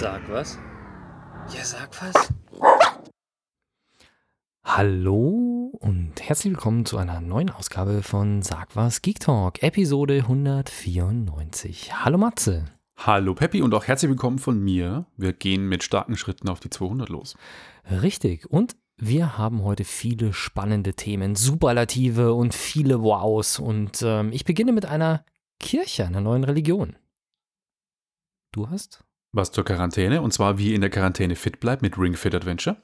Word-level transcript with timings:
Sag 0.00 0.30
was. 0.30 0.56
Ja, 1.52 1.64
sag 1.64 1.90
was. 2.00 2.32
Hallo 4.62 5.72
und 5.80 6.22
herzlich 6.22 6.52
willkommen 6.52 6.86
zu 6.86 6.98
einer 6.98 7.20
neuen 7.20 7.50
Ausgabe 7.50 8.04
von 8.04 8.42
Sag 8.42 8.76
was 8.76 9.02
Geek 9.02 9.18
Talk, 9.18 9.60
Episode 9.60 10.18
194. 10.18 12.04
Hallo 12.04 12.16
Matze. 12.16 12.66
Hallo 12.96 13.34
Peppi 13.34 13.60
und 13.60 13.74
auch 13.74 13.88
herzlich 13.88 14.08
willkommen 14.08 14.38
von 14.38 14.62
mir. 14.62 15.06
Wir 15.16 15.32
gehen 15.32 15.68
mit 15.68 15.82
starken 15.82 16.16
Schritten 16.16 16.48
auf 16.48 16.60
die 16.60 16.70
200 16.70 17.08
los. 17.08 17.36
Richtig. 17.90 18.48
Und 18.48 18.76
wir 18.98 19.36
haben 19.36 19.64
heute 19.64 19.82
viele 19.82 20.32
spannende 20.32 20.94
Themen, 20.94 21.34
Superlative 21.34 22.34
und 22.34 22.54
viele 22.54 23.02
Wows. 23.02 23.58
Und 23.58 24.00
ähm, 24.02 24.30
ich 24.30 24.44
beginne 24.44 24.70
mit 24.70 24.86
einer 24.86 25.24
Kirche, 25.58 26.06
einer 26.06 26.20
neuen 26.20 26.44
Religion. 26.44 26.94
Du 28.52 28.70
hast? 28.70 29.02
Was 29.38 29.52
zur 29.52 29.64
Quarantäne 29.64 30.20
und 30.20 30.32
zwar 30.32 30.58
wie 30.58 30.74
in 30.74 30.80
der 30.80 30.90
Quarantäne 30.90 31.36
fit 31.36 31.60
bleibt 31.60 31.80
mit 31.80 31.96
Ring 31.96 32.14
Fit 32.14 32.34
Adventure. 32.34 32.76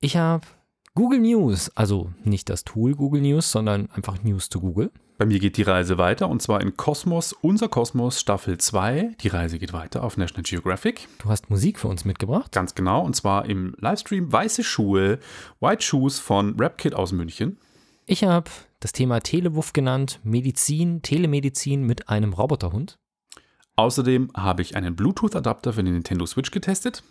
Ich 0.00 0.16
habe 0.16 0.46
Google 0.94 1.20
News, 1.20 1.70
also 1.76 2.10
nicht 2.24 2.48
das 2.48 2.64
Tool 2.64 2.94
Google 2.94 3.20
News, 3.20 3.52
sondern 3.52 3.90
einfach 3.90 4.22
News 4.22 4.48
zu 4.48 4.58
Google. 4.58 4.90
Bei 5.18 5.26
mir 5.26 5.38
geht 5.38 5.58
die 5.58 5.62
Reise 5.64 5.98
weiter 5.98 6.30
und 6.30 6.40
zwar 6.40 6.62
in 6.62 6.78
Kosmos, 6.78 7.34
unser 7.34 7.68
Kosmos 7.68 8.18
Staffel 8.20 8.56
2. 8.56 9.16
Die 9.20 9.28
Reise 9.28 9.58
geht 9.58 9.74
weiter 9.74 10.02
auf 10.02 10.16
National 10.16 10.44
Geographic. 10.44 11.08
Du 11.22 11.28
hast 11.28 11.50
Musik 11.50 11.78
für 11.78 11.88
uns 11.88 12.06
mitgebracht. 12.06 12.52
Ganz 12.52 12.74
genau 12.74 13.04
und 13.04 13.14
zwar 13.14 13.44
im 13.44 13.74
Livestream 13.78 14.32
Weiße 14.32 14.64
Schuhe, 14.64 15.18
White 15.60 15.82
Shoes 15.82 16.18
von 16.18 16.58
Rapkit 16.58 16.94
aus 16.94 17.12
München. 17.12 17.58
Ich 18.06 18.24
habe 18.24 18.50
das 18.80 18.92
Thema 18.92 19.20
Telewuff 19.20 19.74
genannt, 19.74 20.20
Medizin, 20.22 21.02
Telemedizin 21.02 21.82
mit 21.82 22.08
einem 22.08 22.32
Roboterhund. 22.32 22.98
Außerdem 23.78 24.32
habe 24.36 24.62
ich 24.62 24.74
einen 24.74 24.96
Bluetooth-Adapter 24.96 25.72
für 25.72 25.84
den 25.84 25.94
Nintendo 25.94 26.26
Switch 26.26 26.50
getestet. 26.50 27.04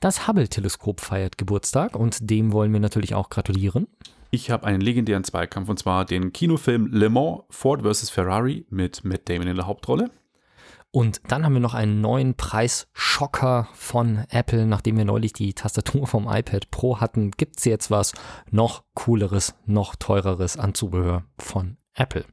Das 0.00 0.26
Hubble-Teleskop 0.26 1.00
feiert 1.00 1.38
Geburtstag 1.38 1.94
und 1.94 2.28
dem 2.28 2.52
wollen 2.52 2.72
wir 2.72 2.80
natürlich 2.80 3.14
auch 3.14 3.30
gratulieren. 3.30 3.86
Ich 4.32 4.50
habe 4.50 4.66
einen 4.66 4.80
legendären 4.80 5.22
Zweikampf 5.22 5.68
und 5.68 5.78
zwar 5.78 6.04
den 6.04 6.32
Kinofilm 6.32 6.88
Le 6.90 7.10
Mans 7.10 7.44
Ford 7.50 7.82
vs. 7.82 8.10
Ferrari 8.10 8.66
mit 8.70 9.04
Matt 9.04 9.28
Damon 9.28 9.46
in 9.46 9.54
der 9.54 9.68
Hauptrolle. 9.68 10.10
Und 10.90 11.20
dann 11.28 11.44
haben 11.44 11.52
wir 11.52 11.60
noch 11.60 11.74
einen 11.74 12.00
neuen 12.00 12.34
Preisschocker 12.34 13.68
von 13.74 14.24
Apple. 14.30 14.66
Nachdem 14.66 14.98
wir 14.98 15.04
neulich 15.04 15.32
die 15.32 15.54
Tastatur 15.54 16.08
vom 16.08 16.24
iPad 16.28 16.72
Pro 16.72 16.98
hatten, 16.98 17.30
gibt 17.30 17.58
es 17.58 17.66
jetzt 17.66 17.88
was 17.88 18.14
noch 18.50 18.82
cooleres, 18.94 19.54
noch 19.64 19.94
teureres 19.94 20.56
an 20.56 20.74
Zubehör 20.74 21.22
von 21.38 21.76
Apple. 21.94 22.24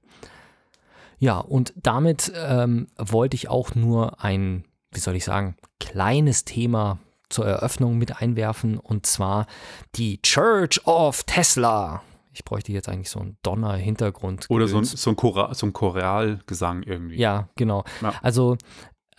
Ja, 1.20 1.40
und 1.40 1.74
damit 1.76 2.32
ähm, 2.36 2.88
wollte 2.98 3.36
ich 3.36 3.50
auch 3.50 3.76
nur 3.76 4.24
ein, 4.24 4.66
wie 4.92 5.00
soll 5.00 5.16
ich 5.16 5.26
sagen, 5.26 5.56
kleines 5.80 6.46
Thema 6.46 7.00
zur 7.30 7.46
Eröffnung 7.46 7.98
mit 7.98 8.22
einwerfen 8.22 8.78
und 8.78 9.06
zwar 9.06 9.48
die 9.96 10.22
Church 10.22 10.86
of 10.86 11.24
Tesla. 11.24 12.02
Ich 12.32 12.46
bräuchte 12.46 12.72
jetzt 12.72 12.88
eigentlich 12.88 13.10
so 13.10 13.20
einen 13.20 13.38
Donner-Hintergrund. 13.42 14.46
Oder 14.50 14.68
so 14.68 14.78
ein, 14.78 14.84
so 14.84 15.10
ein, 15.10 15.16
Chora, 15.16 15.54
so 15.56 15.66
ein 15.66 15.74
Choralgesang 15.74 16.84
irgendwie. 16.84 17.18
Ja, 17.18 17.50
genau. 17.56 17.84
Ja. 18.02 18.14
Also 18.22 18.58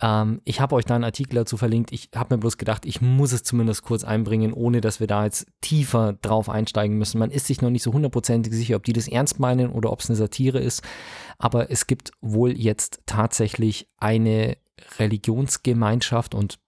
ähm, 0.01 0.41
ich 0.45 0.61
habe 0.61 0.75
euch 0.75 0.85
da 0.85 0.95
einen 0.95 1.03
Artikel 1.03 1.35
dazu 1.35 1.57
verlinkt. 1.57 1.91
Ich 1.91 2.09
habe 2.15 2.35
mir 2.35 2.39
bloß 2.39 2.57
gedacht, 2.57 2.85
ich 2.85 3.01
muss 3.01 3.31
es 3.31 3.43
zumindest 3.43 3.83
kurz 3.83 4.03
einbringen, 4.03 4.53
ohne 4.53 4.81
dass 4.81 4.99
wir 4.99 5.07
da 5.07 5.25
jetzt 5.25 5.47
tiefer 5.61 6.13
drauf 6.13 6.49
einsteigen 6.49 6.97
müssen. 6.97 7.19
Man 7.19 7.31
ist 7.31 7.47
sich 7.47 7.61
noch 7.61 7.69
nicht 7.69 7.83
so 7.83 7.91
hundertprozentig 7.91 8.53
sicher, 8.53 8.77
ob 8.77 8.83
die 8.83 8.93
das 8.93 9.07
ernst 9.07 9.39
meinen 9.39 9.71
oder 9.71 9.91
ob 9.91 9.99
es 9.99 10.09
eine 10.09 10.17
Satire 10.17 10.59
ist. 10.59 10.83
Aber 11.37 11.69
es 11.69 11.87
gibt 11.87 12.11
wohl 12.21 12.57
jetzt 12.57 13.01
tatsächlich 13.05 13.87
eine 13.97 14.57
Religionsgemeinschaft 14.97 16.33
und 16.33 16.59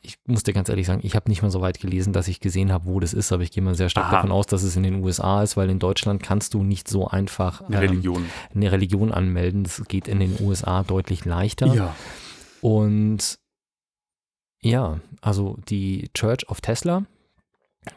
ich 0.00 0.18
muss 0.26 0.42
dir 0.42 0.54
ganz 0.54 0.70
ehrlich 0.70 0.86
sagen, 0.86 1.02
ich 1.04 1.14
habe 1.14 1.28
nicht 1.28 1.42
mal 1.42 1.50
so 1.50 1.60
weit 1.60 1.78
gelesen, 1.78 2.14
dass 2.14 2.26
ich 2.26 2.40
gesehen 2.40 2.72
habe, 2.72 2.86
wo 2.86 2.98
das 2.98 3.12
ist, 3.12 3.30
aber 3.30 3.42
ich 3.42 3.50
gehe 3.50 3.62
mal 3.62 3.74
sehr 3.74 3.90
stark 3.90 4.06
Aha. 4.06 4.16
davon 4.16 4.32
aus, 4.32 4.46
dass 4.46 4.62
es 4.62 4.74
in 4.74 4.82
den 4.82 5.04
USA 5.04 5.42
ist, 5.42 5.58
weil 5.58 5.68
in 5.68 5.78
Deutschland 5.78 6.22
kannst 6.22 6.54
du 6.54 6.64
nicht 6.64 6.88
so 6.88 7.08
einfach 7.08 7.60
eine, 7.60 7.76
ähm, 7.76 7.82
Religion. 7.82 8.26
eine 8.54 8.72
Religion 8.72 9.12
anmelden. 9.12 9.64
Das 9.64 9.84
geht 9.88 10.08
in 10.08 10.18
den 10.18 10.38
USA 10.40 10.82
deutlich 10.82 11.26
leichter. 11.26 11.66
Ja. 11.74 11.94
Und 12.62 13.40
ja, 14.60 15.00
also 15.20 15.58
die 15.68 16.08
Church 16.14 16.48
of 16.48 16.60
Tesla. 16.60 17.04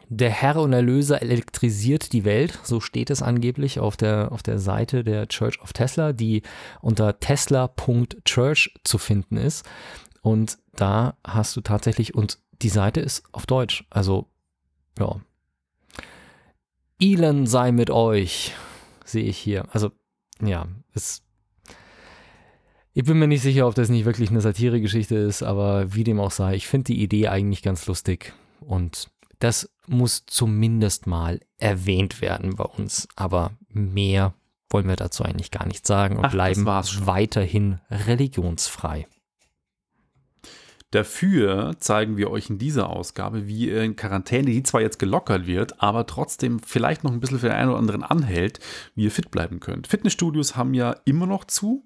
Der 0.08 0.30
Herr 0.30 0.56
und 0.56 0.72
Erlöser 0.72 1.22
elektrisiert 1.22 2.12
die 2.12 2.24
Welt, 2.24 2.58
so 2.64 2.80
steht 2.80 3.08
es 3.10 3.22
angeblich 3.22 3.78
auf 3.78 3.96
der, 3.96 4.32
auf 4.32 4.42
der 4.42 4.58
Seite 4.58 5.04
der 5.04 5.28
Church 5.28 5.62
of 5.62 5.72
Tesla, 5.72 6.12
die 6.12 6.42
unter 6.80 7.20
tesla.church 7.20 8.74
zu 8.82 8.98
finden 8.98 9.36
ist. 9.36 9.64
Und 10.22 10.58
da 10.74 11.16
hast 11.24 11.54
du 11.54 11.60
tatsächlich, 11.60 12.16
und 12.16 12.40
die 12.62 12.68
Seite 12.68 13.00
ist 13.00 13.22
auf 13.30 13.46
Deutsch, 13.46 13.84
also 13.90 14.26
ja. 14.98 15.20
Elon 17.00 17.46
sei 17.46 17.70
mit 17.70 17.90
euch, 17.90 18.52
sehe 19.04 19.24
ich 19.24 19.38
hier. 19.38 19.66
Also 19.70 19.92
ja, 20.42 20.66
es 20.94 21.22
ich 22.96 23.04
bin 23.04 23.18
mir 23.18 23.28
nicht 23.28 23.42
sicher, 23.42 23.66
ob 23.66 23.74
das 23.74 23.90
nicht 23.90 24.06
wirklich 24.06 24.30
eine 24.30 24.40
Satiregeschichte 24.40 25.16
ist, 25.16 25.42
aber 25.42 25.92
wie 25.92 26.02
dem 26.02 26.18
auch 26.18 26.30
sei, 26.30 26.54
ich 26.54 26.66
finde 26.66 26.84
die 26.84 27.02
Idee 27.02 27.28
eigentlich 27.28 27.62
ganz 27.62 27.86
lustig 27.86 28.32
und 28.58 29.10
das 29.38 29.70
muss 29.86 30.24
zumindest 30.24 31.06
mal 31.06 31.40
erwähnt 31.58 32.22
werden 32.22 32.56
bei 32.56 32.64
uns. 32.64 33.06
Aber 33.14 33.50
mehr 33.68 34.32
wollen 34.70 34.88
wir 34.88 34.96
dazu 34.96 35.24
eigentlich 35.24 35.50
gar 35.50 35.66
nicht 35.66 35.86
sagen 35.86 36.16
und 36.16 36.24
Ach, 36.24 36.32
bleiben 36.32 36.64
weiterhin 36.64 37.80
religionsfrei. 37.90 39.06
Dafür 40.90 41.76
zeigen 41.78 42.16
wir 42.16 42.30
euch 42.30 42.48
in 42.48 42.56
dieser 42.56 42.88
Ausgabe, 42.88 43.46
wie 43.46 43.68
ihr 43.68 43.82
in 43.82 43.96
Quarantäne, 43.96 44.46
die 44.46 44.62
zwar 44.62 44.80
jetzt 44.80 44.98
gelockert 44.98 45.46
wird, 45.46 45.82
aber 45.82 46.06
trotzdem 46.06 46.60
vielleicht 46.60 47.04
noch 47.04 47.12
ein 47.12 47.20
bisschen 47.20 47.40
für 47.40 47.48
den 47.48 47.56
einen 47.56 47.68
oder 47.68 47.78
anderen 47.78 48.02
anhält, 48.02 48.58
wie 48.94 49.04
ihr 49.04 49.10
fit 49.10 49.30
bleiben 49.30 49.60
könnt. 49.60 49.86
Fitnessstudios 49.86 50.56
haben 50.56 50.72
ja 50.72 50.96
immer 51.04 51.26
noch 51.26 51.44
zu. 51.44 51.84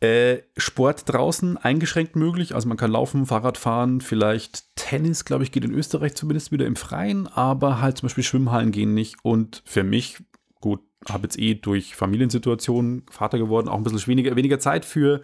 Äh, 0.00 0.42
Sport 0.56 1.12
draußen 1.12 1.56
eingeschränkt 1.56 2.14
möglich, 2.14 2.54
also 2.54 2.68
man 2.68 2.76
kann 2.76 2.92
laufen, 2.92 3.26
Fahrrad 3.26 3.58
fahren, 3.58 4.00
vielleicht 4.00 4.76
Tennis, 4.76 5.24
glaube 5.24 5.42
ich, 5.42 5.50
geht 5.50 5.64
in 5.64 5.74
Österreich 5.74 6.14
zumindest 6.14 6.52
wieder 6.52 6.66
im 6.66 6.76
Freien, 6.76 7.26
aber 7.26 7.80
halt 7.80 7.98
zum 7.98 8.06
Beispiel 8.06 8.22
Schwimmhallen 8.22 8.70
gehen 8.70 8.94
nicht. 8.94 9.16
Und 9.24 9.60
für 9.64 9.82
mich, 9.82 10.18
gut, 10.60 10.80
habe 11.08 11.24
jetzt 11.24 11.38
eh 11.38 11.54
durch 11.54 11.96
Familiensituationen 11.96 13.06
Vater 13.10 13.38
geworden, 13.38 13.68
auch 13.68 13.76
ein 13.76 13.82
bisschen 13.82 14.06
weniger, 14.06 14.36
weniger 14.36 14.60
Zeit 14.60 14.84
für, 14.84 15.20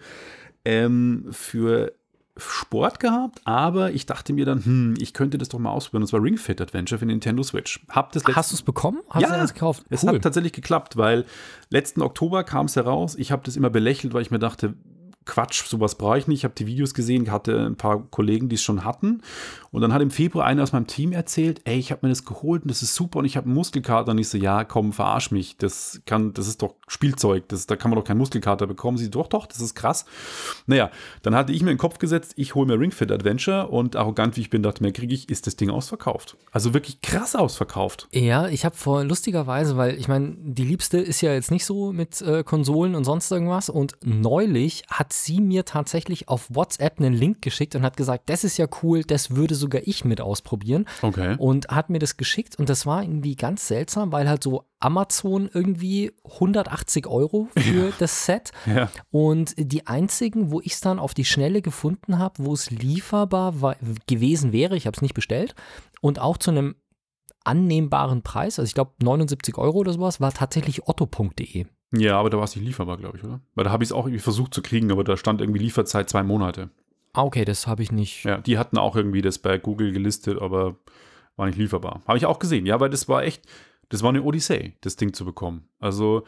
ähm, 0.65 1.27
für 1.31 1.93
Sport 2.37 2.99
gehabt, 2.99 3.39
aber 3.45 3.91
ich 3.91 4.05
dachte 4.05 4.33
mir 4.33 4.45
dann, 4.45 4.63
hm, 4.63 4.93
ich 4.99 5.13
könnte 5.13 5.37
das 5.37 5.47
doch 5.47 5.59
mal 5.59 5.71
ausprobieren. 5.71 6.03
Und 6.03 6.07
zwar 6.07 6.21
Ring 6.21 6.37
Fit 6.37 6.59
Adventure 6.59 6.99
für 6.99 7.05
Nintendo 7.05 7.43
Switch. 7.43 7.85
Hab 7.89 8.11
das 8.11 8.23
Hast 8.25 8.51
du 8.51 8.55
es 8.55 8.61
bekommen? 8.61 8.99
Hast 9.09 9.21
ja, 9.21 9.41
du 9.41 9.47
gekauft? 9.47 9.83
Cool. 9.83 9.87
es 9.91 10.05
hat 10.05 10.21
tatsächlich 10.21 10.51
geklappt, 10.51 10.97
weil 10.97 11.25
letzten 11.69 12.01
Oktober 12.01 12.43
kam 12.43 12.65
es 12.65 12.75
heraus. 12.75 13.15
Ich 13.15 13.31
habe 13.31 13.43
das 13.45 13.55
immer 13.55 13.69
belächelt, 13.69 14.13
weil 14.13 14.21
ich 14.21 14.31
mir 14.31 14.39
dachte, 14.39 14.73
Quatsch, 15.25 15.65
sowas 15.65 15.95
brauche 15.95 16.19
ich 16.19 16.27
nicht. 16.27 16.39
Ich 16.39 16.43
habe 16.43 16.53
die 16.55 16.67
Videos 16.67 16.93
gesehen, 16.93 17.31
hatte 17.31 17.65
ein 17.65 17.77
paar 17.77 18.03
Kollegen, 18.11 18.47
die 18.47 18.55
es 18.55 18.63
schon 18.63 18.83
hatten. 18.83 19.21
Und 19.75 19.81
dann 19.81 19.91
hat 19.91 20.01
im 20.01 20.09
Februar 20.09 20.45
einer 20.45 20.63
aus 20.63 20.71
meinem 20.71 20.87
Team 20.87 21.11
erzählt, 21.11 21.59
ey, 21.65 21.77
ich 21.77 21.91
habe 21.91 22.05
mir 22.05 22.09
das 22.09 22.23
geholt 22.23 22.61
und 22.61 22.71
das 22.71 22.81
ist 22.81 22.95
super 22.95 23.19
und 23.19 23.25
ich 23.25 23.35
habe 23.35 23.47
einen 23.47 23.55
Muskelkater. 23.55 24.11
Und 24.11 24.19
ich 24.19 24.29
so, 24.29 24.37
ja, 24.37 24.63
komm, 24.63 24.93
verarsch 24.93 25.31
mich. 25.31 25.57
Das 25.57 25.99
kann, 26.05 26.33
das 26.33 26.47
ist 26.47 26.61
doch 26.61 26.75
Spielzeug. 26.87 27.49
Das, 27.49 27.67
da 27.67 27.75
kann 27.75 27.91
man 27.91 27.99
doch 27.99 28.05
keinen 28.05 28.19
Muskelkater 28.19 28.67
bekommen. 28.67 28.97
Sie, 28.97 29.11
doch, 29.11 29.27
doch, 29.27 29.45
das 29.45 29.59
ist 29.59 29.75
krass. 29.75 30.05
Naja, 30.65 30.91
dann 31.23 31.35
hatte 31.35 31.51
ich 31.51 31.61
mir 31.61 31.71
in 31.71 31.75
den 31.75 31.81
Kopf 31.81 31.97
gesetzt, 31.97 32.35
ich 32.37 32.55
hole 32.55 32.67
mir 32.67 32.79
Ring 32.79 32.91
Fit 32.91 33.11
Adventure 33.11 33.67
und 33.67 33.97
arrogant 33.97 34.37
wie 34.37 34.41
ich 34.41 34.49
bin, 34.49 34.63
dachte 34.63 34.81
mir, 34.81 34.93
kriege 34.93 35.13
ich, 35.13 35.27
ist 35.29 35.45
das 35.45 35.57
Ding 35.57 35.69
ausverkauft. 35.69 36.37
Also 36.53 36.73
wirklich 36.73 37.01
krass 37.01 37.35
ausverkauft. 37.35 38.07
Ja, 38.13 38.47
ich 38.47 38.63
habe 38.63 38.77
vor 38.77 39.03
lustigerweise, 39.03 39.75
weil 39.75 39.99
ich 39.99 40.07
meine, 40.07 40.37
die 40.39 40.63
Liebste 40.63 40.99
ist 40.99 41.19
ja 41.19 41.33
jetzt 41.33 41.51
nicht 41.51 41.65
so 41.65 41.91
mit 41.91 42.21
äh, 42.21 42.45
Konsolen 42.45 42.95
und 42.95 43.03
sonst 43.03 43.29
irgendwas. 43.29 43.69
Und 43.69 43.97
neulich 44.05 44.83
hat 44.89 45.11
sie 45.11 45.41
mir 45.41 45.65
tatsächlich 45.65 46.29
auf 46.29 46.47
WhatsApp 46.47 46.97
einen 46.99 47.13
Link 47.13 47.41
geschickt 47.41 47.75
und 47.75 47.83
hat 47.83 47.97
gesagt, 47.97 48.29
das 48.29 48.45
ist 48.45 48.55
ja 48.55 48.67
cool, 48.81 49.03
das 49.03 49.35
würde 49.35 49.55
sogar 49.65 49.81
ich 49.85 50.05
mit 50.05 50.21
ausprobieren. 50.21 50.85
Okay. 51.01 51.35
Und 51.37 51.67
hat 51.69 51.89
mir 51.89 51.99
das 51.99 52.17
geschickt 52.17 52.57
und 52.57 52.69
das 52.69 52.85
war 52.85 53.03
irgendwie 53.03 53.35
ganz 53.35 53.67
seltsam, 53.67 54.11
weil 54.11 54.29
halt 54.29 54.43
so 54.43 54.65
Amazon 54.79 55.49
irgendwie 55.51 56.11
180 56.23 57.07
Euro 57.07 57.47
für 57.57 57.87
ja. 57.87 57.93
das 57.99 58.25
Set. 58.25 58.51
Ja. 58.65 58.89
Und 59.11 59.55
die 59.57 59.87
einzigen, 59.87 60.51
wo 60.51 60.61
ich 60.61 60.73
es 60.73 60.81
dann 60.81 60.99
auf 60.99 61.13
die 61.13 61.25
Schnelle 61.25 61.61
gefunden 61.61 62.19
habe, 62.19 62.35
wo 62.45 62.53
es 62.53 62.69
lieferbar 62.69 63.61
war, 63.61 63.75
gewesen 64.07 64.51
wäre, 64.53 64.77
ich 64.77 64.85
habe 64.85 64.95
es 64.95 65.01
nicht 65.01 65.15
bestellt, 65.15 65.55
und 66.01 66.19
auch 66.19 66.37
zu 66.37 66.51
einem 66.51 66.75
annehmbaren 67.43 68.21
Preis, 68.21 68.59
also 68.59 68.67
ich 68.67 68.73
glaube 68.73 68.93
79 69.01 69.57
Euro 69.57 69.79
oder 69.79 69.93
sowas, 69.93 70.19
war 70.21 70.31
tatsächlich 70.31 70.87
otto.de. 70.87 71.65
Ja, 71.91 72.19
aber 72.19 72.29
da 72.29 72.37
war 72.37 72.43
es 72.43 72.55
nicht 72.55 72.65
lieferbar, 72.65 72.97
glaube 72.97 73.17
ich, 73.17 73.23
oder? 73.23 73.41
Weil 73.53 73.65
da 73.65 73.71
habe 73.71 73.83
ich 73.83 73.89
es 73.89 73.93
auch 73.93 74.05
irgendwie 74.05 74.19
versucht 74.21 74.53
zu 74.53 74.61
kriegen, 74.61 74.91
aber 74.91 75.03
da 75.03 75.17
stand 75.17 75.41
irgendwie 75.41 75.59
Lieferzeit 75.59 76.09
zwei 76.09 76.23
Monate. 76.23 76.69
Ah, 77.15 77.23
okay, 77.23 77.45
das 77.45 77.65
habe 77.65 77.81
ich 77.81 77.93
nicht. 77.93 78.25
Ja, 78.25 78.39
die 78.39 78.57
hatten 78.57 78.77
auch 78.77 78.95
irgendwie 78.97 79.21
das 79.21 79.39
bei 79.39 79.57
Google 79.57 79.93
gelistet, 79.93 80.41
aber 80.41 80.75
war 81.37 81.47
nicht 81.47 81.57
lieferbar. 81.57 82.01
Habe 82.07 82.17
ich 82.17 82.25
auch 82.25 82.39
gesehen, 82.39 82.65
ja, 82.65 82.79
weil 82.81 82.89
das 82.89 83.07
war 83.07 83.23
echt, 83.23 83.43
das 83.89 84.03
war 84.03 84.09
eine 84.09 84.21
Odyssee, 84.23 84.73
das 84.81 84.97
Ding 84.97 85.13
zu 85.13 85.23
bekommen. 85.23 85.67
Also 85.79 86.23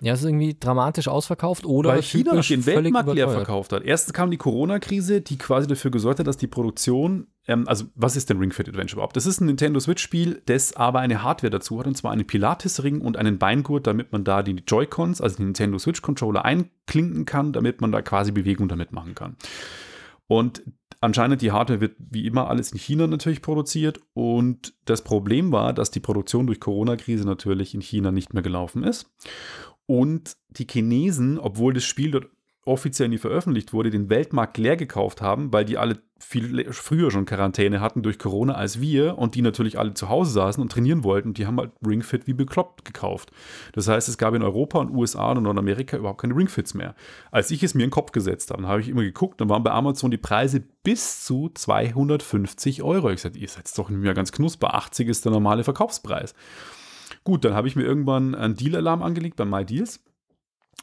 Ja, 0.00 0.12
es 0.12 0.20
ist 0.20 0.26
irgendwie 0.26 0.56
dramatisch 0.58 1.08
ausverkauft 1.08 1.64
oder 1.64 1.90
Weil 1.90 2.02
China 2.02 2.40
den 2.40 2.66
Weltmarkt 2.66 3.14
leer 3.14 3.28
verkauft 3.28 3.72
hat. 3.72 3.84
Erstens 3.84 4.12
kam 4.12 4.30
die 4.30 4.36
Corona-Krise, 4.36 5.20
die 5.22 5.38
quasi 5.38 5.66
dafür 5.66 5.90
gesorgt 5.90 6.20
hat, 6.20 6.26
dass 6.26 6.36
die 6.36 6.48
Produktion, 6.48 7.26
ähm, 7.48 7.66
also 7.66 7.86
was 7.94 8.14
ist 8.14 8.30
denn 8.30 8.38
Ring 8.38 8.52
Fit 8.52 8.68
Adventure 8.68 8.98
überhaupt? 8.98 9.16
Das 9.16 9.26
ist 9.26 9.40
ein 9.40 9.46
Nintendo 9.46 9.80
Switch-Spiel, 9.80 10.42
das 10.46 10.74
aber 10.74 11.00
eine 11.00 11.22
Hardware 11.22 11.50
dazu 11.50 11.78
hat, 11.80 11.86
und 11.88 11.96
zwar 11.96 12.12
einen 12.12 12.26
Pilates-Ring 12.26 13.00
und 13.00 13.16
einen 13.16 13.38
Beingurt, 13.38 13.88
damit 13.88 14.12
man 14.12 14.22
da 14.22 14.44
die 14.44 14.62
Joy-Cons, 14.66 15.20
also 15.20 15.36
die 15.36 15.44
Nintendo 15.44 15.78
Switch-Controller 15.78 16.44
einklinken 16.44 17.24
kann, 17.24 17.52
damit 17.52 17.80
man 17.80 17.90
da 17.90 18.02
quasi 18.02 18.32
Bewegung 18.32 18.68
damit 18.68 18.92
machen 18.92 19.14
kann. 19.14 19.36
Und 20.32 20.62
anscheinend 21.02 21.42
die 21.42 21.52
Hardware 21.52 21.82
wird 21.82 21.96
wie 21.98 22.26
immer 22.26 22.48
alles 22.48 22.72
in 22.72 22.78
China 22.78 23.06
natürlich 23.06 23.42
produziert. 23.42 24.00
Und 24.14 24.72
das 24.86 25.04
Problem 25.04 25.52
war, 25.52 25.74
dass 25.74 25.90
die 25.90 26.00
Produktion 26.00 26.46
durch 26.46 26.58
Corona-Krise 26.58 27.26
natürlich 27.26 27.74
in 27.74 27.82
China 27.82 28.10
nicht 28.12 28.32
mehr 28.32 28.42
gelaufen 28.42 28.82
ist. 28.82 29.12
Und 29.84 30.38
die 30.48 30.66
Chinesen, 30.66 31.38
obwohl 31.38 31.74
das 31.74 31.84
Spiel 31.84 32.12
dort 32.12 32.30
offiziell 32.64 33.08
nie 33.08 33.18
veröffentlicht 33.18 33.72
wurde, 33.72 33.90
den 33.90 34.08
Weltmarkt 34.08 34.56
leer 34.56 34.76
gekauft 34.76 35.20
haben, 35.20 35.52
weil 35.52 35.64
die 35.64 35.78
alle 35.78 35.98
viel 36.20 36.72
früher 36.72 37.10
schon 37.10 37.24
Quarantäne 37.24 37.80
hatten 37.80 38.02
durch 38.02 38.18
Corona 38.18 38.54
als 38.54 38.80
wir 38.80 39.18
und 39.18 39.34
die 39.34 39.42
natürlich 39.42 39.78
alle 39.78 39.94
zu 39.94 40.08
Hause 40.08 40.30
saßen 40.30 40.62
und 40.62 40.70
trainieren 40.70 41.02
wollten 41.02 41.30
und 41.30 41.38
die 41.38 41.46
haben 41.46 41.58
halt 41.58 41.72
Ring 41.84 42.02
Fit 42.02 42.28
wie 42.28 42.32
bekloppt 42.32 42.84
gekauft. 42.84 43.32
Das 43.72 43.88
heißt, 43.88 44.08
es 44.08 44.18
gab 44.18 44.34
in 44.34 44.42
Europa 44.42 44.78
und 44.78 44.94
USA 44.94 45.32
und 45.32 45.42
Nordamerika 45.42 45.96
überhaupt 45.96 46.20
keine 46.20 46.36
Ring 46.36 46.48
Fits 46.48 46.74
mehr. 46.74 46.94
Als 47.32 47.50
ich 47.50 47.64
es 47.64 47.74
mir 47.74 47.82
in 47.82 47.88
den 47.88 47.94
Kopf 47.94 48.12
gesetzt 48.12 48.52
habe, 48.52 48.66
habe 48.68 48.80
ich 48.80 48.88
immer 48.88 49.02
geguckt, 49.02 49.40
dann 49.40 49.48
waren 49.48 49.64
bei 49.64 49.72
Amazon 49.72 50.12
die 50.12 50.16
Preise 50.16 50.62
bis 50.84 51.24
zu 51.24 51.50
250 51.52 52.84
Euro. 52.84 53.10
Ich 53.10 53.22
sagte, 53.22 53.40
ihr 53.40 53.48
seid 53.48 53.66
doch 53.76 53.90
nicht 53.90 54.00
mehr 54.00 54.14
ganz 54.14 54.30
knusper, 54.30 54.74
80 54.74 55.08
ist 55.08 55.24
der 55.24 55.32
normale 55.32 55.64
Verkaufspreis. 55.64 56.34
Gut, 57.24 57.44
dann 57.44 57.54
habe 57.54 57.66
ich 57.66 57.76
mir 57.76 57.84
irgendwann 57.84 58.34
einen 58.34 58.54
Deal-Alarm 58.54 59.02
angelegt 59.02 59.36
bei 59.36 59.44
MyDeals. 59.44 60.00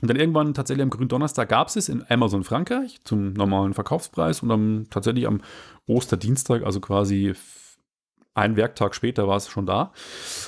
Und 0.02 0.10
dann 0.10 0.18
irgendwann 0.18 0.54
tatsächlich 0.54 0.84
am 0.84 0.90
grünen 0.90 1.10
Donnerstag 1.10 1.50
gab 1.50 1.68
es 1.68 1.76
es 1.76 1.90
in 1.90 2.06
Amazon 2.10 2.44
Frankreich 2.44 3.00
zum 3.04 3.34
normalen 3.34 3.74
Verkaufspreis 3.74 4.42
und 4.42 4.50
dann 4.50 4.88
tatsächlich 4.90 5.28
am 5.28 5.42
Osterdienstag, 5.88 6.64
also 6.64 6.80
quasi 6.80 7.34
ein 8.40 8.56
Werktag 8.56 8.96
später 8.96 9.28
war 9.28 9.38
es 9.38 9.50
schon 9.50 9.66
da. 9.66 9.92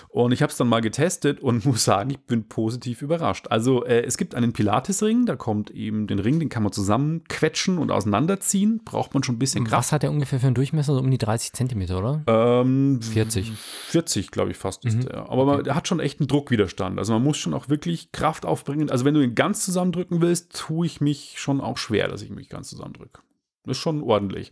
Und 0.09 0.31
ich 0.31 0.41
habe 0.41 0.51
es 0.51 0.57
dann 0.57 0.67
mal 0.67 0.81
getestet 0.81 1.39
und 1.41 1.65
muss 1.65 1.83
sagen, 1.83 2.09
ich 2.09 2.19
bin 2.19 2.47
positiv 2.47 3.01
überrascht. 3.01 3.47
Also 3.49 3.85
äh, 3.85 4.01
es 4.03 4.17
gibt 4.17 4.33
einen 4.35 4.53
Pilates-Ring, 4.53 5.25
da 5.25 5.35
kommt 5.35 5.69
eben 5.71 6.07
den 6.07 6.19
Ring, 6.19 6.39
den 6.39 6.49
kann 6.49 6.63
man 6.63 6.71
zusammenquetschen 6.71 7.77
und 7.77 7.91
auseinanderziehen. 7.91 8.81
Braucht 8.85 9.13
man 9.13 9.23
schon 9.23 9.35
ein 9.35 9.39
bisschen 9.39 9.65
Kraft. 9.65 9.77
Was 9.77 9.91
hat 9.91 10.03
der 10.03 10.11
ungefähr 10.11 10.39
für 10.39 10.47
einen 10.47 10.55
Durchmesser? 10.55 10.93
So 10.93 10.99
um 10.99 11.11
die 11.11 11.17
30 11.17 11.53
Zentimeter, 11.53 11.99
oder? 11.99 12.23
Ähm, 12.27 13.01
40. 13.01 13.51
40, 13.51 14.31
glaube 14.31 14.51
ich, 14.51 14.57
fast 14.57 14.85
ist 14.85 14.95
Mhm. 14.97 15.01
der. 15.05 15.29
Aber 15.29 15.45
man, 15.45 15.63
der 15.63 15.75
hat 15.75 15.87
schon 15.87 15.99
echt 15.99 16.19
einen 16.19 16.27
Druckwiderstand. 16.27 16.97
Also 16.97 17.13
man 17.13 17.23
muss 17.23 17.37
schon 17.37 17.53
auch 17.53 17.69
wirklich 17.69 18.11
Kraft 18.11 18.45
aufbringen. 18.45 18.89
Also 18.89 19.05
wenn 19.05 19.13
du 19.13 19.21
ihn 19.21 19.35
ganz 19.35 19.63
zusammendrücken 19.65 20.21
willst, 20.21 20.55
tue 20.57 20.85
ich 20.85 21.01
mich 21.01 21.35
schon 21.37 21.61
auch 21.61 21.77
schwer, 21.77 22.07
dass 22.07 22.21
ich 22.21 22.29
mich 22.29 22.49
ganz 22.49 22.69
zusammendrücke. 22.69 23.21
Ist 23.67 23.77
schon 23.77 24.01
ordentlich. 24.01 24.51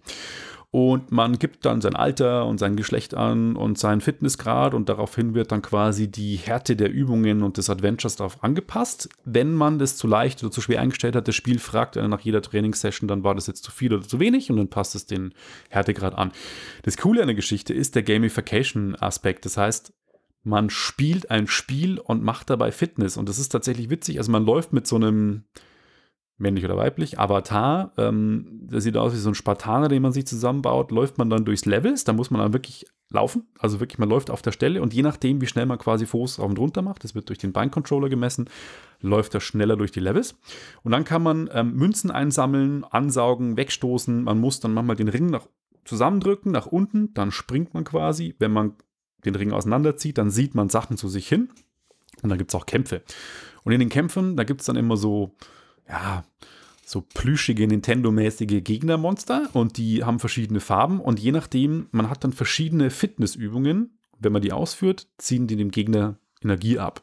Und 0.72 1.12
man 1.12 1.40
gibt 1.40 1.66
dann 1.66 1.82
sein 1.82 1.96
Alter 1.96 2.46
und 2.46 2.60
sein 2.60 2.76
Geschlecht 2.76 3.16
an 3.16 3.56
und 3.56 3.80
seinen 3.80 4.02
Fitnessgrad 4.02 4.76
und 4.76 4.88
daraufhin 4.88 5.34
wird 5.34 5.52
dann 5.52 5.64
quasi 5.64 6.12
die 6.12 6.36
Härte 6.36 6.76
der 6.76 6.92
Übungen 6.92 7.42
und 7.42 7.58
des 7.58 7.72
Adventures 7.72 8.18
darauf 8.18 8.44
angepasst. 8.44 9.10
Wenn 9.26 9.56
man 9.56 9.80
das 9.80 9.98
zu 9.98 10.06
leicht 10.06 10.44
oder 10.44 10.52
zu 10.52 10.62
schwer 10.62 10.80
eingestellt 10.80 11.16
hat, 11.16 11.28
das 11.28 11.36
Spiel 11.36 11.58
fragt 11.58 11.96
nach 11.96 12.20
jeder 12.20 12.44
Trainingssession, 12.44 13.08
dann 13.08 13.24
war 13.24 13.34
das 13.34 13.48
jetzt 13.48 13.64
zu 13.64 13.72
viel 13.72 13.92
oder 13.96 14.08
zu 14.08 14.20
wenig 14.20 14.52
und 14.52 14.58
dann 14.58 14.68
passt 14.68 14.94
es 14.94 15.08
den 15.08 15.34
Härtegrad 15.70 16.16
an. 16.16 16.32
Das 16.84 16.98
Coole 16.98 17.22
an 17.22 17.28
der 17.28 17.36
Geschichte 17.36 17.74
ist 17.74 17.96
der 17.96 18.04
Gamification-Aspekt. 18.04 19.46
Das 19.46 19.58
heißt, 19.58 19.92
man 20.44 20.70
spielt 20.70 21.32
ein 21.32 21.48
Spiel 21.48 21.98
und 21.98 22.24
macht 22.24 22.52
dabei 22.52 22.72
Fitness. 22.72 23.18
Und 23.18 23.28
das 23.28 23.40
ist 23.40 23.50
tatsächlich 23.50 23.90
witzig. 23.90 24.20
Also 24.20 24.32
man 24.32 24.46
läuft 24.46 24.72
mit 24.72 24.86
so 24.86 24.98
einem 24.98 25.46
männlich 26.40 26.66
oder 26.66 26.78
weiblich, 26.78 27.20
Avatar, 27.20 27.92
ähm, 27.98 28.62
das 28.64 28.84
sieht 28.84 28.98
aus 28.98 29.14
wie 29.14 29.18
so 29.18 29.30
ein 29.30 29.36
Spartaner, 29.36 29.88
den 29.90 30.02
man 30.02 30.12
sich 30.12 30.26
zusammenbaut, 30.26 30.92
läuft 30.92 31.18
man 31.18 31.30
dann 31.30 31.46
durchs 31.46 31.66
Levels, 31.66 32.04
da 32.04 32.14
muss 32.14 32.32
man 32.32 32.42
dann 32.42 32.54
wirklich 32.54 32.86
laufen, 33.12 33.48
also 33.58 33.80
wirklich, 33.80 33.98
man 33.98 34.10
läuft 34.10 34.30
auf 34.30 34.42
der 34.42 34.52
Stelle 34.52 34.82
und 34.82 34.94
je 34.94 35.02
nachdem, 35.02 35.42
wie 35.42 35.48
schnell 35.48 35.66
man 35.66 35.80
quasi 35.80 36.06
Fuß 36.06 36.40
rauf 36.40 36.50
und 36.50 36.60
runter 36.60 36.82
macht, 36.82 37.04
das 37.04 37.16
wird 37.16 37.30
durch 37.30 37.40
den 37.40 37.52
Beincontroller 37.52 38.08
gemessen, 38.08 38.50
läuft 39.02 39.34
er 39.34 39.42
schneller 39.42 39.76
durch 39.78 39.92
die 39.92 40.00
Levels. 40.00 40.38
Und 40.84 40.92
dann 40.92 41.06
kann 41.06 41.24
man 41.24 41.50
ähm, 41.52 41.74
Münzen 41.76 42.12
einsammeln, 42.12 42.84
ansaugen, 42.84 43.58
wegstoßen, 43.58 44.24
man 44.24 44.40
muss 44.40 44.60
dann 44.60 44.74
manchmal 44.74 44.96
den 44.96 45.08
Ring 45.08 45.28
nach 45.28 45.48
zusammendrücken, 45.86 46.52
nach 46.52 46.68
unten, 46.68 47.14
dann 47.16 47.32
springt 47.32 47.74
man 47.74 47.84
quasi, 47.84 48.36
wenn 48.38 48.52
man 48.52 48.74
den 49.26 49.36
Ring 49.36 49.52
auseinanderzieht, 49.52 50.18
dann 50.18 50.30
sieht 50.30 50.56
man 50.56 50.70
Sachen 50.70 50.96
zu 50.96 51.10
sich 51.10 51.28
hin. 51.28 51.50
Und 52.22 52.30
dann 52.30 52.38
gibt 52.38 52.52
es 52.52 52.56
auch 52.56 52.66
Kämpfe. 52.66 53.02
Und 53.64 53.72
in 53.72 53.80
den 53.80 53.90
Kämpfen, 53.90 54.36
da 54.36 54.44
gibt 54.44 54.62
es 54.62 54.68
dann 54.68 54.76
immer 54.76 54.98
so, 54.98 55.36
ja, 55.90 56.24
so 56.86 57.02
plüschige 57.02 57.68
Nintendo-mäßige 57.68 58.64
Gegnermonster 58.64 59.50
und 59.54 59.78
die 59.78 60.04
haben 60.04 60.20
verschiedene 60.20 60.60
Farben 60.60 61.00
und 61.00 61.20
je 61.20 61.32
nachdem, 61.32 61.88
man 61.92 62.10
hat 62.10 62.24
dann 62.24 62.34
verschiedene 62.34 62.90
Fitnessübungen. 62.90 64.00
Wenn 64.18 64.34
man 64.34 64.42
die 64.42 64.52
ausführt, 64.52 65.08
ziehen 65.18 65.48
die 65.48 65.56
dem 65.56 65.72
Gegner 65.72 66.18
Energie 66.42 66.80
ab. 66.80 67.02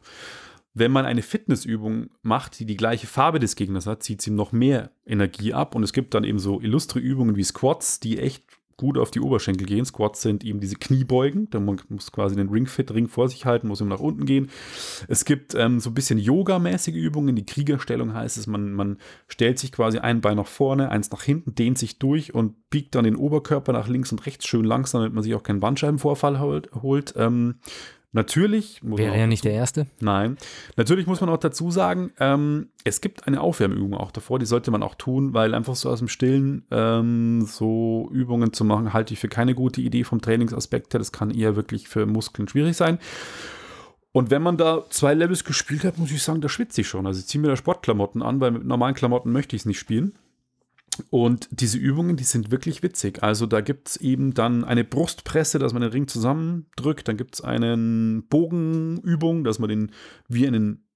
Wenn 0.73 0.91
man 0.91 1.05
eine 1.05 1.23
Fitnessübung 1.23 2.11
macht, 2.21 2.59
die 2.59 2.65
die 2.65 2.77
gleiche 2.77 3.07
Farbe 3.07 3.39
des 3.39 3.55
Gegners 3.55 3.87
hat, 3.87 4.03
zieht 4.03 4.21
sie 4.21 4.29
ihm 4.29 4.35
noch 4.35 4.51
mehr 4.51 4.91
Energie 5.05 5.53
ab 5.53 5.73
und 5.73 5.83
es 5.83 5.93
gibt 5.93 6.13
dann 6.13 6.23
eben 6.23 6.37
so 6.37 6.61
illustre 6.61 6.99
Übungen 6.99 7.35
wie 7.35 7.43
Squats, 7.43 7.99
die 7.99 8.19
echt 8.19 8.43
gut 8.77 8.97
auf 8.97 9.11
die 9.11 9.19
Oberschenkel 9.19 9.65
gehen. 9.65 9.85
Squats 9.85 10.21
sind 10.21 10.43
eben 10.43 10.59
diese 10.59 10.75
Kniebeugen, 10.75 11.49
da 11.49 11.59
man 11.59 11.81
muss 11.89 12.11
quasi 12.11 12.35
den 12.35 12.49
Ring-Fit-Ring 12.49 13.07
vor 13.07 13.27
sich 13.27 13.45
halten, 13.45 13.67
muss 13.67 13.81
ihm 13.81 13.87
nach 13.87 13.99
unten 13.99 14.25
gehen. 14.25 14.49
Es 15.07 15.25
gibt 15.25 15.55
ähm, 15.55 15.79
so 15.79 15.89
ein 15.89 15.95
bisschen 15.95 16.19
Yoga-mäßige 16.19 16.95
Übungen. 16.95 17.35
Die 17.35 17.45
Kriegerstellung 17.45 18.13
heißt 18.13 18.37
es, 18.37 18.45
man, 18.45 18.71
man 18.71 18.97
stellt 19.27 19.57
sich 19.57 19.71
quasi 19.71 19.97
ein 19.97 20.21
Bein 20.21 20.37
nach 20.37 20.47
vorne, 20.47 20.89
eins 20.89 21.09
nach 21.11 21.23
hinten, 21.23 21.55
dehnt 21.55 21.77
sich 21.77 21.97
durch 21.97 22.35
und 22.35 22.69
biegt 22.69 22.93
dann 22.95 23.03
den 23.03 23.15
Oberkörper 23.15 23.73
nach 23.73 23.87
links 23.87 24.11
und 24.11 24.25
rechts 24.25 24.45
schön 24.45 24.63
langsam, 24.63 25.01
damit 25.01 25.15
man 25.15 25.23
sich 25.23 25.33
auch 25.33 25.43
keinen 25.43 25.59
Bandscheibenvorfall 25.59 26.39
holt. 26.39 26.71
holt. 26.81 27.13
Ähm, 27.17 27.55
natürlich. 28.17 28.81
Wäre 28.83 29.17
ja 29.17 29.25
nicht 29.27 29.45
dazu- 29.45 29.47
der 29.49 29.57
Erste. 29.57 29.87
Nein. 30.01 30.35
Natürlich 30.75 31.07
muss 31.07 31.21
man 31.21 31.29
auch 31.29 31.37
dazu 31.37 31.71
sagen, 31.71 32.11
ähm, 32.19 32.67
es 32.83 32.99
gibt 32.99 33.25
eine 33.27 33.39
Aufwärmübung 33.39 33.93
auch 33.93 34.11
davor, 34.11 34.39
die 34.39 34.45
sollte 34.45 34.71
man 34.71 34.83
auch 34.83 34.95
tun, 34.95 35.33
weil 35.33 35.53
einfach 35.53 35.75
so 35.75 35.89
aus 35.89 35.99
dem 35.99 36.09
Stillen 36.09 36.65
ähm, 36.71 37.45
so 37.45 38.09
Übungen 38.11 38.51
zu 38.51 38.65
machen, 38.65 38.91
halte 38.91 39.13
ich 39.13 39.19
für 39.19 39.29
keine 39.29 39.55
gute 39.55 39.79
Idee 39.79 40.03
vom 40.03 40.19
Trainingsaspekt 40.19 40.93
her. 40.93 40.99
Das 40.99 41.13
kann 41.13 41.31
eher 41.31 41.55
wirklich 41.55 41.87
für 41.87 42.05
Muskeln 42.05 42.49
schwierig 42.49 42.75
sein. 42.75 42.99
Und 44.11 44.31
wenn 44.31 44.41
man 44.41 44.57
da 44.57 44.83
zwei 44.89 45.13
Levels 45.13 45.43
gespielt 45.43 45.83
hat, 45.83 45.97
muss 45.97 46.11
ich 46.11 46.23
sagen, 46.23 46.41
da 46.41 46.49
schwitze 46.49 46.81
ich 46.81 46.87
schon. 46.87 47.05
Also 47.05 47.19
ich 47.19 47.27
ziehe 47.27 47.41
mir 47.41 47.49
da 47.49 47.55
Sportklamotten 47.55 48.21
an, 48.23 48.39
weil 48.41 48.51
mit 48.51 48.65
normalen 48.65 48.95
Klamotten 48.95 49.31
möchte 49.31 49.55
ich 49.55 49.61
es 49.61 49.65
nicht 49.67 49.79
spielen. 49.79 50.13
Und 51.09 51.47
diese 51.51 51.77
Übungen, 51.77 52.17
die 52.17 52.23
sind 52.23 52.51
wirklich 52.51 52.83
witzig. 52.83 53.23
Also 53.23 53.45
da 53.45 53.61
gibt 53.61 53.89
es 53.89 53.97
eben 53.97 54.33
dann 54.33 54.63
eine 54.63 54.83
Brustpresse, 54.83 55.59
dass 55.59 55.73
man 55.73 55.81
den 55.81 55.91
Ring 55.91 56.07
zusammendrückt. 56.07 57.07
Dann 57.07 57.17
gibt 57.17 57.35
es 57.35 57.41
eine 57.41 58.23
Bogenübung, 58.29 59.43
dass 59.43 59.59
man 59.59 59.69
den 59.69 59.91
wie 60.27 60.47
einen 60.47 60.87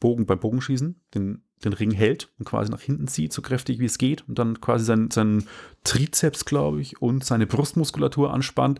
Bogen 0.00 0.26
beim 0.26 0.38
Bogenschießen, 0.38 1.00
den, 1.14 1.42
den 1.64 1.72
Ring 1.72 1.90
hält 1.90 2.32
und 2.38 2.44
quasi 2.44 2.70
nach 2.70 2.80
hinten 2.80 3.08
zieht, 3.08 3.32
so 3.32 3.42
kräftig 3.42 3.80
wie 3.80 3.86
es 3.86 3.98
geht. 3.98 4.28
Und 4.28 4.38
dann 4.38 4.60
quasi 4.60 4.84
seinen, 4.84 5.10
seinen 5.10 5.48
Trizeps, 5.84 6.44
glaube 6.44 6.80
ich, 6.80 7.02
und 7.02 7.24
seine 7.24 7.46
Brustmuskulatur 7.46 8.32
anspannt. 8.32 8.78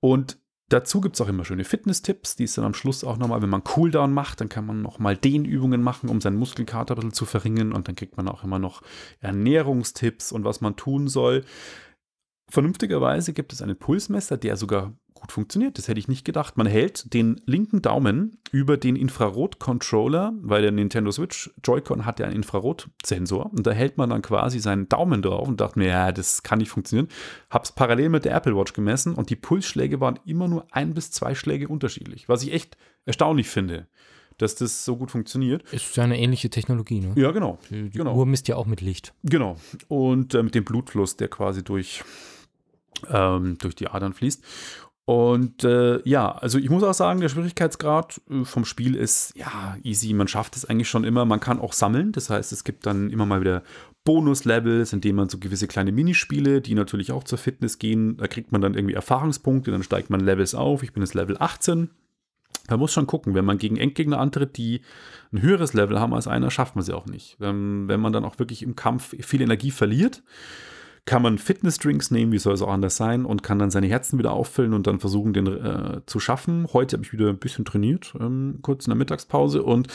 Und 0.00 0.38
Dazu 0.72 1.02
gibt 1.02 1.16
es 1.16 1.20
auch 1.20 1.28
immer 1.28 1.44
schöne 1.44 1.64
Fitness-Tipps, 1.64 2.36
die 2.36 2.44
ist 2.44 2.56
dann 2.56 2.64
am 2.64 2.72
Schluss 2.72 3.04
auch 3.04 3.18
nochmal, 3.18 3.42
wenn 3.42 3.50
man 3.50 3.62
Cooldown 3.62 4.14
macht, 4.14 4.40
dann 4.40 4.48
kann 4.48 4.64
man 4.64 4.80
nochmal 4.80 5.18
Dehnübungen 5.18 5.82
machen, 5.82 6.08
um 6.08 6.22
seinen 6.22 6.38
Muskelkater 6.38 6.94
ein 6.94 6.96
bisschen 6.96 7.12
zu 7.12 7.26
verringern 7.26 7.74
und 7.74 7.88
dann 7.88 7.94
kriegt 7.94 8.16
man 8.16 8.26
auch 8.26 8.42
immer 8.42 8.58
noch 8.58 8.80
Ernährungstipps 9.20 10.32
und 10.32 10.44
was 10.44 10.62
man 10.62 10.76
tun 10.76 11.08
soll. 11.08 11.44
Vernünftigerweise 12.50 13.34
gibt 13.34 13.52
es 13.52 13.60
einen 13.60 13.78
Pulsmesser, 13.78 14.38
der 14.38 14.56
sogar 14.56 14.94
gut 15.22 15.32
funktioniert. 15.32 15.78
Das 15.78 15.88
hätte 15.88 15.98
ich 15.98 16.08
nicht 16.08 16.24
gedacht. 16.24 16.56
Man 16.56 16.66
hält 16.66 17.14
den 17.14 17.40
linken 17.46 17.80
Daumen 17.80 18.38
über 18.50 18.76
den 18.76 18.96
Infrarot-Controller, 18.96 20.34
weil 20.42 20.62
der 20.62 20.72
Nintendo 20.72 21.10
Switch 21.10 21.50
Joy-Con 21.64 22.04
hat 22.04 22.20
ja 22.20 22.26
einen 22.26 22.36
Infrarotsensor 22.36 23.50
und 23.52 23.66
da 23.66 23.70
hält 23.70 23.96
man 23.96 24.10
dann 24.10 24.20
quasi 24.20 24.58
seinen 24.58 24.88
Daumen 24.88 25.22
drauf 25.22 25.48
und 25.48 25.60
dachte 25.60 25.78
mir, 25.78 25.88
ja, 25.88 26.12
das 26.12 26.42
kann 26.42 26.58
nicht 26.58 26.70
funktionieren. 26.70 27.08
Hab's 27.48 27.72
parallel 27.72 28.10
mit 28.10 28.24
der 28.24 28.34
Apple 28.34 28.56
Watch 28.56 28.74
gemessen 28.74 29.14
und 29.14 29.30
die 29.30 29.36
Pulsschläge 29.36 30.00
waren 30.00 30.18
immer 30.26 30.48
nur 30.48 30.66
ein 30.70 30.92
bis 30.92 31.10
zwei 31.10 31.34
Schläge 31.34 31.68
unterschiedlich, 31.68 32.28
was 32.28 32.42
ich 32.42 32.52
echt 32.52 32.76
erstaunlich 33.06 33.48
finde, 33.48 33.86
dass 34.38 34.54
das 34.56 34.84
so 34.84 34.96
gut 34.96 35.10
funktioniert. 35.10 35.62
Ist 35.72 35.96
ja 35.96 36.04
eine 36.04 36.18
ähnliche 36.18 36.50
Technologie, 36.50 37.00
ne? 37.00 37.14
Ja, 37.16 37.30
genau. 37.30 37.58
Die 37.70 37.90
die 37.90 37.98
genau. 37.98 38.16
Uhr 38.16 38.26
misst 38.26 38.48
ja 38.48 38.56
auch 38.56 38.66
mit 38.66 38.80
Licht. 38.80 39.14
Genau. 39.22 39.56
Und 39.88 40.34
äh, 40.34 40.42
mit 40.42 40.54
dem 40.54 40.64
Blutfluss, 40.64 41.16
der 41.16 41.28
quasi 41.28 41.62
durch, 41.62 42.02
ähm, 43.08 43.56
durch 43.58 43.74
die 43.74 43.88
Adern 43.88 44.12
fließt. 44.12 44.42
Und 45.04 45.64
äh, 45.64 46.00
ja, 46.08 46.30
also 46.30 46.58
ich 46.58 46.70
muss 46.70 46.84
auch 46.84 46.94
sagen, 46.94 47.20
der 47.20 47.28
Schwierigkeitsgrad 47.28 48.20
äh, 48.30 48.44
vom 48.44 48.64
Spiel 48.64 48.94
ist 48.94 49.32
ja 49.36 49.76
easy. 49.82 50.12
Man 50.14 50.28
schafft 50.28 50.56
es 50.56 50.64
eigentlich 50.64 50.88
schon 50.88 51.04
immer. 51.04 51.24
Man 51.24 51.40
kann 51.40 51.58
auch 51.58 51.72
sammeln. 51.72 52.12
Das 52.12 52.30
heißt, 52.30 52.52
es 52.52 52.62
gibt 52.62 52.86
dann 52.86 53.10
immer 53.10 53.26
mal 53.26 53.40
wieder 53.40 53.62
Bonus-Levels, 54.04 54.92
in 54.92 55.00
denen 55.00 55.16
man 55.16 55.28
so 55.28 55.38
gewisse 55.38 55.66
kleine 55.66 55.92
Minispiele, 55.92 56.60
die 56.60 56.74
natürlich 56.74 57.12
auch 57.12 57.24
zur 57.24 57.38
Fitness 57.38 57.78
gehen, 57.78 58.16
da 58.16 58.26
kriegt 58.26 58.52
man 58.52 58.60
dann 58.60 58.74
irgendwie 58.74 58.94
Erfahrungspunkte, 58.94 59.70
dann 59.70 59.82
steigt 59.82 60.10
man 60.10 60.20
Levels 60.20 60.54
auf. 60.54 60.82
Ich 60.82 60.92
bin 60.92 61.02
jetzt 61.02 61.14
Level 61.14 61.36
18. 61.38 61.90
Man 62.68 62.78
muss 62.78 62.92
schon 62.92 63.06
gucken, 63.06 63.34
wenn 63.34 63.44
man 63.44 63.58
gegen 63.58 63.76
Endgegner 63.76 64.18
antritt, 64.18 64.56
die 64.56 64.82
ein 65.32 65.42
höheres 65.42 65.72
Level 65.72 65.98
haben 65.98 66.14
als 66.14 66.28
einer, 66.28 66.50
schafft 66.50 66.76
man 66.76 66.84
sie 66.84 66.94
auch 66.94 67.06
nicht. 67.06 67.36
Wenn, 67.38 67.88
wenn 67.88 68.00
man 68.00 68.12
dann 68.12 68.24
auch 68.24 68.38
wirklich 68.38 68.62
im 68.62 68.76
Kampf 68.76 69.14
viel 69.20 69.42
Energie 69.42 69.72
verliert, 69.72 70.22
kann 71.04 71.22
man 71.22 71.38
Fitnessdrinks 71.38 72.12
nehmen, 72.12 72.30
wie 72.30 72.38
soll 72.38 72.54
es 72.54 72.62
auch 72.62 72.70
anders 72.70 72.96
sein, 72.96 73.24
und 73.24 73.42
kann 73.42 73.58
dann 73.58 73.70
seine 73.70 73.88
Herzen 73.88 74.18
wieder 74.18 74.32
auffüllen 74.32 74.72
und 74.72 74.86
dann 74.86 75.00
versuchen, 75.00 75.32
den 75.32 75.46
äh, 75.46 76.00
zu 76.06 76.20
schaffen. 76.20 76.68
Heute 76.72 76.96
habe 76.96 77.04
ich 77.04 77.12
wieder 77.12 77.28
ein 77.28 77.38
bisschen 77.38 77.64
trainiert, 77.64 78.14
ähm, 78.20 78.60
kurz 78.62 78.86
in 78.86 78.90
der 78.90 78.98
Mittagspause 78.98 79.62
und 79.62 79.88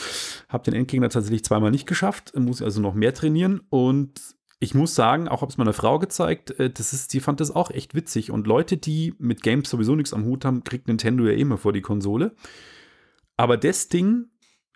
habe 0.48 0.64
den 0.64 0.74
Endgegner 0.74 1.08
tatsächlich 1.08 1.44
zweimal 1.44 1.70
nicht 1.70 1.86
geschafft, 1.86 2.36
muss 2.38 2.60
also 2.60 2.80
noch 2.80 2.94
mehr 2.94 3.14
trainieren 3.14 3.62
und 3.70 4.20
ich 4.60 4.74
muss 4.74 4.94
sagen, 4.94 5.28
auch 5.28 5.40
habe 5.40 5.50
es 5.50 5.56
meiner 5.56 5.72
Frau 5.72 5.98
gezeigt, 5.98 6.58
äh, 6.58 6.70
das 6.70 6.92
ist, 6.92 7.12
die 7.14 7.20
fand 7.20 7.40
das 7.40 7.54
auch 7.54 7.70
echt 7.70 7.94
witzig. 7.94 8.30
Und 8.30 8.46
Leute, 8.46 8.76
die 8.76 9.14
mit 9.18 9.42
Games 9.42 9.70
sowieso 9.70 9.94
nichts 9.94 10.12
am 10.12 10.24
Hut 10.24 10.44
haben, 10.44 10.64
kriegt 10.64 10.88
Nintendo 10.88 11.24
ja 11.24 11.32
immer 11.32 11.58
vor 11.58 11.72
die 11.72 11.80
Konsole. 11.80 12.34
Aber 13.36 13.56
das 13.56 13.88
Ding 13.88 14.30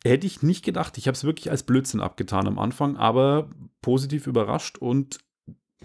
hätte 0.05 0.27
ich 0.27 0.43
nicht 0.43 0.65
gedacht. 0.65 0.99
Ich 0.99 1.09
habe 1.09 1.17
es 1.17 1.25
wirklich 1.25 1.51
als 1.51 1.65
Blödsinn 1.65 2.01
abgetan 2.01 2.47
am 2.47 2.59
Anfang, 2.61 2.97
aber 2.97 3.51
positiv 3.81 4.29
überrascht. 4.29 4.79
Und 4.79 5.19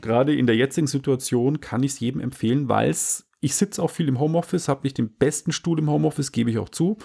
gerade 0.01 0.35
in 0.35 0.47
der 0.47 0.55
jetzigen 0.55 0.87
Situation 0.87 1.59
kann 1.59 1.83
ich 1.83 1.93
es 1.93 1.99
jedem 1.99 2.21
empfehlen, 2.21 2.69
weil 2.69 2.95
ich 3.39 3.55
sitze 3.55 3.81
auch 3.81 3.91
viel 3.91 4.07
im 4.07 4.19
Homeoffice, 4.19 4.67
habe 4.67 4.81
nicht 4.83 4.97
den 4.97 5.09
besten 5.09 5.51
Stuhl 5.51 5.79
im 5.79 5.89
Homeoffice, 5.89 6.31
gebe 6.31 6.49
ich 6.49 6.57
auch 6.57 6.69
zu. 6.69 6.97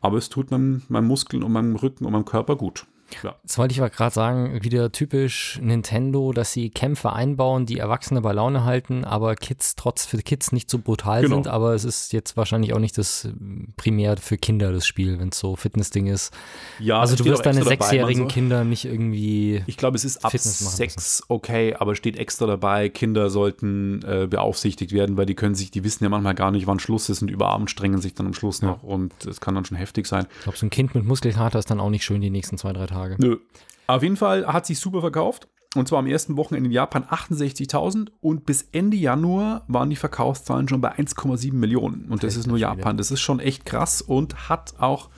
Aber 0.00 0.16
es 0.16 0.28
tut 0.28 0.50
meinem, 0.50 0.82
meinem 0.88 1.06
Muskeln 1.06 1.42
und 1.42 1.52
meinem 1.52 1.76
Rücken 1.76 2.04
und 2.04 2.12
meinem 2.12 2.24
Körper 2.24 2.56
gut. 2.56 2.86
Ja. 3.22 3.36
Das 3.42 3.58
wollte 3.58 3.72
ich 3.72 3.80
aber 3.80 3.90
gerade 3.90 4.14
sagen, 4.14 4.62
wieder 4.62 4.92
typisch 4.92 5.58
Nintendo, 5.62 6.32
dass 6.32 6.52
sie 6.52 6.70
Kämpfe 6.70 7.12
einbauen, 7.12 7.66
die 7.66 7.78
Erwachsene 7.78 8.20
bei 8.20 8.32
Laune 8.32 8.64
halten, 8.64 9.04
aber 9.04 9.34
Kids 9.34 9.76
trotz 9.76 10.04
für 10.06 10.18
Kids 10.18 10.52
nicht 10.52 10.70
so 10.70 10.78
brutal 10.78 11.22
genau. 11.22 11.36
sind. 11.36 11.48
Aber 11.48 11.74
es 11.74 11.84
ist 11.84 12.12
jetzt 12.12 12.36
wahrscheinlich 12.36 12.74
auch 12.74 12.78
nicht 12.78 12.98
das 12.98 13.28
primär 13.76 14.16
für 14.18 14.36
Kinder 14.36 14.72
das 14.72 14.86
Spiel, 14.86 15.18
wenn 15.18 15.28
es 15.28 15.38
so 15.38 15.56
Fitnessding 15.56 16.06
ist. 16.06 16.32
Ja, 16.78 17.00
also 17.00 17.16
du 17.16 17.24
wirst 17.24 17.46
deine 17.46 17.64
sechsjährigen 17.64 18.24
so. 18.24 18.28
Kinder 18.28 18.64
nicht 18.64 18.84
irgendwie. 18.84 19.62
Ich 19.66 19.76
glaube, 19.76 19.96
es 19.96 20.04
ist 20.04 20.24
ab 20.24 20.32
sechs 20.36 21.22
okay, 21.28 21.74
aber 21.74 21.94
steht 21.94 22.16
extra 22.16 22.46
dabei, 22.46 22.88
Kinder 22.88 23.30
sollten 23.30 24.02
äh, 24.02 24.26
beaufsichtigt 24.28 24.92
werden, 24.92 25.16
weil 25.16 25.26
die 25.26 25.34
können 25.34 25.54
sich, 25.54 25.70
die 25.70 25.84
wissen 25.84 26.04
ja 26.04 26.10
manchmal 26.10 26.34
gar 26.34 26.50
nicht, 26.50 26.66
wann 26.66 26.78
Schluss 26.78 27.08
ist 27.08 27.22
und 27.22 27.30
überabend 27.30 27.70
strengen 27.70 28.00
sich 28.00 28.14
dann 28.14 28.26
am 28.26 28.34
Schluss 28.34 28.60
ja. 28.60 28.68
noch 28.68 28.82
und 28.82 29.12
es 29.26 29.40
kann 29.40 29.54
dann 29.54 29.64
schon 29.64 29.76
heftig 29.76 30.06
sein. 30.06 30.26
Ich 30.38 30.42
glaube, 30.44 30.58
so 30.58 30.66
ein 30.66 30.70
Kind 30.70 30.94
mit 30.94 31.04
Muskelkater 31.04 31.58
ist 31.58 31.70
dann 31.70 31.80
auch 31.80 31.90
nicht 31.90 32.04
schön 32.04 32.20
die 32.20 32.30
nächsten 32.30 32.58
zwei, 32.58 32.72
drei 32.72 32.86
Tage. 32.86 32.97
Tage. 32.98 33.16
Nö. 33.18 33.38
Auf 33.86 34.02
jeden 34.02 34.16
Fall 34.16 34.46
hat 34.46 34.66
sich 34.66 34.78
super 34.78 35.00
verkauft. 35.00 35.48
Und 35.74 35.86
zwar 35.86 35.98
am 35.98 36.06
ersten 36.06 36.36
Wochenende 36.38 36.68
in 36.68 36.72
Japan 36.72 37.04
68.000 37.04 38.08
und 38.20 38.46
bis 38.46 38.62
Ende 38.72 38.96
Januar 38.96 39.64
waren 39.68 39.90
die 39.90 39.96
Verkaufszahlen 39.96 40.66
schon 40.66 40.80
bei 40.80 40.96
1,7 40.96 41.52
Millionen. 41.52 42.06
Und 42.08 42.22
das, 42.22 42.34
das 42.34 42.40
ist 42.40 42.46
nur 42.46 42.56
Japan. 42.56 42.96
Das 42.96 43.10
ist 43.10 43.20
schon 43.20 43.38
echt 43.38 43.66
krass 43.66 44.00
und 44.00 44.48
hat 44.48 44.74
auch 44.78 45.10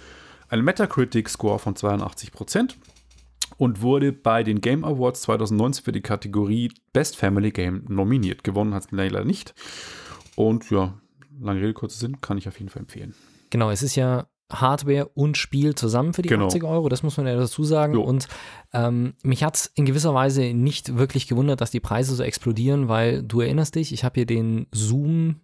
einen 0.48 0.64
Metacritic-Score 0.64 1.60
von 1.60 1.76
82 1.76 2.32
Prozent 2.32 2.78
und 3.58 3.80
wurde 3.80 4.12
bei 4.12 4.42
den 4.42 4.60
Game 4.60 4.84
Awards 4.84 5.22
2019 5.22 5.84
für 5.84 5.92
die 5.92 6.00
Kategorie 6.00 6.72
Best 6.92 7.16
Family 7.16 7.52
Game 7.52 7.84
nominiert. 7.88 8.42
Gewonnen 8.42 8.74
hat 8.74 8.86
es 8.86 8.90
leider 8.90 9.24
nicht. 9.24 9.54
Und 10.34 10.68
ja, 10.70 10.94
lange 11.40 11.60
Rede, 11.60 11.74
kurzer 11.74 11.98
Sinn, 11.98 12.20
kann 12.20 12.38
ich 12.38 12.48
auf 12.48 12.58
jeden 12.58 12.70
Fall 12.70 12.82
empfehlen. 12.82 13.14
Genau, 13.50 13.70
es 13.70 13.82
ist 13.82 13.94
ja 13.94 14.26
Hardware 14.50 15.08
und 15.14 15.36
Spiel 15.36 15.74
zusammen 15.74 16.12
für 16.12 16.22
die 16.22 16.28
genau. 16.28 16.46
80 16.46 16.64
Euro, 16.64 16.88
das 16.88 17.02
muss 17.02 17.16
man 17.16 17.26
ja 17.26 17.36
dazu 17.36 17.64
sagen. 17.64 17.94
Jo. 17.94 18.02
Und 18.02 18.28
ähm, 18.72 19.14
mich 19.22 19.44
hat 19.44 19.56
es 19.56 19.66
in 19.74 19.84
gewisser 19.84 20.14
Weise 20.14 20.54
nicht 20.54 20.96
wirklich 20.96 21.26
gewundert, 21.26 21.60
dass 21.60 21.70
die 21.70 21.80
Preise 21.80 22.14
so 22.14 22.22
explodieren, 22.22 22.88
weil 22.88 23.22
du 23.22 23.40
erinnerst 23.40 23.74
dich, 23.74 23.92
ich 23.92 24.04
habe 24.04 24.14
hier 24.14 24.26
den 24.26 24.66
Zoom 24.72 25.40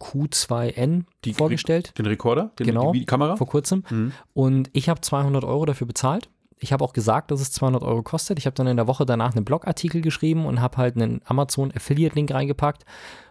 Q2N 0.00 1.04
die, 1.24 1.32
vorgestellt. 1.32 1.96
Den 1.98 2.06
Rekorder? 2.06 2.52
Den, 2.58 2.66
genau, 2.66 2.92
die 2.92 3.06
Kamera? 3.06 3.36
vor 3.36 3.46
kurzem. 3.46 3.84
Mhm. 3.88 4.12
Und 4.34 4.70
ich 4.72 4.88
habe 4.88 5.00
200 5.00 5.44
Euro 5.44 5.64
dafür 5.64 5.86
bezahlt. 5.86 6.28
Ich 6.58 6.72
habe 6.72 6.84
auch 6.84 6.92
gesagt, 6.92 7.30
dass 7.30 7.40
es 7.40 7.52
200 7.52 7.82
Euro 7.82 8.02
kostet. 8.02 8.38
Ich 8.38 8.46
habe 8.46 8.54
dann 8.54 8.66
in 8.66 8.76
der 8.76 8.86
Woche 8.86 9.04
danach 9.04 9.34
einen 9.34 9.44
Blogartikel 9.44 10.00
geschrieben 10.00 10.46
und 10.46 10.60
habe 10.60 10.78
halt 10.78 10.96
einen 10.96 11.20
Amazon 11.24 11.72
Affiliate-Link 11.74 12.32
reingepackt. 12.32 12.84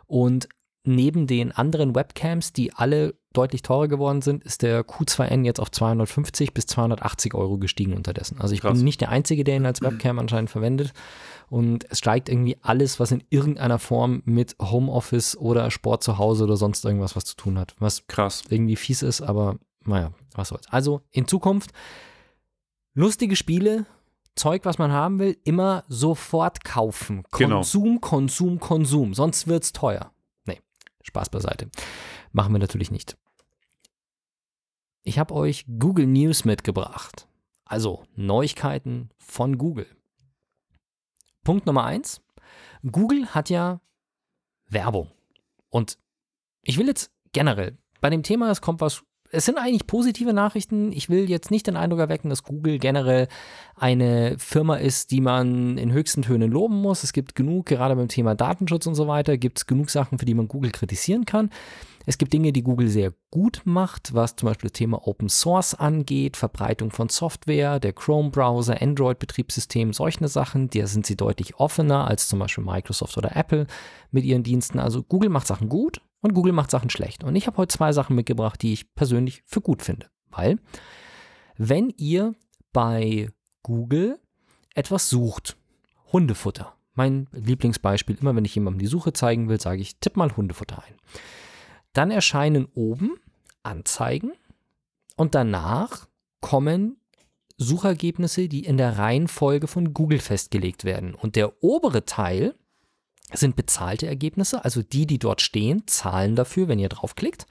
Und 0.08 0.48
neben 0.84 1.28
den 1.28 1.52
anderen 1.52 1.96
Webcams, 1.96 2.54
die 2.54 2.74
alle 2.74 3.16
deutlich 3.38 3.62
teurer 3.62 3.88
geworden 3.88 4.22
sind, 4.22 4.44
ist 4.44 4.62
der 4.62 4.86
Q2N 4.86 5.46
jetzt 5.46 5.60
auf 5.60 5.72
250 5.72 6.54
bis 6.54 6.66
280 6.66 7.34
Euro 7.34 7.58
gestiegen 7.58 7.94
unterdessen. 7.94 8.40
Also 8.40 8.54
ich 8.54 8.62
Krass. 8.62 8.74
bin 8.74 8.84
nicht 8.84 9.02
der 9.02 9.10
Einzige, 9.10 9.44
der 9.44 9.58
ihn 9.58 9.66
als 9.66 9.82
Webcam 9.82 10.20
anscheinend 10.20 10.50
verwendet. 10.50 10.94
Und 11.50 11.86
es 11.90 12.00
steigt 12.00 12.30
irgendwie 12.30 12.58
alles, 12.62 13.00
was 13.00 13.12
in 13.12 13.24
irgendeiner 13.30 13.78
Form 13.78 14.24
mit 14.26 14.56
Homeoffice 14.60 15.38
oder 15.38 15.70
Sport 15.70 16.04
zu 16.04 16.18
Hause 16.18 16.46
oder 16.46 16.58
sonst 16.58 16.84
irgendwas 16.86 17.16
was 17.16 17.26
zu 17.26 17.36
tun 17.36 17.60
hat. 17.60 17.76
Was 17.80 18.08
Krass. 18.08 18.44
irgendwie 18.50 18.76
fies 18.76 19.04
ist, 19.04 19.22
aber 19.22 19.58
naja, 19.86 20.12
was 20.34 20.50
soll's. 20.50 20.68
Also 20.70 21.02
in 21.12 21.28
Zukunft 21.28 21.72
lustige 22.96 23.36
Spiele, 23.36 23.86
Zeug, 24.36 24.66
was 24.66 24.78
man 24.78 24.92
haben 24.92 25.20
will, 25.20 25.38
immer 25.44 25.86
sofort 25.88 26.64
kaufen. 26.66 27.24
Genau. 27.32 27.58
Konsum, 27.58 27.84
genau. 27.84 28.00
Konsum, 28.00 28.60
Konsum. 28.60 29.14
Sonst 29.14 29.48
wird's 29.48 29.72
teuer. 29.72 30.12
Nee, 30.46 30.60
Spaß 31.04 31.30
beiseite. 31.30 31.70
Machen 32.34 32.54
wir 32.54 32.60
natürlich 32.60 32.92
nicht. 32.92 33.18
Ich 35.08 35.20
habe 35.20 35.36
euch 35.36 35.66
Google 35.80 36.08
News 36.08 36.46
mitgebracht. 36.46 37.28
Also 37.64 38.06
Neuigkeiten 38.16 39.12
von 39.20 39.60
Google. 39.60 39.86
Punkt 41.44 41.68
Nummer 41.68 41.84
eins. 41.84 42.22
Google 42.84 43.28
hat 43.28 43.52
ja 43.52 43.82
Werbung. 44.68 45.12
Und 45.70 46.00
ich 46.64 46.80
will 46.80 46.88
jetzt 46.88 47.12
generell 47.34 47.78
bei 48.02 48.10
dem 48.10 48.24
Thema, 48.24 48.50
es 48.50 48.62
kommt 48.62 48.82
was 48.82 49.04
es 49.36 49.46
sind 49.46 49.58
eigentlich 49.58 49.86
positive 49.86 50.34
Nachrichten. 50.34 50.92
Ich 50.92 51.10
will 51.10 51.30
jetzt 51.30 51.52
nicht 51.52 51.68
den 51.68 51.76
Eindruck 51.76 52.00
erwecken, 52.00 52.30
dass 52.30 52.44
Google 52.44 52.80
generell 52.80 53.28
eine 53.76 54.36
Firma 54.40 54.76
ist, 54.78 55.12
die 55.12 55.22
man 55.22 55.78
in 55.78 55.92
höchsten 55.92 56.22
Tönen 56.22 56.52
loben 56.52 56.82
muss. 56.82 57.04
Es 57.04 57.14
gibt 57.14 57.36
genug, 57.36 57.66
gerade 57.66 57.96
beim 57.96 58.08
Thema 58.08 58.36
Datenschutz 58.36 58.88
und 58.88 58.96
so 58.96 59.08
weiter, 59.08 59.38
gibt 59.38 59.60
es 59.60 59.68
genug 59.68 59.90
Sachen, 59.90 60.18
für 60.18 60.26
die 60.26 60.34
man 60.34 60.48
Google 60.48 60.72
kritisieren 60.72 61.26
kann. 61.26 61.50
Es 62.06 62.18
gibt 62.18 62.34
Dinge, 62.34 62.54
die 62.54 62.64
Google 62.64 62.88
sehr 62.88 63.14
gut 63.32 63.64
macht, 63.66 64.14
was 64.14 64.36
zum 64.36 64.48
Beispiel 64.48 64.70
das 64.70 64.78
Thema 64.78 65.08
Open 65.08 65.28
Source 65.28 65.74
angeht, 65.74 66.38
Verbreitung 66.38 66.92
von 66.92 67.10
Software, 67.10 67.80
der 67.80 67.94
Chrome-Browser, 67.94 68.82
Android-Betriebssystem, 68.82 69.92
solche 69.92 70.28
Sachen. 70.28 70.70
Da 70.70 70.86
sind 70.88 71.06
sie 71.06 71.16
deutlich 71.16 71.56
offener 71.60 72.08
als 72.08 72.28
zum 72.28 72.40
Beispiel 72.40 72.64
Microsoft 72.64 73.18
oder 73.18 73.36
Apple 73.36 73.66
mit 74.12 74.24
ihren 74.24 74.44
Diensten. 74.44 74.80
Also 74.80 75.02
Google 75.04 75.30
macht 75.30 75.48
Sachen 75.48 75.68
gut 75.68 76.02
und 76.26 76.34
Google 76.34 76.54
macht 76.54 76.72
Sachen 76.72 76.90
schlecht. 76.90 77.24
Und 77.24 77.36
ich 77.36 77.46
habe 77.46 77.58
heute 77.58 77.78
zwei 77.78 77.94
Sachen 77.94 78.16
mitgebracht, 78.16 78.60
die 78.60 78.74
ich 78.74 78.96
persönlich 78.96 79.44
für 79.46 79.62
gut 79.62 79.84
finde. 79.84 80.08
Weil, 80.32 80.58
wenn 81.56 81.94
ihr 81.98 82.34
bei 82.74 83.30
Google 83.62 84.20
etwas 84.74 85.08
sucht, 85.08 85.56
Hundefutter, 86.12 86.74
mein 86.96 87.28
Lieblingsbeispiel, 87.32 88.18
immer 88.20 88.36
wenn 88.36 88.44
ich 88.44 88.56
jemandem 88.56 88.80
die 88.80 88.88
Suche 88.88 89.14
zeigen 89.14 89.50
will, 89.50 89.62
sage 89.62 89.82
ich, 89.82 90.00
tipp 90.00 90.18
mal 90.18 90.36
Hundefutter 90.36 90.82
ein. 90.84 90.96
Dann 91.94 92.10
erscheinen 92.10 92.66
oben 92.74 93.12
Anzeigen 93.62 94.32
und 95.16 95.36
danach 95.36 96.08
kommen 96.42 96.98
Suchergebnisse, 97.58 98.50
die 98.50 98.66
in 98.66 98.78
der 98.78 98.98
Reihenfolge 98.98 99.68
von 99.68 99.94
Google 99.94 100.20
festgelegt 100.20 100.86
werden. 100.86 101.14
Und 101.14 101.36
der 101.36 101.64
obere 101.64 102.04
Teil 102.06 102.56
sind 103.34 103.56
bezahlte 103.56 104.08
Ergebnisse, 104.08 104.64
also 104.64 104.82
die, 104.82 105.08
die 105.08 105.20
dort 105.20 105.42
stehen, 105.42 105.84
zahlen 105.88 106.36
dafür, 106.36 106.68
wenn 106.68 106.80
ihr 106.80 106.90
draufklickt. 106.90 107.46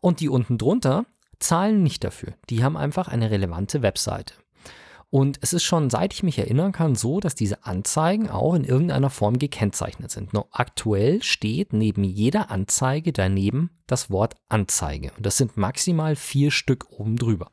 Und 0.00 0.20
die 0.20 0.28
unten 0.28 0.58
drunter 0.58 1.06
zahlen 1.38 1.82
nicht 1.82 2.04
dafür. 2.04 2.34
Die 2.50 2.62
haben 2.62 2.76
einfach 2.76 3.08
eine 3.08 3.30
relevante 3.30 3.82
Webseite. 3.82 4.34
Und 5.08 5.38
es 5.40 5.52
ist 5.52 5.62
schon, 5.62 5.88
seit 5.88 6.12
ich 6.12 6.22
mich 6.22 6.38
erinnern 6.38 6.72
kann, 6.72 6.94
so, 6.94 7.20
dass 7.20 7.34
diese 7.34 7.64
Anzeigen 7.64 8.28
auch 8.28 8.54
in 8.54 8.64
irgendeiner 8.64 9.08
Form 9.08 9.38
gekennzeichnet 9.38 10.10
sind. 10.10 10.32
Nur 10.32 10.48
aktuell 10.50 11.22
steht 11.22 11.72
neben 11.72 12.02
jeder 12.04 12.50
Anzeige 12.50 13.12
daneben 13.12 13.70
das 13.86 14.10
Wort 14.10 14.34
Anzeige. 14.48 15.12
Und 15.16 15.24
das 15.24 15.36
sind 15.36 15.56
maximal 15.56 16.16
vier 16.16 16.50
Stück 16.50 16.90
oben 16.90 17.16
drüber. 17.16 17.52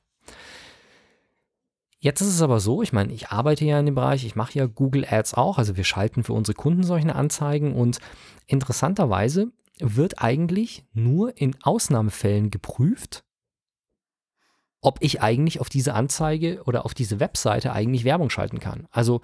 Jetzt 2.03 2.19
ist 2.19 2.27
es 2.27 2.41
aber 2.41 2.59
so, 2.59 2.81
ich 2.81 2.91
meine, 2.91 3.13
ich 3.13 3.29
arbeite 3.29 3.63
ja 3.63 3.79
in 3.79 3.85
dem 3.85 3.95
Bereich, 3.95 4.25
ich 4.25 4.35
mache 4.35 4.59
ja 4.59 4.65
Google 4.65 5.05
Ads 5.09 5.35
auch, 5.35 5.57
also 5.57 5.77
wir 5.77 5.85
schalten 5.85 6.25
für 6.25 6.33
unsere 6.33 6.53
Kunden 6.53 6.83
solche 6.83 7.15
Anzeigen 7.15 7.73
und 7.73 7.99
interessanterweise 8.45 9.53
wird 9.79 10.21
eigentlich 10.21 10.83
nur 10.91 11.37
in 11.37 11.55
Ausnahmefällen 11.63 12.51
geprüft, 12.51 13.23
ob 14.81 14.97
ich 14.99 15.21
eigentlich 15.21 15.61
auf 15.61 15.69
diese 15.69 15.93
Anzeige 15.93 16.63
oder 16.65 16.83
auf 16.83 16.93
diese 16.93 17.21
Webseite 17.21 17.71
eigentlich 17.71 18.03
Werbung 18.03 18.29
schalten 18.29 18.59
kann. 18.59 18.85
Also 18.91 19.21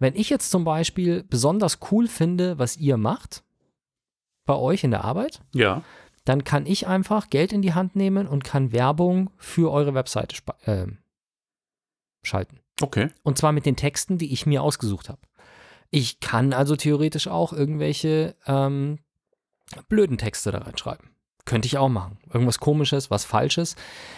wenn 0.00 0.16
ich 0.16 0.28
jetzt 0.28 0.50
zum 0.50 0.64
Beispiel 0.64 1.22
besonders 1.22 1.78
cool 1.92 2.08
finde, 2.08 2.58
was 2.58 2.76
ihr 2.76 2.96
macht 2.96 3.44
bei 4.46 4.56
euch 4.56 4.82
in 4.82 4.90
der 4.90 5.04
Arbeit, 5.04 5.42
ja. 5.54 5.84
dann 6.24 6.42
kann 6.42 6.66
ich 6.66 6.88
einfach 6.88 7.30
Geld 7.30 7.52
in 7.52 7.62
die 7.62 7.74
Hand 7.74 7.94
nehmen 7.94 8.26
und 8.26 8.42
kann 8.42 8.72
Werbung 8.72 9.30
für 9.36 9.70
eure 9.70 9.94
Webseite 9.94 10.34
äh, 10.64 10.88
schalten. 12.26 12.60
Okay. 12.80 13.08
Und 13.22 13.38
zwar 13.38 13.52
mit 13.52 13.66
den 13.66 13.76
Texten, 13.76 14.18
die 14.18 14.32
ich 14.32 14.46
mir 14.46 14.62
ausgesucht 14.62 15.08
habe. 15.08 15.20
Ich 15.90 16.20
kann 16.20 16.52
also 16.52 16.76
theoretisch 16.76 17.28
auch 17.28 17.52
irgendwelche 17.52 18.36
ähm, 18.46 18.98
blöden 19.88 20.18
Texte 20.18 20.50
da 20.52 20.58
reinschreiben. 20.58 21.10
Könnte 21.44 21.66
ich 21.66 21.78
auch 21.78 21.88
machen. 21.88 22.18
Irgendwas 22.32 22.58
komisches, 22.58 23.08
was 23.08 23.24
falsches. 23.24 23.76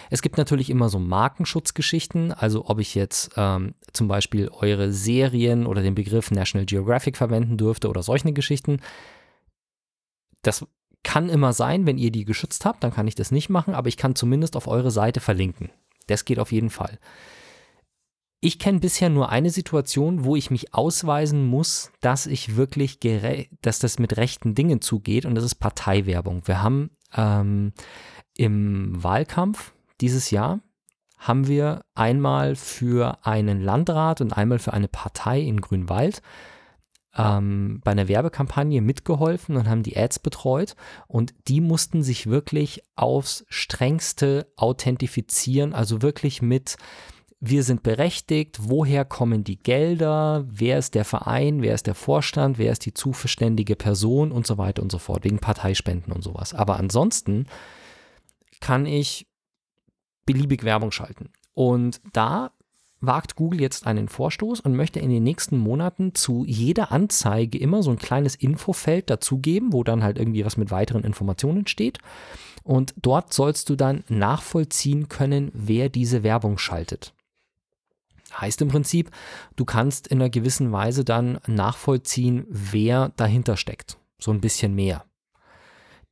Es 0.09 0.23
gibt 0.23 0.38
natürlich 0.38 0.71
immer 0.71 0.88
so 0.88 0.99
Markenschutzgeschichten, 0.99 2.33
also 2.33 2.65
ob 2.67 2.81
ich 2.81 2.95
jetzt 2.95 3.33
ähm, 3.37 3.75
zum 3.93 4.09
Beispiel 4.09 4.49
eure 4.49 4.93
Serien 4.93 5.67
oder 5.67 5.83
den 5.83 5.95
Begriff 5.95 6.31
National 6.31 6.65
Geographic 6.65 7.19
verwenden 7.19 7.59
dürfte 7.59 7.91
oder 7.91 8.03
solche 8.03 8.33
Geschichten. 8.33 8.81
Das 10.41 10.67
kann 11.03 11.29
immer 11.29 11.53
sein, 11.53 11.87
wenn 11.87 11.99
ihr 11.99 12.11
die 12.11 12.25
geschützt 12.25 12.65
habt, 12.65 12.83
dann 12.83 12.93
kann 12.93 13.07
ich 13.07 13.15
das 13.15 13.31
nicht 13.31 13.50
machen, 13.50 13.75
aber 13.75 13.88
ich 13.88 13.99
kann 13.99 14.15
zumindest 14.15 14.57
auf 14.57 14.67
eure 14.67 14.91
Seite 14.91 15.21
verlinken. 15.21 15.71
Das 16.07 16.25
geht 16.25 16.38
auf 16.38 16.50
jeden 16.50 16.71
Fall. 16.71 16.99
Ich 18.40 18.61
kenne 18.61 18.78
bisher 18.78 19.09
nur 19.09 19.30
eine 19.30 19.50
Situation, 19.50 20.25
wo 20.25 20.37
ich 20.37 20.50
mich 20.50 20.73
ausweisen 20.73 21.45
muss, 21.45 21.90
dass 22.00 22.26
ich 22.26 22.57
wirklich, 22.57 23.00
dass 23.62 23.80
das 23.80 23.99
mit 23.99 24.16
rechten 24.16 24.54
Dingen 24.54 24.80
zugeht 24.80 25.26
und 25.26 25.35
das 25.35 25.45
ist 25.45 25.57
Parteiwerbung. 25.57 26.47
Wir 26.47 26.62
haben 26.62 26.90
ähm, 27.16 27.73
im 28.37 29.02
Wahlkampf 29.02 29.73
dieses 30.00 30.30
Jahr 30.30 30.61
haben 31.16 31.49
wir 31.49 31.85
einmal 31.97 32.54
für 32.54 33.26
einen 33.26 33.61
Landrat 33.61 34.21
und 34.21 34.33
einmal 34.33 34.61
für 34.61 34.73
eine 34.73 34.87
Partei 34.87 35.40
in 35.40 35.61
Grünwald 35.61 36.23
ähm, 37.16 37.80
bei 37.83 37.90
einer 37.90 38.07
Werbekampagne 38.07 38.80
mitgeholfen 38.80 39.57
und 39.57 39.68
haben 39.68 39.83
die 39.83 39.97
Ads 39.97 40.21
betreut 40.21 40.76
und 41.09 41.35
die 41.49 41.61
mussten 41.61 42.04
sich 42.04 42.28
wirklich 42.28 42.85
aufs 42.95 43.45
strengste 43.49 44.52
authentifizieren, 44.57 45.75
also 45.75 46.02
wirklich 46.02 46.40
mit 46.40 46.76
wir 47.40 47.62
sind 47.62 47.85
berechtigt, 47.85 48.59
woher 48.62 49.04
kommen 49.04 49.45
die 49.45 49.59
Gelder, 49.59 50.45
wer 50.49 50.78
ist 50.78 50.95
der 50.95 51.04
Verein, 51.04 51.62
wer 51.62 51.75
ist 51.75 51.87
der 51.87 51.95
Vorstand, 51.95 52.59
wer 52.59 52.73
ist 52.73 52.85
die 52.85 52.95
zuständige 52.95 53.76
Person 53.76 54.33
und 54.33 54.47
so 54.47 54.59
weiter 54.59 54.83
und 54.83 54.90
so 54.90 54.99
fort, 54.99 55.25
wegen 55.25 55.38
Parteispenden 55.38 56.12
und 56.12 56.23
sowas. 56.23 56.52
Aber 56.52 56.78
ansonsten 56.78 57.47
kann 58.61 58.87
ich 58.87 59.28
beliebig 60.26 60.64
Werbung 60.64 60.90
schalten. 60.90 61.30
Und 61.54 62.00
da 62.12 62.50
wagt 63.00 63.37
Google 63.37 63.61
jetzt 63.61 63.87
einen 63.87 64.09
Vorstoß 64.09 64.59
und 64.61 64.75
möchte 64.75 64.99
in 64.99 65.11
den 65.11 65.23
nächsten 65.23 65.57
Monaten 65.57 66.16
zu 66.16 66.45
jeder 66.45 66.90
Anzeige 66.90 67.57
immer 67.59 67.85
so 67.85 67.90
ein 67.90 67.99
kleines 67.99 68.35
Infofeld 68.35 69.09
dazugeben, 69.11 69.73
wo 69.73 69.85
dann 69.85 70.02
halt 70.02 70.18
irgendwie 70.18 70.45
was 70.45 70.57
mit 70.57 70.73
weiteren 70.73 71.04
Informationen 71.04 71.68
steht. 71.68 71.99
Und 72.64 72.95
dort 72.97 73.33
sollst 73.33 73.68
du 73.71 73.76
dann 73.76 74.02
nachvollziehen 74.09 75.09
können, 75.09 75.52
wer 75.54 75.88
diese 75.88 76.25
Werbung 76.25 76.59
schaltet. 76.59 77.14
Heißt 78.32 78.61
im 78.62 78.68
Prinzip, 78.68 79.11
du 79.56 79.64
kannst 79.64 80.06
in 80.06 80.20
einer 80.20 80.30
gewissen 80.30 80.70
Weise 80.73 81.04
dann 81.04 81.38
nachvollziehen, 81.47 82.47
wer 82.49 83.11
dahinter 83.16 83.56
steckt. 83.56 83.99
So 84.18 84.30
ein 84.32 84.40
bisschen 84.40 84.75
mehr. 84.75 85.04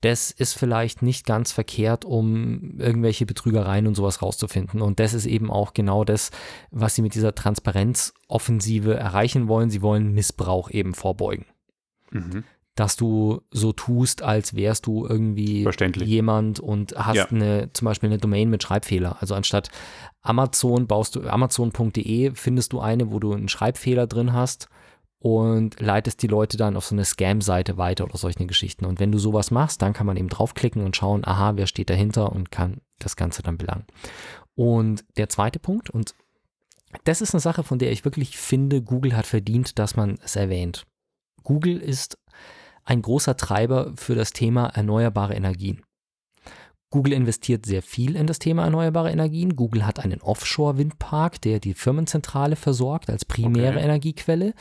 Das 0.02 0.30
ist 0.30 0.52
vielleicht 0.52 1.02
nicht 1.02 1.26
ganz 1.26 1.52
verkehrt, 1.52 2.04
um 2.04 2.78
irgendwelche 2.78 3.26
Betrügereien 3.26 3.86
und 3.86 3.94
sowas 3.94 4.22
rauszufinden. 4.22 4.82
Und 4.82 5.00
das 5.00 5.14
ist 5.14 5.26
eben 5.26 5.50
auch 5.50 5.74
genau 5.74 6.04
das, 6.04 6.30
was 6.70 6.94
sie 6.94 7.02
mit 7.02 7.14
dieser 7.14 7.34
Transparenzoffensive 7.34 8.94
erreichen 8.94 9.48
wollen. 9.48 9.70
Sie 9.70 9.82
wollen 9.82 10.12
Missbrauch 10.12 10.70
eben 10.70 10.94
vorbeugen. 10.94 11.46
Mhm 12.10 12.44
dass 12.76 12.94
du 12.94 13.40
so 13.50 13.72
tust, 13.72 14.22
als 14.22 14.54
wärst 14.54 14.86
du 14.86 15.06
irgendwie 15.06 15.66
jemand 16.04 16.60
und 16.60 16.94
hast 16.96 17.16
ja. 17.16 17.26
eine, 17.26 17.72
zum 17.72 17.86
Beispiel 17.86 18.10
eine 18.10 18.18
Domain 18.18 18.50
mit 18.50 18.62
Schreibfehler. 18.62 19.16
Also 19.20 19.34
anstatt 19.34 19.70
Amazon 20.22 20.86
baust 20.86 21.16
du 21.16 21.22
Amazon.de 21.22 22.32
findest 22.34 22.72
du 22.72 22.80
eine, 22.80 23.10
wo 23.10 23.18
du 23.18 23.32
einen 23.32 23.48
Schreibfehler 23.48 24.06
drin 24.06 24.34
hast 24.34 24.68
und 25.18 25.80
leitest 25.80 26.22
die 26.22 26.26
Leute 26.26 26.58
dann 26.58 26.76
auf 26.76 26.84
so 26.84 26.94
eine 26.94 27.06
Scam-Seite 27.06 27.78
weiter 27.78 28.04
oder 28.04 28.18
solche 28.18 28.44
Geschichten. 28.46 28.84
Und 28.84 29.00
wenn 29.00 29.10
du 29.10 29.18
sowas 29.18 29.50
machst, 29.50 29.80
dann 29.80 29.94
kann 29.94 30.06
man 30.06 30.18
eben 30.18 30.28
draufklicken 30.28 30.84
und 30.84 30.96
schauen, 30.96 31.26
aha, 31.26 31.56
wer 31.56 31.66
steht 31.66 31.88
dahinter 31.88 32.30
und 32.30 32.50
kann 32.50 32.82
das 32.98 33.16
Ganze 33.16 33.42
dann 33.42 33.56
belangen. 33.56 33.86
Und 34.54 35.04
der 35.16 35.30
zweite 35.30 35.58
Punkt, 35.58 35.88
und 35.88 36.14
das 37.04 37.22
ist 37.22 37.34
eine 37.34 37.40
Sache, 37.40 37.62
von 37.62 37.78
der 37.78 37.90
ich 37.90 38.04
wirklich 38.04 38.36
finde, 38.36 38.82
Google 38.82 39.16
hat 39.16 39.26
verdient, 39.26 39.78
dass 39.78 39.96
man 39.96 40.18
es 40.22 40.36
erwähnt. 40.36 40.86
Google 41.42 41.78
ist 41.78 42.18
ein 42.86 43.02
großer 43.02 43.36
Treiber 43.36 43.92
für 43.96 44.14
das 44.14 44.32
Thema 44.32 44.68
erneuerbare 44.68 45.34
Energien. 45.34 45.82
Google 46.90 47.12
investiert 47.12 47.66
sehr 47.66 47.82
viel 47.82 48.16
in 48.16 48.26
das 48.26 48.38
Thema 48.38 48.64
erneuerbare 48.64 49.10
Energien. 49.10 49.56
Google 49.56 49.84
hat 49.84 49.98
einen 49.98 50.22
Offshore-Windpark, 50.22 51.40
der 51.42 51.58
die 51.58 51.74
Firmenzentrale 51.74 52.56
versorgt 52.56 53.10
als 53.10 53.24
primäre 53.24 53.74
okay. 53.74 53.84
Energiequelle. 53.84 54.54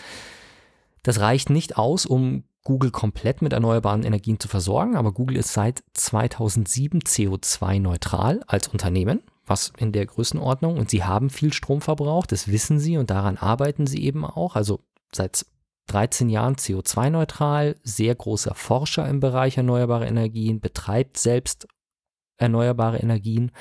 Das 1.03 1.19
reicht 1.19 1.51
nicht 1.51 1.77
aus, 1.77 2.05
um 2.07 2.43
Google 2.63 2.89
komplett 2.89 3.43
mit 3.43 3.53
erneuerbaren 3.53 4.03
Energien 4.03 4.39
zu 4.39 4.47
versorgen, 4.47 4.95
aber 4.95 5.11
Google 5.13 5.37
ist 5.37 5.53
seit 5.53 5.83
2007 5.93 7.01
CO2-neutral 7.01 8.41
als 8.47 8.67
Unternehmen, 8.67 9.21
was 9.45 9.71
in 9.77 9.91
der 9.91 10.07
Größenordnung, 10.07 10.79
und 10.79 10.89
sie 10.89 11.03
haben 11.03 11.29
viel 11.29 11.53
Strom 11.53 11.81
verbraucht, 11.81 12.31
das 12.31 12.47
wissen 12.47 12.79
sie 12.79 12.97
und 12.97 13.11
daran 13.11 13.37
arbeiten 13.37 13.85
sie 13.85 14.03
eben 14.03 14.25
auch. 14.25 14.55
Also 14.55 14.79
seit 15.13 15.45
13 15.87 16.29
Jahren 16.29 16.55
CO2-neutral, 16.55 17.75
sehr 17.83 18.15
großer 18.15 18.55
Forscher 18.55 19.07
im 19.07 19.19
Bereich 19.19 19.57
erneuerbare 19.57 20.07
Energien, 20.07 20.59
betreibt 20.59 21.17
selbst 21.17 21.67
erneuerbare 22.37 22.97
Energien. 22.97 23.51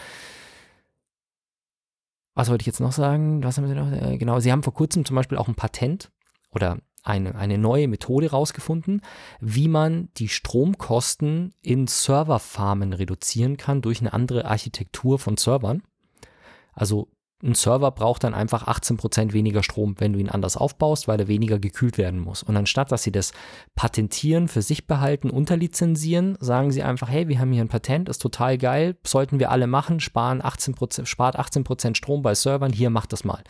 Was 2.35 2.51
wollte 2.51 2.63
ich 2.63 2.67
jetzt 2.67 2.81
noch 2.81 2.93
sagen? 2.93 3.45
Was 3.45 3.59
haben 3.59 3.69
Sie 3.69 3.75
noch? 3.75 3.91
Äh, 3.93 4.19
genau, 4.19 4.41
Sie 4.41 4.51
haben 4.51 4.63
vor 4.63 4.75
kurzem 4.75 5.05
zum 5.05 5.15
Beispiel 5.17 5.39
auch 5.39 5.49
ein 5.49 5.55
Patent 5.55 6.11
oder 6.51 6.79
eine, 7.05 7.35
eine 7.35 7.59
neue 7.59 7.87
Methode 7.87 8.31
rausgefunden, 8.31 9.03
wie 9.41 9.69
man 9.69 10.09
die 10.17 10.29
Stromkosten 10.29 11.55
in 11.61 11.87
Serverfarmen 11.87 12.93
reduzieren 12.93 13.57
kann 13.57 13.83
durch 13.83 14.01
eine 14.01 14.13
andere 14.13 14.47
Architektur 14.47 15.19
von 15.19 15.37
Servern. 15.37 15.83
Also 16.73 17.09
ein 17.45 17.55
Server 17.55 17.91
braucht 17.91 18.25
dann 18.25 18.35
einfach 18.35 18.67
18% 18.67 19.33
weniger 19.33 19.63
Strom, 19.63 19.95
wenn 19.99 20.15
du 20.15 20.19
ihn 20.19 20.31
anders 20.31 20.57
aufbaust, 20.57 21.07
weil 21.07 21.21
er 21.21 21.29
weniger 21.29 21.59
gekühlt 21.59 21.99
werden 21.99 22.19
muss. 22.19 22.43
Und 22.43 22.57
anstatt, 22.57 22.91
dass 22.91 23.03
sie 23.03 23.13
das 23.13 23.33
patentieren, 23.75 24.49
für 24.49 24.63
sich 24.63 24.87
behalten, 24.87 25.31
unterlizenzieren, 25.31 26.39
sagen 26.41 26.73
sie 26.73 26.83
einfach, 26.83 27.09
hey, 27.09 27.29
wir 27.29 27.39
haben 27.39 27.53
hier 27.53 27.63
ein 27.63 27.69
Patent, 27.69 28.09
ist 28.09 28.23
total 28.23 28.57
geil, 28.57 28.97
sollten 29.07 29.39
wir 29.39 29.51
alle 29.51 29.67
machen, 29.67 30.01
sparen 30.01 30.43
18%, 30.43 31.07
spart 31.07 31.39
18% 31.39 31.95
Strom 31.97 32.23
bei 32.23 32.35
Servern, 32.35 32.73
hier 32.73 32.91
macht 32.91 33.13
das 33.13 33.25
mal. 33.25 33.45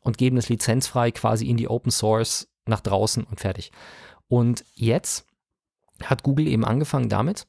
Und 0.00 0.18
geben 0.18 0.36
es 0.36 0.48
lizenzfrei 0.48 1.12
quasi 1.12 1.46
in 1.46 1.56
die 1.56 1.68
Open 1.68 1.90
Source 1.90 2.48
nach 2.66 2.80
draußen 2.80 3.24
und 3.24 3.40
fertig. 3.40 3.70
Und 4.28 4.64
jetzt 4.74 5.24
hat 6.02 6.24
Google 6.24 6.48
eben 6.48 6.64
angefangen 6.64 7.08
damit, 7.08 7.46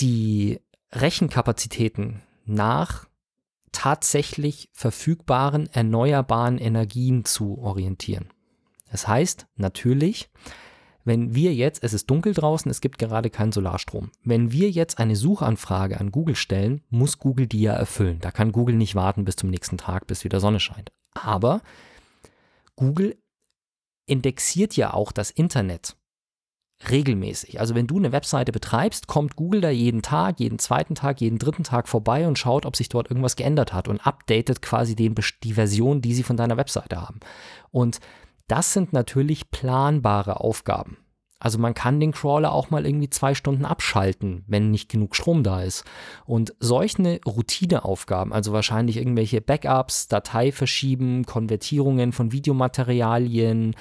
die 0.00 0.60
Rechenkapazitäten 0.92 2.22
nach 2.44 3.06
tatsächlich 3.72 4.70
verfügbaren 4.72 5.68
erneuerbaren 5.72 6.58
Energien 6.58 7.24
zu 7.24 7.58
orientieren. 7.58 8.28
Das 8.90 9.08
heißt 9.08 9.46
natürlich, 9.56 10.30
wenn 11.04 11.34
wir 11.34 11.54
jetzt, 11.54 11.84
es 11.84 11.92
ist 11.92 12.10
dunkel 12.10 12.34
draußen, 12.34 12.68
es 12.68 12.80
gibt 12.80 12.98
gerade 12.98 13.30
keinen 13.30 13.52
Solarstrom. 13.52 14.10
Wenn 14.24 14.50
wir 14.50 14.70
jetzt 14.70 14.98
eine 14.98 15.14
Suchanfrage 15.14 16.00
an 16.00 16.10
Google 16.10 16.34
stellen, 16.34 16.82
muss 16.90 17.18
Google 17.18 17.46
die 17.46 17.60
ja 17.60 17.74
erfüllen. 17.74 18.18
Da 18.20 18.32
kann 18.32 18.50
Google 18.50 18.74
nicht 18.74 18.96
warten 18.96 19.24
bis 19.24 19.36
zum 19.36 19.48
nächsten 19.48 19.78
Tag, 19.78 20.08
bis 20.08 20.24
wieder 20.24 20.40
Sonne 20.40 20.58
scheint. 20.58 20.90
Aber 21.14 21.62
Google 22.74 23.16
indexiert 24.06 24.76
ja 24.76 24.94
auch 24.94 25.12
das 25.12 25.30
Internet 25.30 25.96
regelmäßig. 26.90 27.58
Also 27.58 27.74
wenn 27.74 27.86
du 27.86 27.96
eine 27.96 28.12
Webseite 28.12 28.52
betreibst, 28.52 29.06
kommt 29.06 29.36
Google 29.36 29.60
da 29.60 29.70
jeden 29.70 30.02
Tag, 30.02 30.40
jeden 30.40 30.58
zweiten 30.58 30.94
Tag, 30.94 31.20
jeden 31.20 31.38
dritten 31.38 31.64
Tag 31.64 31.88
vorbei 31.88 32.26
und 32.26 32.38
schaut, 32.38 32.66
ob 32.66 32.76
sich 32.76 32.88
dort 32.88 33.10
irgendwas 33.10 33.36
geändert 33.36 33.72
hat 33.72 33.88
und 33.88 34.06
updatet 34.06 34.62
quasi 34.62 34.94
den, 34.94 35.14
die 35.42 35.54
Version, 35.54 36.02
die 36.02 36.14
sie 36.14 36.22
von 36.22 36.36
deiner 36.36 36.56
Webseite 36.56 37.00
haben. 37.00 37.20
Und 37.70 38.00
das 38.48 38.72
sind 38.72 38.92
natürlich 38.92 39.50
planbare 39.50 40.40
Aufgaben. 40.40 40.98
Also 41.38 41.58
man 41.58 41.74
kann 41.74 42.00
den 42.00 42.12
Crawler 42.12 42.52
auch 42.52 42.70
mal 42.70 42.86
irgendwie 42.86 43.10
zwei 43.10 43.34
Stunden 43.34 43.66
abschalten, 43.66 44.44
wenn 44.46 44.70
nicht 44.70 44.88
genug 44.88 45.14
Strom 45.14 45.42
da 45.42 45.62
ist. 45.62 45.84
Und 46.24 46.54
solche 46.60 47.20
Routineaufgaben, 47.26 48.32
also 48.32 48.52
wahrscheinlich 48.52 48.96
irgendwelche 48.96 49.42
Backups, 49.42 50.08
Datei 50.08 50.50
verschieben, 50.50 51.26
Konvertierungen 51.26 52.12
von 52.12 52.32
Videomaterialien, 52.32 53.74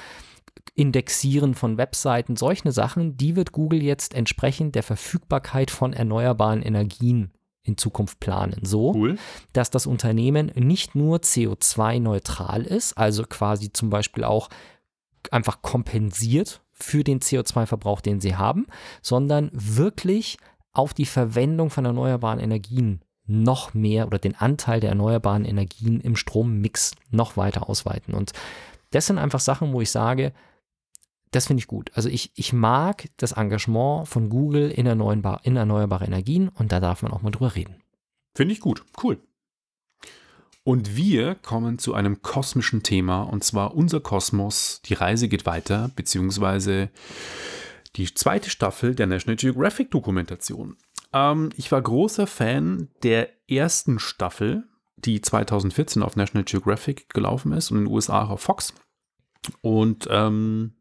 Indexieren 0.73 1.53
von 1.53 1.77
Webseiten, 1.77 2.35
solche 2.35 2.71
Sachen, 2.71 3.15
die 3.17 3.35
wird 3.35 3.51
Google 3.51 3.81
jetzt 3.81 4.13
entsprechend 4.13 4.75
der 4.75 4.83
Verfügbarkeit 4.83 5.71
von 5.71 5.93
erneuerbaren 5.93 6.61
Energien 6.61 7.31
in 7.63 7.77
Zukunft 7.77 8.19
planen. 8.19 8.59
So, 8.63 8.93
cool. 8.93 9.17
dass 9.53 9.71
das 9.71 9.87
Unternehmen 9.87 10.51
nicht 10.55 10.95
nur 10.95 11.19
CO2-neutral 11.19 12.63
ist, 12.63 12.97
also 12.97 13.23
quasi 13.23 13.71
zum 13.73 13.89
Beispiel 13.89 14.23
auch 14.23 14.49
einfach 15.31 15.61
kompensiert 15.61 16.61
für 16.71 17.03
den 17.03 17.19
CO2-Verbrauch, 17.19 18.01
den 18.01 18.21
sie 18.21 18.35
haben, 18.35 18.67
sondern 19.01 19.49
wirklich 19.53 20.37
auf 20.73 20.93
die 20.93 21.05
Verwendung 21.05 21.69
von 21.69 21.85
erneuerbaren 21.85 22.39
Energien 22.39 23.01
noch 23.27 23.73
mehr 23.73 24.05
oder 24.05 24.19
den 24.19 24.35
Anteil 24.35 24.79
der 24.79 24.89
erneuerbaren 24.89 25.45
Energien 25.45 25.99
im 25.99 26.15
Strommix 26.15 26.91
noch 27.09 27.37
weiter 27.37 27.69
ausweiten. 27.69 28.13
Und 28.13 28.33
das 28.91 29.07
sind 29.07 29.17
einfach 29.17 29.39
Sachen, 29.39 29.73
wo 29.73 29.81
ich 29.81 29.91
sage, 29.91 30.33
das 31.31 31.47
finde 31.47 31.59
ich 31.59 31.67
gut. 31.67 31.91
Also 31.95 32.09
ich, 32.09 32.31
ich 32.35 32.53
mag 32.53 33.09
das 33.17 33.33
Engagement 33.33 34.07
von 34.07 34.29
Google 34.29 34.71
in, 34.71 34.85
erneuerbar, 34.85 35.41
in 35.43 35.57
erneuerbare 35.57 36.05
Energien 36.05 36.49
und 36.49 36.71
da 36.71 36.79
darf 36.79 37.01
man 37.01 37.11
auch 37.11 37.21
mal 37.21 37.31
drüber 37.31 37.55
reden. 37.55 37.75
Finde 38.35 38.53
ich 38.53 38.59
gut. 38.59 38.83
Cool. 39.01 39.19
Und 40.63 40.95
wir 40.95 41.35
kommen 41.35 41.77
zu 41.77 41.93
einem 41.93 42.21
kosmischen 42.21 42.81
Thema 42.81 43.21
und 43.21 43.43
zwar 43.43 43.75
unser 43.75 43.99
Kosmos. 43.99 44.81
Die 44.85 44.95
Reise 44.95 45.27
geht 45.27 45.45
weiter, 45.45 45.91
beziehungsweise 45.95 46.89
die 47.95 48.13
zweite 48.13 48.49
Staffel 48.49 48.95
der 48.95 49.07
National 49.07 49.35
Geographic 49.35 49.91
Dokumentation. 49.91 50.75
Ähm, 51.13 51.49
ich 51.55 51.71
war 51.71 51.81
großer 51.81 52.27
Fan 52.27 52.89
der 53.03 53.29
ersten 53.49 53.99
Staffel, 53.99 54.63
die 55.05 55.21
2014 55.21 56.03
auf 56.03 56.15
National 56.15 56.43
Geographic 56.43 57.09
gelaufen 57.13 57.51
ist 57.53 57.71
und 57.71 57.77
in 57.77 57.85
den 57.85 57.93
USA 57.93 58.23
auch 58.23 58.31
auf 58.31 58.41
Fox. 58.41 58.73
Und 59.61 60.07
ähm, 60.09 60.73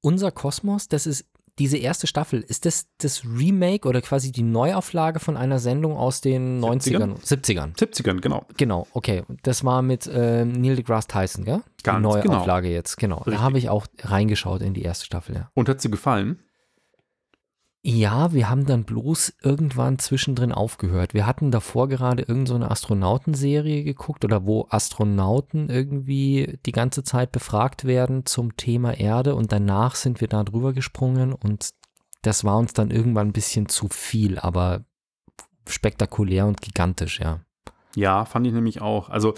Unser 0.00 0.30
Kosmos, 0.30 0.88
das 0.88 1.06
ist 1.06 1.26
diese 1.58 1.76
erste 1.76 2.06
Staffel, 2.06 2.40
ist 2.40 2.64
das 2.64 2.86
das 2.98 3.24
Remake 3.24 3.86
oder 3.86 4.00
quasi 4.00 4.32
die 4.32 4.42
Neuauflage 4.42 5.20
von 5.20 5.36
einer 5.36 5.58
Sendung 5.58 5.96
aus 5.96 6.20
den 6.22 6.62
90ern, 6.64 7.20
70ern? 7.22 7.76
70ern, 7.76 8.20
genau. 8.20 8.46
Genau, 8.56 8.86
okay. 8.92 9.22
Das 9.42 9.62
war 9.64 9.82
mit 9.82 10.06
äh, 10.06 10.44
Neil 10.46 10.76
deGrasse 10.76 11.08
Tyson, 11.08 11.44
gell? 11.44 11.62
Ganz 11.82 12.14
die 12.14 12.20
genau. 12.22 12.34
Neuauflage 12.34 12.68
jetzt, 12.68 12.96
genau. 12.96 13.18
Richtig. 13.18 13.34
Da 13.34 13.40
habe 13.40 13.58
ich 13.58 13.68
auch 13.68 13.86
reingeschaut 14.00 14.62
in 14.62 14.72
die 14.72 14.82
erste 14.82 15.04
Staffel, 15.04 15.34
ja. 15.34 15.50
Und 15.54 15.68
hat 15.68 15.80
sie 15.80 15.90
gefallen? 15.90 16.38
Ja, 17.84 18.32
wir 18.32 18.48
haben 18.48 18.64
dann 18.64 18.84
bloß 18.84 19.34
irgendwann 19.42 19.98
zwischendrin 19.98 20.52
aufgehört. 20.52 21.14
Wir 21.14 21.26
hatten 21.26 21.50
davor 21.50 21.88
gerade 21.88 22.22
irgendeine 22.22 22.66
so 22.66 22.70
Astronautenserie 22.70 23.82
geguckt 23.82 24.24
oder 24.24 24.46
wo 24.46 24.68
Astronauten 24.70 25.68
irgendwie 25.68 26.60
die 26.64 26.70
ganze 26.70 27.02
Zeit 27.02 27.32
befragt 27.32 27.84
werden 27.84 28.24
zum 28.24 28.56
Thema 28.56 28.96
Erde 28.96 29.34
und 29.34 29.50
danach 29.50 29.96
sind 29.96 30.20
wir 30.20 30.28
da 30.28 30.44
drüber 30.44 30.72
gesprungen 30.72 31.32
und 31.32 31.70
das 32.22 32.44
war 32.44 32.56
uns 32.56 32.72
dann 32.72 32.92
irgendwann 32.92 33.28
ein 33.28 33.32
bisschen 33.32 33.68
zu 33.68 33.88
viel, 33.88 34.38
aber 34.38 34.84
spektakulär 35.66 36.46
und 36.46 36.60
gigantisch, 36.60 37.18
ja. 37.18 37.40
Ja, 37.96 38.24
fand 38.24 38.46
ich 38.46 38.52
nämlich 38.52 38.80
auch. 38.80 39.10
Also, 39.10 39.34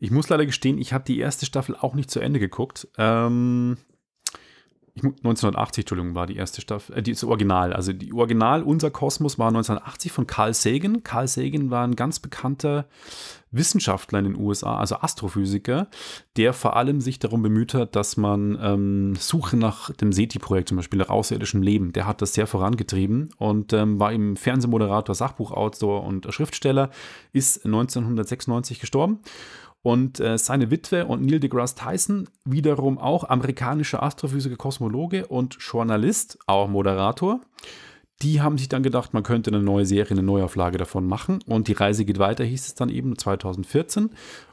ich 0.00 0.10
muss 0.10 0.28
leider 0.28 0.44
gestehen, 0.46 0.78
ich 0.78 0.92
habe 0.92 1.04
die 1.04 1.20
erste 1.20 1.46
Staffel 1.46 1.76
auch 1.76 1.94
nicht 1.94 2.10
zu 2.10 2.18
Ende 2.18 2.40
geguckt. 2.40 2.88
Ähm, 2.98 3.78
1980, 4.96 5.82
Entschuldigung, 5.82 6.14
war 6.14 6.26
die 6.26 6.36
erste 6.36 6.60
Staffel, 6.60 6.96
äh, 6.96 7.02
die 7.02 7.10
ist 7.10 7.24
Original. 7.24 7.72
Also 7.72 7.92
die 7.92 8.12
Original 8.12 8.62
Unser 8.62 8.90
Kosmos 8.90 9.38
war 9.38 9.48
1980 9.48 10.12
von 10.12 10.26
Carl 10.26 10.54
Sagan. 10.54 11.02
Carl 11.02 11.26
Sagan 11.26 11.70
war 11.70 11.84
ein 11.84 11.96
ganz 11.96 12.20
bekannter 12.20 12.86
Wissenschaftler 13.50 14.20
in 14.20 14.24
den 14.24 14.36
USA, 14.36 14.76
also 14.76 14.96
Astrophysiker, 14.96 15.88
der 16.36 16.52
vor 16.52 16.76
allem 16.76 17.00
sich 17.00 17.18
darum 17.18 17.42
bemüht 17.42 17.74
hat, 17.74 17.96
dass 17.96 18.16
man 18.16 18.58
ähm, 18.60 19.14
Suche 19.16 19.56
nach 19.56 19.90
dem 19.92 20.12
SETI-Projekt, 20.12 20.68
zum 20.68 20.76
Beispiel 20.76 20.98
nach 20.98 21.08
außerirdischem 21.08 21.62
Leben, 21.62 21.92
der 21.92 22.06
hat 22.06 22.20
das 22.20 22.34
sehr 22.34 22.46
vorangetrieben 22.46 23.30
und 23.38 23.72
ähm, 23.72 23.98
war 24.00 24.12
im 24.12 24.36
Fernsehmoderator, 24.36 25.14
Sachbuchautor 25.14 26.04
und 26.04 26.32
Schriftsteller, 26.32 26.90
ist 27.32 27.64
1996 27.64 28.80
gestorben. 28.80 29.20
Und 29.84 30.18
äh, 30.18 30.38
seine 30.38 30.70
Witwe 30.70 31.04
und 31.04 31.26
Neil 31.26 31.40
deGrasse 31.40 31.74
Tyson, 31.74 32.26
wiederum 32.46 32.96
auch 32.96 33.28
amerikanischer 33.28 34.02
Astrophysiker, 34.02 34.56
Kosmologe 34.56 35.26
und 35.26 35.58
Journalist, 35.60 36.38
auch 36.46 36.68
Moderator. 36.68 37.42
Die 38.22 38.40
haben 38.40 38.56
sich 38.56 38.70
dann 38.70 38.82
gedacht, 38.82 39.12
man 39.12 39.24
könnte 39.24 39.50
eine 39.50 39.62
neue 39.62 39.84
Serie, 39.84 40.12
eine 40.12 40.22
Neuauflage 40.22 40.78
davon 40.78 41.06
machen. 41.06 41.40
Und 41.46 41.68
die 41.68 41.74
Reise 41.74 42.06
geht 42.06 42.18
weiter, 42.18 42.44
hieß 42.44 42.66
es 42.66 42.74
dann 42.74 42.88
eben 42.88 43.18
2014. 43.18 44.08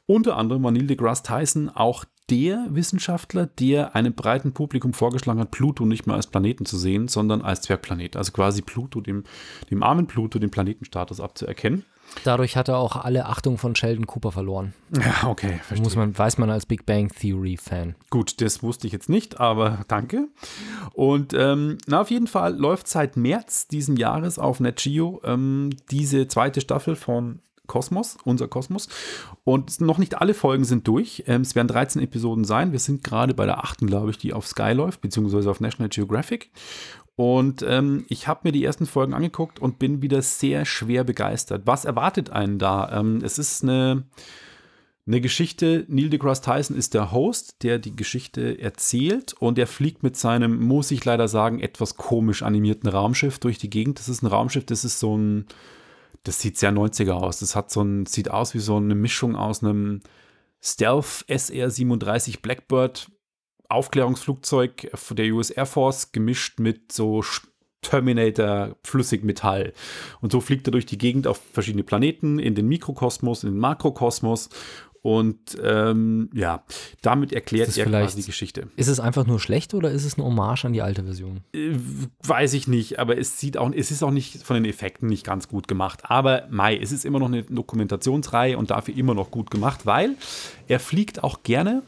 Unter 0.05 0.35
anderem 0.35 0.63
war 0.63 0.71
Neil 0.71 0.87
deGrasse 0.87 1.23
Tyson 1.23 1.69
auch 1.69 2.03
der 2.29 2.67
Wissenschaftler, 2.69 3.45
der 3.45 3.95
einem 3.95 4.13
breiten 4.13 4.51
Publikum 4.51 4.91
vorgeschlagen 4.91 5.39
hat, 5.39 5.51
Pluto 5.51 5.85
nicht 5.85 6.07
mehr 6.07 6.17
als 6.17 6.27
Planeten 6.27 6.65
zu 6.65 6.77
sehen, 6.77 7.07
sondern 7.07 7.41
als 7.41 7.61
Zwergplanet. 7.61 8.17
Also 8.17 8.33
quasi 8.33 8.61
Pluto, 8.61 8.99
dem, 8.99 9.23
dem 9.69 9.81
armen 9.81 10.07
Pluto, 10.07 10.39
den 10.39 10.51
Planetenstatus 10.51 11.21
abzuerkennen. 11.21 11.85
Dadurch 12.23 12.55
hat 12.57 12.67
er 12.67 12.77
auch 12.77 12.95
alle 12.95 13.25
Achtung 13.25 13.57
von 13.57 13.75
Sheldon 13.75 14.07
Cooper 14.07 14.31
verloren. 14.31 14.73
Ja, 14.91 15.29
okay, 15.29 15.59
Muss 15.81 15.95
man, 15.95 16.17
weiß 16.17 16.37
man 16.37 16.49
als 16.49 16.65
Big 16.65 16.85
Bang 16.85 17.09
Theory 17.09 17.57
Fan. 17.57 17.95
Gut, 18.09 18.41
das 18.41 18.61
wusste 18.61 18.87
ich 18.87 18.93
jetzt 18.93 19.09
nicht, 19.09 19.39
aber 19.39 19.85
danke. 19.87 20.27
Und 20.93 21.33
ähm, 21.33 21.77
na, 21.87 22.01
auf 22.01 22.11
jeden 22.11 22.27
Fall 22.27 22.55
läuft 22.55 22.87
seit 22.87 23.17
März 23.17 23.67
diesen 23.67 23.97
Jahres 23.97 24.37
auf 24.37 24.59
NetGeo 24.59 25.21
ähm, 25.23 25.71
diese 25.89 26.27
zweite 26.27 26.61
Staffel 26.61 26.95
von 26.95 27.39
Kosmos, 27.71 28.17
unser 28.25 28.49
Kosmos. 28.49 28.89
Und 29.45 29.79
noch 29.79 29.97
nicht 29.97 30.19
alle 30.19 30.33
Folgen 30.33 30.65
sind 30.65 30.87
durch. 30.89 31.23
Ähm, 31.27 31.41
es 31.41 31.55
werden 31.55 31.69
13 31.69 32.01
Episoden 32.01 32.43
sein. 32.43 32.73
Wir 32.73 32.79
sind 32.79 33.01
gerade 33.01 33.33
bei 33.33 33.45
der 33.45 33.63
achten, 33.63 33.87
glaube 33.87 34.11
ich, 34.11 34.17
die 34.17 34.33
auf 34.33 34.45
Sky 34.45 34.73
läuft, 34.73 34.99
beziehungsweise 34.99 35.49
auf 35.49 35.61
National 35.61 35.87
Geographic. 35.87 36.51
Und 37.15 37.63
ähm, 37.67 38.05
ich 38.07 38.27
habe 38.27 38.41
mir 38.43 38.51
die 38.51 38.63
ersten 38.63 38.85
Folgen 38.85 39.13
angeguckt 39.13 39.59
und 39.59 39.79
bin 39.79 40.01
wieder 40.01 40.21
sehr 40.21 40.65
schwer 40.65 41.03
begeistert. 41.03 41.63
Was 41.65 41.85
erwartet 41.85 42.29
einen 42.29 42.57
da? 42.57 42.99
Ähm, 42.99 43.21
es 43.23 43.37
ist 43.37 43.63
eine, 43.63 44.03
eine 45.05 45.21
Geschichte. 45.21 45.85
Neil 45.87 46.09
deGrasse 46.09 46.41
Tyson 46.41 46.77
ist 46.77 46.93
der 46.93 47.11
Host, 47.11 47.63
der 47.63 47.79
die 47.79 47.95
Geschichte 47.95 48.59
erzählt 48.59 49.33
und 49.33 49.59
er 49.59 49.67
fliegt 49.67 50.03
mit 50.03 50.15
seinem, 50.15 50.59
muss 50.59 50.89
ich 50.91 51.03
leider 51.03 51.27
sagen, 51.27 51.59
etwas 51.59 51.97
komisch 51.97 52.43
animierten 52.43 52.89
Raumschiff 52.89 53.39
durch 53.39 53.57
die 53.57 53.69
Gegend. 53.69 53.99
Das 53.99 54.09
ist 54.09 54.23
ein 54.23 54.27
Raumschiff, 54.27 54.65
das 54.65 54.85
ist 54.85 54.99
so 54.99 55.17
ein, 55.17 55.45
das 56.23 56.39
sieht 56.39 56.57
sehr 56.57 56.71
90er 56.71 57.11
aus. 57.11 57.39
Das 57.39 57.55
hat 57.55 57.71
so 57.71 57.81
ein, 57.81 58.05
sieht 58.05 58.31
aus 58.31 58.53
wie 58.53 58.59
so 58.59 58.77
eine 58.77 58.95
Mischung 58.95 59.35
aus 59.35 59.63
einem 59.63 60.01
Stealth 60.61 61.25
SR-37 61.27 62.41
Blackbird 62.41 63.11
Aufklärungsflugzeug 63.71 64.91
der 65.11 65.33
US 65.33 65.49
Air 65.49 65.65
Force 65.65 66.11
gemischt 66.11 66.59
mit 66.59 66.91
so 66.91 67.23
Terminator 67.81 68.75
Flüssigmetall. 68.83 69.73
Und 70.21 70.31
so 70.31 70.39
fliegt 70.39 70.67
er 70.67 70.71
durch 70.71 70.85
die 70.85 70.97
Gegend 70.97 71.27
auf 71.27 71.41
verschiedene 71.51 71.83
Planeten, 71.83 72.39
in 72.39 72.55
den 72.55 72.67
Mikrokosmos, 72.67 73.43
in 73.43 73.51
den 73.51 73.59
Makrokosmos. 73.59 74.49
Und 75.03 75.57
ähm, 75.63 76.29
ja, 76.31 76.63
damit 77.01 77.33
erklärt 77.33 77.75
er 77.75 77.87
quasi 77.87 78.17
die 78.17 78.25
Geschichte. 78.25 78.67
Ist 78.75 78.87
es 78.87 78.99
einfach 78.99 79.25
nur 79.25 79.39
schlecht 79.39 79.73
oder 79.73 79.89
ist 79.89 80.05
es 80.05 80.13
eine 80.13 80.25
Hommage 80.25 80.65
an 80.65 80.73
die 80.73 80.83
alte 80.83 81.03
Version? 81.03 81.41
Äh, 81.53 81.71
weiß 82.21 82.53
ich 82.53 82.67
nicht, 82.67 82.99
aber 82.99 83.17
es 83.17 83.39
sieht 83.39 83.57
auch, 83.57 83.71
es 83.73 83.89
ist 83.89 84.03
auch 84.03 84.11
nicht 84.11 84.43
von 84.43 84.53
den 84.53 84.65
Effekten 84.65 85.09
nicht 85.09 85.25
ganz 85.25 85.47
gut 85.47 85.67
gemacht. 85.67 86.01
Aber 86.03 86.47
Mai, 86.51 86.77
es 86.77 86.91
ist 86.91 87.03
immer 87.03 87.17
noch 87.17 87.29
eine 87.29 87.41
Dokumentationsreihe 87.41 88.55
und 88.55 88.69
dafür 88.69 88.95
immer 88.95 89.15
noch 89.15 89.31
gut 89.31 89.49
gemacht, 89.49 89.87
weil 89.87 90.17
er 90.67 90.79
fliegt 90.79 91.23
auch 91.23 91.41
gerne 91.41 91.81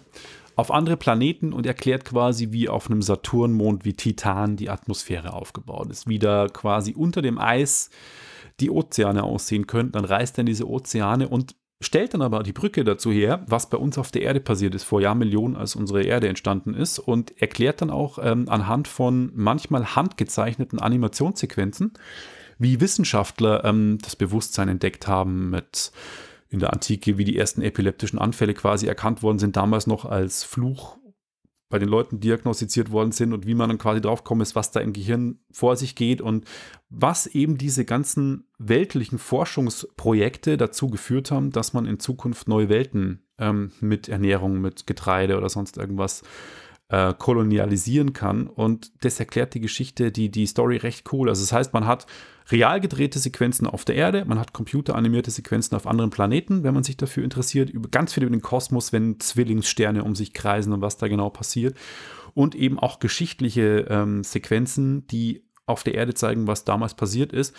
auf 0.56 0.72
andere 0.72 0.98
Planeten 0.98 1.54
und 1.54 1.66
erklärt 1.66 2.06
quasi, 2.06 2.52
wie 2.52 2.70
auf 2.70 2.90
einem 2.90 3.02
Saturnmond 3.02 3.86
wie 3.86 3.94
Titan 3.94 4.56
die 4.56 4.70
Atmosphäre 4.70 5.34
aufgebaut 5.34 5.90
ist. 5.90 6.08
Wie 6.08 6.20
da 6.20 6.48
quasi 6.48 6.94
unter 6.94 7.22
dem 7.22 7.40
Eis 7.40 7.90
die 8.60 8.70
Ozeane 8.70 9.24
aussehen 9.24 9.68
könnten. 9.68 9.94
Dann 9.94 10.06
reist 10.06 10.38
er 10.38 10.42
in 10.42 10.46
diese 10.48 10.70
Ozeane 10.70 11.28
und 11.28 11.56
stellt 11.82 12.14
dann 12.14 12.22
aber 12.22 12.44
die 12.44 12.54
Brücke 12.54 12.84
dazu 12.84 13.12
her, 13.12 13.44
was 13.48 13.70
bei 13.70 13.78
uns 13.78 13.98
auf 13.98 14.12
der 14.12 14.22
Erde 14.22 14.40
passiert 14.40 14.76
ist, 14.76 14.84
vor 14.84 15.02
Jahrmillionen, 15.02 15.58
als 15.58 15.76
unsere 15.76 16.04
Erde 16.04 16.30
entstanden 16.30 16.74
ist 16.74 17.00
und 17.00 17.40
erklärt 17.42 17.82
dann 17.82 17.90
auch 17.90 18.20
ähm, 18.22 18.48
anhand 18.48 18.88
von 18.88 19.32
manchmal 19.36 19.96
handgezeichneten 19.96 20.80
Animationssequenzen, 20.80 21.94
wie 22.58 22.80
Wissenschaftler 22.80 23.66
ähm, 23.66 23.98
das 24.02 24.16
Bewusstsein 24.16 24.70
entdeckt 24.70 25.08
haben 25.08 25.50
mit 25.50 25.92
in 26.54 26.60
der 26.60 26.72
Antike, 26.72 27.18
wie 27.18 27.24
die 27.24 27.38
ersten 27.38 27.64
epileptischen 27.64 28.20
Anfälle 28.20 28.54
quasi 28.54 28.86
erkannt 28.86 29.24
worden 29.24 29.40
sind, 29.40 29.58
damals 29.58 29.88
noch 29.88 30.06
als 30.06 30.44
Fluch 30.44 30.98
bei 31.68 31.80
den 31.80 31.90
Leuten 31.90 32.20
diagnostiziert 32.20 32.92
worden 32.92 33.12
sind 33.12 33.34
und 33.34 33.48
wie 33.48 33.56
man 33.56 33.70
dann 33.70 33.80
quasi 33.80 34.00
draufgekommen 34.00 34.44
ist, 34.44 34.56
was 34.56 34.70
da 34.70 34.80
im 34.80 34.94
Gehirn 34.94 35.40
vor 35.52 35.76
sich 35.76 35.96
geht 35.96 36.22
und 36.22 36.46
was 36.90 37.26
eben 37.26 37.58
diese 37.58 37.86
ganzen 37.86 38.46
weltlichen 38.60 39.18
Forschungsprojekte 39.18 40.56
dazu 40.56 40.90
geführt 40.92 41.32
haben, 41.32 41.50
dass 41.50 41.74
man 41.74 41.88
in 41.88 42.00
Zukunft 42.00 42.48
neue 42.48 42.70
Welten 42.70 43.26
ähm, 43.40 43.72
mit 43.80 44.08
Ernährung, 44.08 44.62
mit 44.62 44.86
Getreide 44.86 45.36
oder 45.36 45.50
sonst 45.50 45.78
irgendwas 45.78 46.22
äh, 46.90 47.16
kolonialisieren 47.18 48.14
kann. 48.14 48.46
Und 48.46 48.92
das 49.04 49.20
erklärt 49.20 49.56
die 49.56 49.62
Geschichte, 49.62 50.12
die, 50.12 50.30
die 50.30 50.46
Story 50.46 50.78
recht 50.78 51.12
cool. 51.12 51.30
Also 51.30 51.42
das 51.42 51.52
heißt, 51.52 51.74
man 51.74 51.88
hat 51.88 52.06
real 52.52 52.80
gedrehte 52.82 53.20
Sequenzen 53.20 53.68
auf 53.68 53.86
der 53.86 53.96
Erde, 53.96 54.26
man 54.26 54.40
hat 54.40 54.54
computeranimierte 54.54 55.32
Sequenzen 55.32 55.76
auf 55.76 55.88
anderen 55.88 56.10
Planeten, 56.10 56.64
wenn 56.64 56.74
man 56.74 56.84
sich 56.84 56.98
dafür 56.98 57.24
interessiert, 57.24 57.70
über 57.70 57.90
ganz 57.90 58.14
viel 58.14 58.24
über 58.24 58.36
den 58.36 58.42
Kosmos, 58.42 58.94
wenn 58.94 59.20
Zwillingssterne 59.20 60.04
um 60.04 60.16
sich 60.16 60.34
kreisen 60.34 60.74
und 60.74 60.82
was 60.82 60.98
da 60.98 61.08
genau 61.08 61.30
passiert. 61.30 61.78
Und 62.34 62.56
eben 62.56 62.80
auch 62.80 63.00
geschichtliche 63.00 63.86
ähm, 63.90 64.24
Sequenzen, 64.24 65.06
die 65.08 65.46
auf 65.66 65.84
der 65.84 65.96
Erde 65.96 66.14
zeigen, 66.14 66.48
was 66.48 66.66
damals 66.66 66.96
passiert 66.96 67.32
ist. 67.32 67.56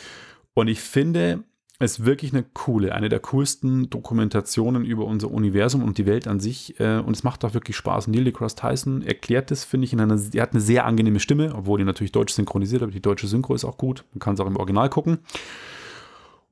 Und 0.52 0.68
ich 0.68 0.80
finde, 0.80 1.44
ist 1.80 2.04
wirklich 2.04 2.32
eine 2.32 2.44
coole, 2.44 2.94
eine 2.94 3.08
der 3.08 3.18
coolsten 3.18 3.90
Dokumentationen 3.90 4.84
über 4.84 5.04
unser 5.06 5.30
Universum 5.30 5.82
und 5.82 5.98
die 5.98 6.06
Welt 6.06 6.28
an 6.28 6.38
sich. 6.38 6.78
Äh, 6.78 6.98
und 6.98 7.16
es 7.16 7.24
macht 7.24 7.44
auch 7.44 7.54
wirklich 7.54 7.76
Spaß. 7.76 8.06
Neil 8.06 8.24
deGrasse 8.24 8.56
Tyson 8.56 9.02
erklärt 9.02 9.50
das, 9.50 9.64
finde 9.64 9.86
ich, 9.86 9.92
in 9.92 10.00
einer, 10.00 10.18
er 10.32 10.42
hat 10.42 10.52
eine 10.52 10.60
sehr 10.60 10.84
angenehme 10.86 11.18
Stimme, 11.18 11.52
obwohl 11.54 11.78
die 11.78 11.84
natürlich 11.84 12.12
deutsch 12.12 12.32
synchronisiert, 12.32 12.82
aber 12.82 12.92
die 12.92 13.02
deutsche 13.02 13.26
Synchro 13.26 13.54
ist 13.54 13.64
auch 13.64 13.76
gut. 13.76 14.04
Man 14.12 14.20
kann 14.20 14.34
es 14.34 14.40
auch 14.40 14.46
im 14.46 14.56
Original 14.56 14.88
gucken. 14.88 15.18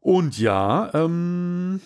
Und 0.00 0.38
ja, 0.38 0.90
ähm, 0.94 1.80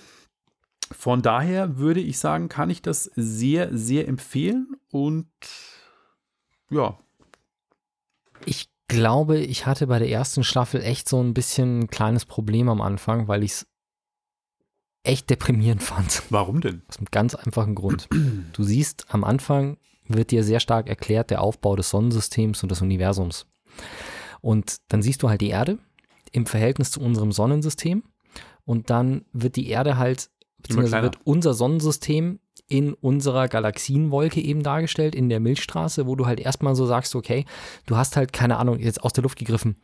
von 0.91 1.21
daher 1.21 1.77
würde 1.77 2.01
ich 2.01 2.19
sagen, 2.19 2.49
kann 2.49 2.71
ich 2.71 2.81
das 2.81 3.11
sehr, 3.17 3.77
sehr 3.77 4.09
empfehlen 4.09 4.77
und 4.91 5.29
ja, 6.71 6.99
glaube, 8.89 9.39
ich 9.39 9.67
hatte 9.67 9.87
bei 9.87 9.99
der 9.99 10.11
ersten 10.11 10.45
Staffel 10.45 10.83
echt 10.83 11.09
so 11.09 11.23
ein 11.23 11.35
bisschen 11.35 11.81
ein 11.81 11.87
kleines 11.89 12.25
Problem 12.25 12.69
am 12.69 12.81
Anfang, 12.81 13.29
weil 13.29 13.43
ich 13.43 13.53
es 13.53 13.67
echt 15.03 15.31
deprimierend 15.31 15.83
fand. 15.83 16.23
Warum 16.31 16.61
denn? 16.61 16.83
Aus 16.89 16.99
einem 16.99 17.09
ganz 17.11 17.35
einfachen 17.35 17.75
Grund. 17.75 18.09
Du 18.53 18.63
siehst, 18.63 19.07
am 19.09 19.25
Anfang 19.25 19.77
wird 20.09 20.31
dir 20.31 20.45
sehr 20.45 20.61
stark 20.61 20.89
erklärt 20.89 21.31
der 21.31 21.43
Aufbau 21.43 21.77
des 21.77 21.91
Sonnensystems 21.91 22.63
und 22.63 22.71
des 22.71 22.81
Universums. 22.81 23.47
Und 24.41 24.77
dann 24.89 25.03
siehst 25.03 25.23
du 25.23 25.29
halt 25.29 25.41
die 25.41 25.51
Erde 25.51 25.79
im 26.33 26.47
Verhältnis 26.47 26.91
zu 26.91 27.01
unserem 27.01 27.33
Sonnensystem. 27.33 28.05
Und 28.65 28.91
dann 28.91 29.25
wird 29.33 29.57
die 29.57 29.69
Erde 29.69 29.97
halt, 29.97 30.31
beziehungsweise 30.69 31.03
wird 31.03 31.19
unser 31.25 31.55
Sonnensystem 31.55 32.41
in 32.69 32.95
unserer 32.95 33.49
Galaxienwolke 33.49 34.41
eben 34.41 34.63
dargestellt, 34.63 35.15
in 35.15 35.29
der 35.29 35.41
Milchstraße, 35.41 36.07
wo 36.07 36.17
du 36.17 36.27
halt 36.27 36.41
erstmal 36.41 36.75
so 36.75 36.87
sagst, 36.87 37.15
okay, 37.15 37.45
du 37.87 37.97
hast 37.97 38.17
halt, 38.17 38.33
keine 38.33 38.57
Ahnung, 38.57 38.79
jetzt 38.79 39.03
aus 39.03 39.13
der 39.13 39.23
Luft 39.23 39.39
gegriffen, 39.39 39.77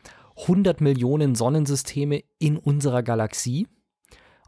100 0.43 0.81
Millionen 0.81 1.35
Sonnensysteme 1.35 2.23
in 2.39 2.57
unserer 2.57 3.03
Galaxie. 3.03 3.69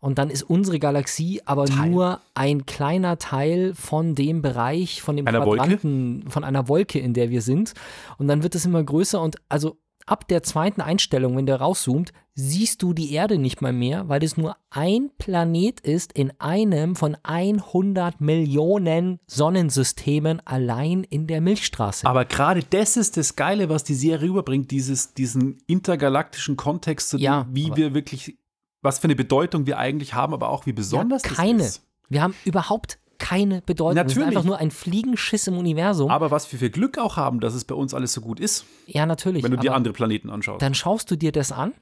Und 0.01 0.19
dann 0.19 0.29
ist 0.29 0.43
unsere 0.43 0.79
Galaxie 0.79 1.41
aber 1.47 1.65
Teil. 1.65 1.89
nur 1.89 2.21
ein 2.35 2.67
kleiner 2.67 3.17
Teil 3.17 3.73
von 3.75 4.15
dem 4.15 4.43
Bereich, 4.43 5.01
von 5.01 5.17
dem 5.17 5.27
Einer 5.27 5.47
Wolke? 5.47 5.63
Quadranten, 5.63 6.25
von 6.29 6.45
einer 6.45 6.69
Wolke, 6.69 6.99
in 6.99 7.15
der 7.15 7.31
wir 7.31 7.41
sind. 7.41 7.73
Und 8.19 8.29
dann 8.29 8.43
wird 8.43 8.55
es 8.55 8.67
immer 8.67 8.83
größer 8.83 9.21
und 9.21 9.37
also 9.49 9.79
ab 10.05 10.29
der 10.29 10.43
zweiten 10.43 10.83
Einstellung, 10.83 11.37
wenn 11.37 11.47
der 11.47 11.57
rauszoomt, 11.57 12.13
siehst 12.35 12.83
du 12.83 12.93
die 12.93 13.13
Erde 13.13 13.39
nicht 13.39 13.63
mal 13.63 13.73
mehr, 13.73 14.09
weil 14.09 14.25
es 14.25 14.37
nur 14.37 14.57
ein 14.71 15.11
Planet 15.19 15.81
ist 15.81 16.13
in 16.13 16.33
einem 16.41 16.97
von 16.97 17.17
100 17.23 18.21
Millionen 18.21 19.21
Sonnensystemen 19.27 20.45
allein 20.45 21.05
in 21.05 21.27
der 21.27 21.41
Milchstraße. 21.41 22.07
Aber 22.07 22.25
gerade 22.25 22.63
das 22.69 22.97
ist 22.97 23.17
das 23.17 23.37
Geile, 23.37 23.69
was 23.69 23.85
die 23.85 23.95
Serie 23.95 24.29
rüberbringt, 24.29 24.71
dieses, 24.71 25.15
diesen 25.15 25.59
intergalaktischen 25.67 26.57
Kontext, 26.57 27.11
zu 27.11 27.19
dem, 27.19 27.23
Ja, 27.23 27.47
wie 27.51 27.75
wir 27.77 27.95
wirklich, 27.95 28.37
was 28.83 28.99
für 28.99 29.05
eine 29.05 29.17
Bedeutung 29.17 29.67
wir 29.67 29.79
eigentlich 29.79 30.15
haben, 30.15 30.35
aber 30.35 30.49
auch 30.49 30.67
wie 30.67 30.73
besonders 30.73 31.23
ja, 31.23 31.31
keine. 31.31 31.59
das 31.59 31.69
ist. 31.69 31.83
Wir 32.09 32.23
haben 32.23 32.35
überhaupt 32.45 32.99
keine 33.19 33.63
Bedeutung. 33.63 33.95
Wir 33.97 34.09
sind 34.09 34.19
Natürlich. 34.19 34.37
einfach 34.37 34.45
nur 34.45 34.59
ein 34.59 34.71
Fliegenschiss 34.71 35.47
im 35.47 35.57
Universum. 35.57 36.11
Aber 36.11 36.31
was 36.31 36.51
wir 36.53 36.59
für 36.59 36.69
Glück 36.69 36.99
auch 36.99 37.17
haben, 37.17 37.41
dass 37.41 37.55
es 37.55 37.65
bei 37.65 37.75
uns 37.75 37.95
alles 37.95 38.13
so 38.13 38.21
gut 38.21 38.41
ist, 38.41 38.65
ja, 38.87 39.07
natürlich. 39.07 39.43
wenn 39.45 39.53
du 39.53 39.57
dir 39.57 39.73
andere 39.73 39.95
Planeten 39.95 40.31
anschaust. 40.31 40.61
dann 40.61 40.75
schaust 40.75 41.11
du 41.11 41.17
dir 41.17 41.31
das 41.31 41.53
an 41.53 41.73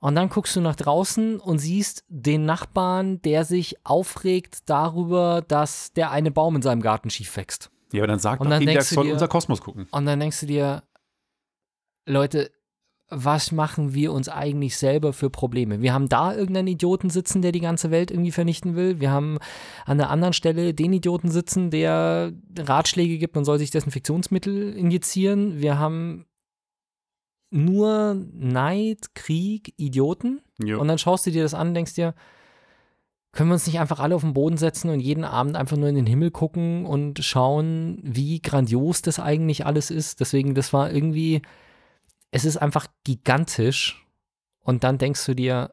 und 0.00 0.14
dann 0.14 0.28
guckst 0.28 0.54
du 0.56 0.60
nach 0.60 0.76
draußen 0.76 1.40
und 1.40 1.58
siehst 1.58 2.04
den 2.08 2.44
Nachbarn, 2.44 3.20
der 3.22 3.44
sich 3.44 3.76
aufregt 3.84 4.60
darüber, 4.70 5.42
dass 5.46 5.92
der 5.92 6.10
eine 6.10 6.30
Baum 6.30 6.56
in 6.56 6.62
seinem 6.62 6.82
Garten 6.82 7.10
schief 7.10 7.36
wächst. 7.36 7.70
ja, 7.92 8.00
aber 8.02 8.06
dann 8.08 8.18
sag 8.18 8.40
Und 8.40 8.50
dann 8.50 8.62
ihm, 8.62 8.66
der 8.66 8.74
denkst 8.76 8.90
du 8.90 8.94
soll 8.94 9.06
dir- 9.06 9.12
unser 9.12 9.28
Kosmos 9.28 9.60
gucken. 9.60 9.86
Und 9.90 10.06
dann 10.06 10.20
denkst 10.20 10.40
du 10.40 10.46
dir, 10.46 10.82
Leute, 12.06 12.50
was 13.10 13.52
machen 13.52 13.94
wir 13.94 14.12
uns 14.12 14.28
eigentlich 14.28 14.76
selber 14.76 15.14
für 15.14 15.30
Probleme? 15.30 15.80
Wir 15.80 15.94
haben 15.94 16.10
da 16.10 16.34
irgendeinen 16.34 16.68
Idioten 16.68 17.08
sitzen, 17.08 17.40
der 17.40 17.52
die 17.52 17.60
ganze 17.60 17.90
Welt 17.90 18.10
irgendwie 18.10 18.32
vernichten 18.32 18.76
will. 18.76 19.00
Wir 19.00 19.10
haben 19.10 19.38
an 19.86 19.96
der 19.96 20.10
anderen 20.10 20.34
Stelle 20.34 20.74
den 20.74 20.92
Idioten 20.92 21.30
sitzen, 21.30 21.70
der 21.70 22.32
Ratschläge 22.58 23.16
gibt, 23.16 23.34
man 23.34 23.46
soll 23.46 23.58
sich 23.58 23.70
Desinfektionsmittel 23.70 24.74
injizieren. 24.76 25.58
Wir 25.58 25.78
haben 25.78 26.26
nur 27.50 28.14
Neid, 28.34 29.14
Krieg, 29.14 29.74
Idioten. 29.76 30.42
Ja. 30.62 30.76
Und 30.76 30.88
dann 30.88 30.98
schaust 30.98 31.26
du 31.26 31.30
dir 31.30 31.42
das 31.42 31.54
an 31.54 31.68
und 31.68 31.74
denkst 31.74 31.94
dir, 31.94 32.14
können 33.32 33.50
wir 33.50 33.54
uns 33.54 33.66
nicht 33.66 33.78
einfach 33.78 34.00
alle 34.00 34.14
auf 34.14 34.22
den 34.22 34.32
Boden 34.32 34.56
setzen 34.56 34.90
und 34.90 35.00
jeden 35.00 35.24
Abend 35.24 35.56
einfach 35.56 35.76
nur 35.76 35.88
in 35.88 35.94
den 35.94 36.06
Himmel 36.06 36.30
gucken 36.30 36.86
und 36.86 37.22
schauen, 37.22 38.00
wie 38.02 38.40
grandios 38.40 39.02
das 39.02 39.20
eigentlich 39.20 39.66
alles 39.66 39.90
ist? 39.90 40.20
Deswegen, 40.20 40.54
das 40.54 40.72
war 40.72 40.90
irgendwie, 40.90 41.42
es 42.30 42.44
ist 42.44 42.56
einfach 42.56 42.86
gigantisch. 43.04 44.04
Und 44.60 44.84
dann 44.84 44.98
denkst 44.98 45.24
du 45.26 45.34
dir, 45.34 45.72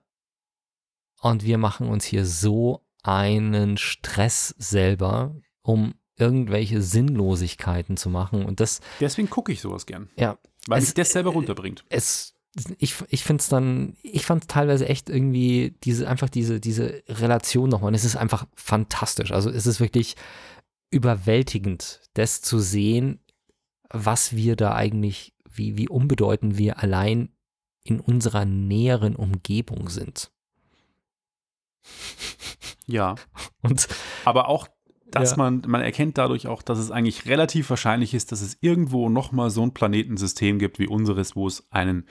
und 1.21 1.43
wir 1.43 1.57
machen 1.57 1.87
uns 1.89 2.05
hier 2.05 2.25
so 2.25 2.85
einen 3.01 3.77
Stress 3.77 4.53
selber, 4.57 5.35
um 5.63 5.95
irgendwelche 6.17 6.81
Sinnlosigkeiten 6.81 7.97
zu 7.97 8.09
machen. 8.09 8.45
Und 8.45 8.59
das, 8.59 8.81
Deswegen 8.99 9.29
gucke 9.29 9.51
ich 9.51 9.61
sowas 9.61 9.85
gern. 9.85 10.09
ja, 10.17 10.37
Weil 10.67 10.79
Es- 10.79 10.85
mich 10.89 10.93
das 10.95 11.11
selber 11.11 11.31
runterbringt. 11.31 11.85
es, 11.89 12.33
ich, 12.79 12.95
ich 13.09 13.23
finde 13.23 13.41
es 13.41 13.49
dann, 13.49 13.97
ich 14.01 14.25
fand 14.25 14.47
teilweise 14.47 14.87
echt 14.87 15.09
irgendwie 15.09 15.75
diese, 15.83 16.07
einfach 16.07 16.29
diese, 16.29 16.59
diese 16.61 17.03
Relation 17.09 17.69
nochmal. 17.69 17.89
Und 17.89 17.95
es 17.95 18.05
ist 18.05 18.15
einfach 18.15 18.47
fantastisch. 18.55 19.31
Also 19.31 19.49
es 19.49 19.65
ist 19.67 19.79
wirklich 19.79 20.15
überwältigend, 20.89 22.01
das 22.13 22.41
zu 22.41 22.59
sehen, 22.59 23.19
was 23.89 24.35
wir 24.35 24.55
da 24.55 24.73
eigentlich, 24.73 25.33
wie, 25.49 25.77
wie 25.77 25.89
unbedeutend 25.89 26.57
wir 26.57 26.79
allein 26.81 27.29
in 27.83 27.99
unserer 27.99 28.45
näheren 28.45 29.15
Umgebung 29.15 29.89
sind. 29.89 30.31
Ja. 32.87 33.15
Und 33.61 33.87
Aber 34.25 34.47
auch, 34.47 34.67
dass 35.11 35.31
Ja. 35.31 35.37
man, 35.37 35.61
man 35.67 35.81
erkennt 35.81 36.17
dadurch 36.17 36.47
auch, 36.47 36.61
dass 36.61 36.79
es 36.79 36.91
eigentlich 36.91 37.25
relativ 37.27 37.69
wahrscheinlich 37.69 38.13
ist, 38.13 38.31
dass 38.31 38.41
es 38.41 38.57
irgendwo 38.61 39.09
nochmal 39.09 39.49
so 39.49 39.63
ein 39.63 39.73
Planetensystem 39.73 40.59
gibt 40.59 40.79
wie 40.79 40.87
unseres, 40.87 41.35
wo 41.35 41.47
es 41.47 41.65
einen 41.71 42.05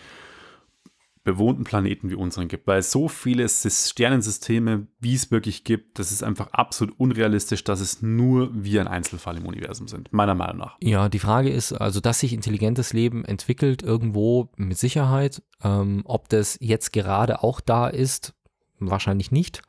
bewohnten 1.24 1.64
Planeten 1.64 2.11
wie 2.11 2.14
unseren 2.16 2.48
gibt. 2.48 2.66
Weil 2.66 2.80
es 2.80 2.92
so 2.92 3.09
viele 3.09 3.46
Sys- 3.46 3.88
Sternensysteme, 3.90 4.87
wie 5.00 5.14
es 5.14 5.30
wirklich 5.30 5.64
gibt, 5.64 5.98
das 5.98 6.12
ist 6.12 6.22
einfach 6.22 6.48
absolut 6.52 7.00
unrealistisch, 7.00 7.64
dass 7.64 7.80
es 7.80 8.02
nur 8.02 8.50
wir 8.52 8.83
ein 8.83 8.88
Einzelfall 8.88 9.38
im 9.38 9.46
Universum 9.46 9.88
sind, 9.88 10.12
meiner 10.12 10.35
Meinung 10.35 10.59
nach. 10.59 10.76
Ja, 10.83 11.09
die 11.09 11.18
Frage 11.18 11.48
ist, 11.48 11.72
also, 11.72 12.00
dass 12.00 12.20
sich 12.20 12.35
intelligentes 12.35 12.92
Leben 12.92 13.24
entwickelt, 13.24 13.83
irgendwo 13.83 14.50
mit 14.57 14.76
Sicherheit. 14.76 15.42
Ähm, 15.62 16.02
ob 16.04 16.28
das 16.28 16.59
jetzt 16.61 16.92
gerade 16.92 17.42
auch 17.42 17.62
da 17.62 17.88
ist, 17.88 18.35
wahrscheinlich 18.78 19.30
nicht. 19.33 19.62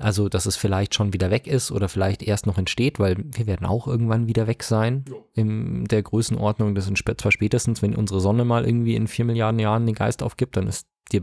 Also, 0.00 0.28
dass 0.28 0.46
es 0.46 0.56
vielleicht 0.56 0.94
schon 0.94 1.12
wieder 1.12 1.30
weg 1.30 1.46
ist 1.46 1.72
oder 1.72 1.88
vielleicht 1.88 2.22
erst 2.22 2.46
noch 2.46 2.58
entsteht, 2.58 2.98
weil 2.98 3.16
wir 3.18 3.46
werden 3.46 3.66
auch 3.66 3.86
irgendwann 3.86 4.28
wieder 4.28 4.46
weg 4.46 4.62
sein 4.62 5.04
in 5.34 5.86
der 5.86 6.02
Größenordnung. 6.02 6.74
Das 6.74 6.84
sind 6.84 6.98
zwar 6.98 7.32
spätestens, 7.32 7.82
wenn 7.82 7.96
unsere 7.96 8.20
Sonne 8.20 8.44
mal 8.44 8.64
irgendwie 8.64 8.94
in 8.94 9.08
vier 9.08 9.24
Milliarden 9.24 9.58
Jahren 9.58 9.86
den 9.86 9.94
Geist 9.94 10.22
aufgibt, 10.22 10.56
dann 10.56 10.68
ist 10.68 10.86
die, 11.12 11.22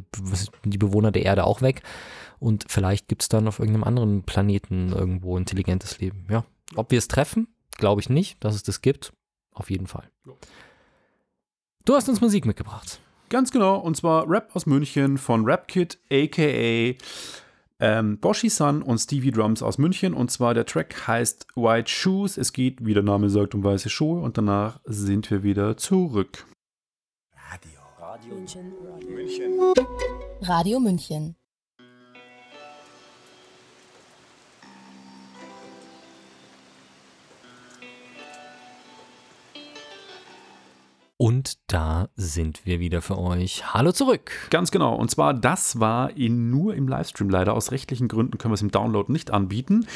die 0.63 0.77
Bewohner 0.77 1.11
der 1.11 1.23
Erde 1.23 1.45
auch 1.45 1.61
weg. 1.61 1.83
Und 2.39 2.65
vielleicht 2.67 3.07
gibt 3.07 3.21
es 3.21 3.29
dann 3.29 3.47
auf 3.47 3.59
irgendeinem 3.59 3.85
anderen 3.85 4.23
Planeten 4.23 4.91
irgendwo 4.91 5.37
intelligentes 5.37 5.99
Leben. 5.99 6.27
Ja. 6.29 6.43
Ob 6.75 6.91
wir 6.91 6.97
es 6.97 7.07
treffen, 7.07 7.47
glaube 7.77 8.01
ich 8.01 8.09
nicht, 8.09 8.43
dass 8.43 8.55
es 8.55 8.63
das 8.63 8.81
gibt. 8.81 9.13
Auf 9.51 9.69
jeden 9.69 9.87
Fall. 9.87 10.09
Du 11.85 11.93
hast 11.95 12.09
uns 12.09 12.19
Musik 12.19 12.45
mitgebracht. 12.45 12.99
Ganz 13.29 13.51
genau, 13.51 13.77
und 13.77 13.95
zwar 13.95 14.29
Rap 14.29 14.55
aus 14.55 14.65
München 14.65 15.17
von 15.17 15.45
Rapkit, 15.45 15.97
aka 16.11 16.93
ähm, 17.79 18.19
Boshi-san 18.19 18.81
und 18.81 18.99
Stevie 18.99 19.31
Drums 19.31 19.61
aus 19.61 19.77
München. 19.77 20.13
Und 20.13 20.31
zwar 20.31 20.53
der 20.53 20.65
Track 20.65 21.07
heißt 21.07 21.47
White 21.55 21.89
Shoes. 21.89 22.37
Es 22.37 22.53
geht, 22.53 22.85
wie 22.85 22.93
der 22.93 23.03
Name 23.03 23.29
sagt, 23.29 23.55
um 23.55 23.63
weiße 23.63 23.89
Schuhe. 23.89 24.21
Und 24.21 24.37
danach 24.37 24.79
sind 24.85 25.29
wir 25.31 25.43
wieder 25.43 25.77
zurück. 25.77 26.45
München. 29.07 29.59
Radio 30.41 30.79
München. 30.79 31.35
Und 41.17 41.71
da 41.71 42.09
sind 42.15 42.65
wir 42.65 42.81
wieder 42.81 43.01
für 43.01 43.17
euch. 43.17 43.73
Hallo 43.73 43.93
zurück. 43.93 44.31
Ganz 44.49 44.69
genau. 44.69 44.95
Und 44.95 45.09
zwar, 45.09 45.33
das 45.33 45.79
war 45.79 46.15
in, 46.17 46.49
nur 46.49 46.75
im 46.75 46.89
Livestream 46.89 47.29
leider. 47.29 47.53
Aus 47.53 47.71
rechtlichen 47.71 48.09
Gründen 48.09 48.37
können 48.37 48.51
wir 48.51 48.55
es 48.55 48.61
im 48.61 48.71
Download 48.71 49.09
nicht 49.09 49.31
anbieten. 49.31 49.87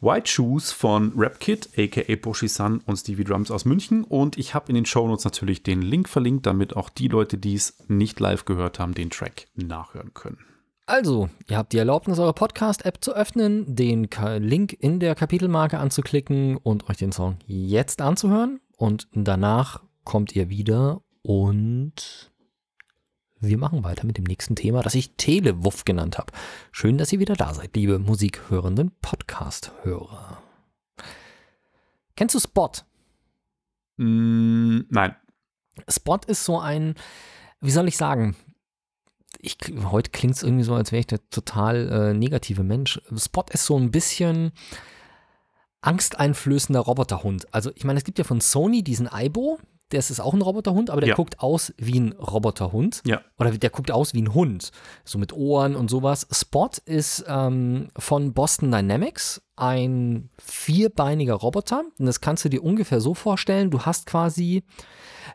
White 0.00 0.30
Shoes 0.30 0.70
von 0.70 1.12
Rapkit, 1.16 1.70
aka 1.76 2.14
Boshi-san 2.14 2.78
und 2.86 2.96
Stevie 2.96 3.24
Drums 3.24 3.50
aus 3.50 3.64
München. 3.64 4.04
Und 4.04 4.38
ich 4.38 4.54
habe 4.54 4.68
in 4.68 4.76
den 4.76 4.86
Shownotes 4.86 5.24
natürlich 5.24 5.64
den 5.64 5.82
Link 5.82 6.08
verlinkt, 6.08 6.46
damit 6.46 6.76
auch 6.76 6.90
die 6.90 7.08
Leute, 7.08 7.38
die 7.38 7.54
es 7.54 7.76
nicht 7.88 8.20
live 8.20 8.44
gehört 8.44 8.78
haben, 8.78 8.94
den 8.94 9.10
Track 9.10 9.48
nachhören 9.56 10.14
können. 10.14 10.38
Also, 10.86 11.28
ihr 11.48 11.58
habt 11.58 11.72
die 11.72 11.78
Erlaubnis, 11.78 12.20
eure 12.20 12.32
Podcast-App 12.32 13.04
zu 13.04 13.14
öffnen, 13.14 13.74
den 13.74 14.08
Link 14.38 14.72
in 14.72 15.00
der 15.00 15.16
Kapitelmarke 15.16 15.78
anzuklicken 15.78 16.56
und 16.56 16.88
euch 16.88 16.98
den 16.98 17.10
Song 17.10 17.36
jetzt 17.46 18.00
anzuhören. 18.00 18.60
Und 18.76 19.08
danach 19.12 19.82
kommt 20.08 20.34
ihr 20.34 20.48
wieder 20.48 21.02
und 21.20 22.32
wir 23.40 23.58
machen 23.58 23.84
weiter 23.84 24.06
mit 24.06 24.16
dem 24.16 24.24
nächsten 24.24 24.56
Thema, 24.56 24.82
das 24.82 24.94
ich 24.94 25.16
Telewuff 25.18 25.84
genannt 25.84 26.16
habe. 26.16 26.32
Schön, 26.72 26.96
dass 26.96 27.12
ihr 27.12 27.20
wieder 27.20 27.34
da 27.34 27.52
seid, 27.52 27.76
liebe 27.76 27.98
musikhörenden 27.98 28.90
Podcast-Hörer. 29.02 30.42
Kennst 32.16 32.34
du 32.34 32.40
Spot? 32.40 32.70
Mm, 33.98 34.80
nein. 34.88 35.14
Spot 35.90 36.20
ist 36.26 36.42
so 36.42 36.58
ein, 36.58 36.94
wie 37.60 37.70
soll 37.70 37.86
ich 37.86 37.98
sagen, 37.98 38.34
ich, 39.40 39.58
heute 39.90 40.10
klingt 40.10 40.36
es 40.36 40.42
irgendwie 40.42 40.64
so, 40.64 40.74
als 40.74 40.90
wäre 40.90 41.00
ich 41.00 41.06
der 41.06 41.20
total 41.28 41.86
äh, 41.90 42.14
negative 42.14 42.62
Mensch. 42.62 42.98
Spot 43.14 43.44
ist 43.52 43.66
so 43.66 43.78
ein 43.78 43.90
bisschen 43.90 44.52
angsteinflößender 45.82 46.80
Roboterhund. 46.80 47.52
Also 47.52 47.72
ich 47.74 47.84
meine, 47.84 47.98
es 47.98 48.04
gibt 48.04 48.16
ja 48.16 48.24
von 48.24 48.40
Sony 48.40 48.82
diesen 48.82 49.06
Aibo, 49.06 49.58
das 49.90 50.10
ist 50.10 50.20
auch 50.20 50.34
ein 50.34 50.42
Roboterhund, 50.42 50.90
aber 50.90 51.00
der 51.00 51.10
Ja. 51.10 51.14
guckt 51.14 51.40
aus 51.40 51.72
wie 51.78 51.98
ein 51.98 52.12
Roboterhund. 52.12 53.02
Ja. 53.06 53.22
Oder 53.38 53.52
der 53.52 53.70
guckt 53.70 53.90
aus 53.90 54.12
wie 54.12 54.22
ein 54.22 54.34
Hund, 54.34 54.70
so 55.04 55.18
mit 55.18 55.32
Ohren 55.32 55.76
und 55.76 55.88
sowas. 55.88 56.26
Spot 56.30 56.70
ist 56.84 57.24
ähm, 57.26 57.88
von 57.96 58.34
Boston 58.34 58.70
Dynamics 58.70 59.40
ein 59.56 60.28
vierbeiniger 60.38 61.34
Roboter. 61.34 61.84
Und 61.98 62.06
das 62.06 62.20
kannst 62.20 62.44
du 62.44 62.48
dir 62.48 62.62
ungefähr 62.62 63.00
so 63.00 63.14
vorstellen. 63.14 63.70
Du 63.70 63.82
hast 63.82 64.06
quasi 64.06 64.62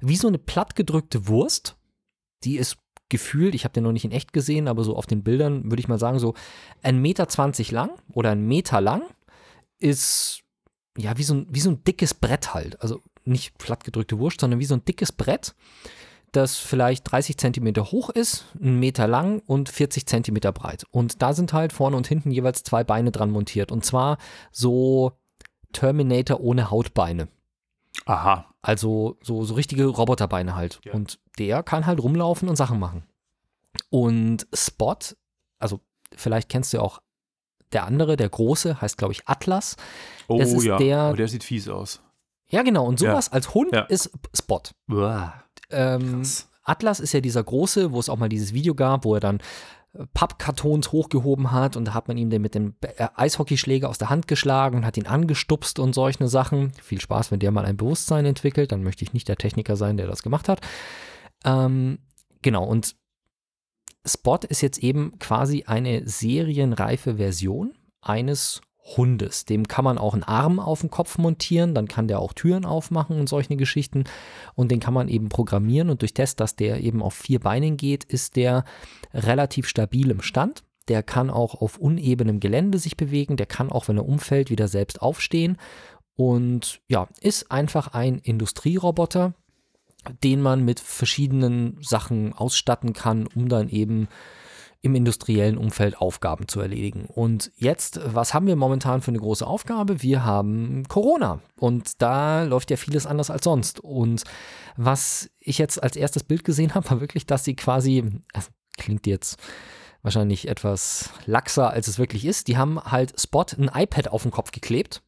wie 0.01 0.17
so 0.17 0.27
eine 0.27 0.37
plattgedrückte 0.37 1.27
Wurst. 1.27 1.75
Die 2.43 2.57
ist 2.57 2.77
gefühlt, 3.09 3.55
ich 3.55 3.63
habe 3.63 3.73
den 3.73 3.83
noch 3.83 3.91
nicht 3.91 4.05
in 4.05 4.11
echt 4.11 4.33
gesehen, 4.33 4.67
aber 4.67 4.83
so 4.83 4.95
auf 4.95 5.05
den 5.05 5.23
Bildern 5.23 5.65
würde 5.65 5.79
ich 5.79 5.87
mal 5.87 5.99
sagen, 5.99 6.19
so 6.19 6.33
ein 6.81 6.99
Meter 7.01 7.27
zwanzig 7.27 7.71
lang 7.71 7.91
oder 8.11 8.31
ein 8.31 8.45
Meter 8.45 8.81
lang 8.81 9.03
ist 9.79 10.41
ja 10.97 11.17
wie 11.17 11.23
so 11.23 11.33
ein, 11.35 11.47
wie 11.49 11.59
so 11.59 11.69
ein 11.69 11.83
dickes 11.83 12.13
Brett 12.13 12.53
halt. 12.53 12.81
Also 12.81 13.01
nicht 13.25 13.57
plattgedrückte 13.57 14.19
Wurst, 14.19 14.41
sondern 14.41 14.59
wie 14.59 14.65
so 14.65 14.75
ein 14.75 14.86
dickes 14.86 15.12
Brett, 15.12 15.55
das 16.31 16.57
vielleicht 16.57 17.12
30 17.12 17.38
Zentimeter 17.38 17.86
hoch 17.91 18.09
ist, 18.09 18.45
einen 18.59 18.79
Meter 18.79 19.07
lang 19.07 19.41
und 19.45 19.69
40 19.69 20.05
Zentimeter 20.07 20.51
breit. 20.51 20.86
Und 20.91 21.21
da 21.21 21.33
sind 21.33 21.53
halt 21.53 21.73
vorne 21.73 21.95
und 21.95 22.07
hinten 22.07 22.31
jeweils 22.31 22.63
zwei 22.63 22.83
Beine 22.83 23.12
dran 23.12 23.29
montiert. 23.31 23.71
Und 23.71 23.86
zwar 23.86 24.17
so 24.51 25.12
Terminator 25.73 26.39
ohne 26.39 26.71
Hautbeine. 26.71 27.27
Aha. 28.05 28.45
Also 28.62 29.17
so, 29.21 29.43
so 29.43 29.53
richtige 29.53 29.86
Roboterbeine 29.86 30.55
halt. 30.55 30.79
Ja. 30.83 30.93
Und 30.93 31.19
der 31.38 31.62
kann 31.63 31.86
halt 31.86 32.01
rumlaufen 32.01 32.49
und 32.49 32.55
Sachen 32.55 32.79
machen. 32.79 33.03
Und 33.89 34.47
Spot, 34.53 34.95
also 35.59 35.79
vielleicht 36.15 36.49
kennst 36.49 36.73
du 36.73 36.79
auch 36.81 36.99
der 37.73 37.86
andere, 37.86 38.17
der 38.17 38.29
große, 38.29 38.81
heißt 38.81 38.97
glaube 38.97 39.13
ich 39.13 39.27
Atlas. 39.27 39.75
Oh 40.27 40.39
ja. 40.62 40.77
der- 40.77 40.99
Aber 40.99 41.17
der 41.17 41.27
sieht 41.27 41.43
fies 41.43 41.67
aus. 41.67 42.01
Ja, 42.53 42.61
genau. 42.61 42.85
Und 42.85 42.99
sowas 42.99 43.31
als 43.31 43.53
Hund 43.53 43.73
Ja. 43.73 43.81
ist 43.81 44.11
Spot. 44.35 44.61
Ähm. 45.71 46.23
Atlas 46.65 46.99
ist 47.01 47.13
ja 47.13 47.19
dieser 47.19 47.43
große, 47.43 47.91
wo 47.91 47.99
es 47.99 48.07
auch 48.09 48.17
mal 48.17 48.29
dieses 48.29 48.53
Video 48.53 48.73
gab, 48.73 49.03
wo 49.03 49.15
er 49.15 49.19
dann 49.19 49.39
äh, 49.93 50.05
Pappkartons 50.13 50.91
hochgehoben 50.93 51.51
hat 51.51 51.75
und 51.75 51.85
da 51.85 51.93
hat 51.93 52.07
man 52.07 52.17
ihm 52.17 52.29
den 52.29 52.41
mit 52.41 52.55
dem 52.55 52.75
äh, 52.81 53.07
Eishockeyschläger 53.15 53.89
aus 53.89 53.97
der 53.97 54.09
Hand 54.09 54.27
geschlagen 54.29 54.77
und 54.77 54.85
hat 54.85 54.95
ihn 54.95 55.07
angestupst 55.07 55.79
und 55.79 55.93
solche 55.93 56.27
Sachen. 56.29 56.71
Viel 56.81 57.01
Spaß, 57.01 57.31
wenn 57.31 57.39
der 57.39 57.51
mal 57.51 57.65
ein 57.65 57.75
Bewusstsein 57.75 58.25
entwickelt, 58.25 58.71
dann 58.71 58.83
möchte 58.83 59.03
ich 59.03 59.11
nicht 59.13 59.27
der 59.27 59.35
Techniker 59.35 59.75
sein, 59.75 59.97
der 59.97 60.07
das 60.07 60.23
gemacht 60.23 60.47
hat. 60.47 60.61
Ähm, 61.43 61.99
genau, 62.41 62.63
und 62.63 62.95
Spot 64.05 64.39
ist 64.47 64.61
jetzt 64.61 64.77
eben 64.79 65.17
quasi 65.19 65.63
eine 65.65 66.07
serienreife 66.07 67.15
Version 67.15 67.73
eines 68.01 68.61
Hundes. 68.83 69.45
Dem 69.45 69.67
kann 69.67 69.85
man 69.85 69.97
auch 69.97 70.13
einen 70.13 70.23
Arm 70.23 70.59
auf 70.59 70.81
den 70.81 70.89
Kopf 70.89 71.17
montieren, 71.17 71.73
dann 71.73 71.87
kann 71.87 72.07
der 72.07 72.19
auch 72.19 72.33
Türen 72.33 72.65
aufmachen 72.65 73.19
und 73.19 73.29
solche 73.29 73.55
Geschichten. 73.55 74.03
Und 74.55 74.71
den 74.71 74.79
kann 74.79 74.93
man 74.93 75.07
eben 75.07 75.29
programmieren 75.29 75.89
und 75.89 76.01
durch 76.01 76.13
das, 76.13 76.35
dass 76.35 76.55
der 76.55 76.81
eben 76.81 77.01
auf 77.01 77.13
vier 77.13 77.39
Beinen 77.39 77.77
geht, 77.77 78.03
ist 78.03 78.35
der 78.35 78.65
relativ 79.13 79.67
stabil 79.67 80.11
im 80.11 80.21
Stand. 80.21 80.63
Der 80.89 81.01
kann 81.01 81.29
auch 81.29 81.61
auf 81.61 81.77
unebenem 81.77 82.41
Gelände 82.41 82.77
sich 82.77 82.97
bewegen, 82.97 83.37
der 83.37 83.45
kann 83.45 83.71
auch, 83.71 83.87
wenn 83.87 83.97
er 83.97 84.07
umfällt, 84.07 84.49
wieder 84.49 84.67
selbst 84.67 85.01
aufstehen. 85.01 85.57
Und 86.15 86.81
ja, 86.89 87.07
ist 87.21 87.51
einfach 87.51 87.93
ein 87.93 88.19
Industrieroboter, 88.19 89.33
den 90.23 90.41
man 90.41 90.65
mit 90.65 90.81
verschiedenen 90.81 91.77
Sachen 91.81 92.33
ausstatten 92.33 92.91
kann, 92.91 93.27
um 93.27 93.47
dann 93.47 93.69
eben 93.69 94.09
im 94.83 94.95
industriellen 94.95 95.57
Umfeld 95.57 95.97
Aufgaben 95.97 96.49
zu 96.49 96.59
erledigen. 96.59 97.05
Und 97.05 97.51
jetzt, 97.55 98.01
was 98.13 98.33
haben 98.33 98.47
wir 98.47 98.57
momentan 98.57 99.01
für 99.01 99.11
eine 99.11 99.19
große 99.19 99.47
Aufgabe? 99.47 100.01
Wir 100.01 100.25
haben 100.25 100.83
Corona 100.89 101.39
und 101.57 102.01
da 102.01 102.43
läuft 102.43 102.69
ja 102.69 102.75
vieles 102.75 103.05
anders 103.05 103.31
als 103.31 103.45
sonst. 103.45 103.79
Und 103.79 104.23
was 104.75 105.31
ich 105.39 105.57
jetzt 105.57 105.81
als 105.81 105.95
erstes 105.95 106.25
Bild 106.25 106.43
gesehen 106.43 106.75
habe, 106.75 106.89
war 106.91 106.99
wirklich, 106.99 107.25
dass 107.25 107.45
sie 107.45 107.55
quasi, 107.55 108.03
also 108.33 108.49
klingt 108.77 109.07
jetzt 109.07 109.37
wahrscheinlich 110.01 110.49
etwas 110.49 111.11
laxer, 111.25 111.69
als 111.69 111.87
es 111.87 111.97
wirklich 111.97 112.25
ist, 112.25 112.49
die 112.49 112.57
haben 112.57 112.77
halt 112.83 113.17
Spot 113.17 113.45
ein 113.57 113.71
iPad 113.73 114.09
auf 114.09 114.23
den 114.23 114.31
Kopf 114.31 114.51
geklebt. 114.51 115.01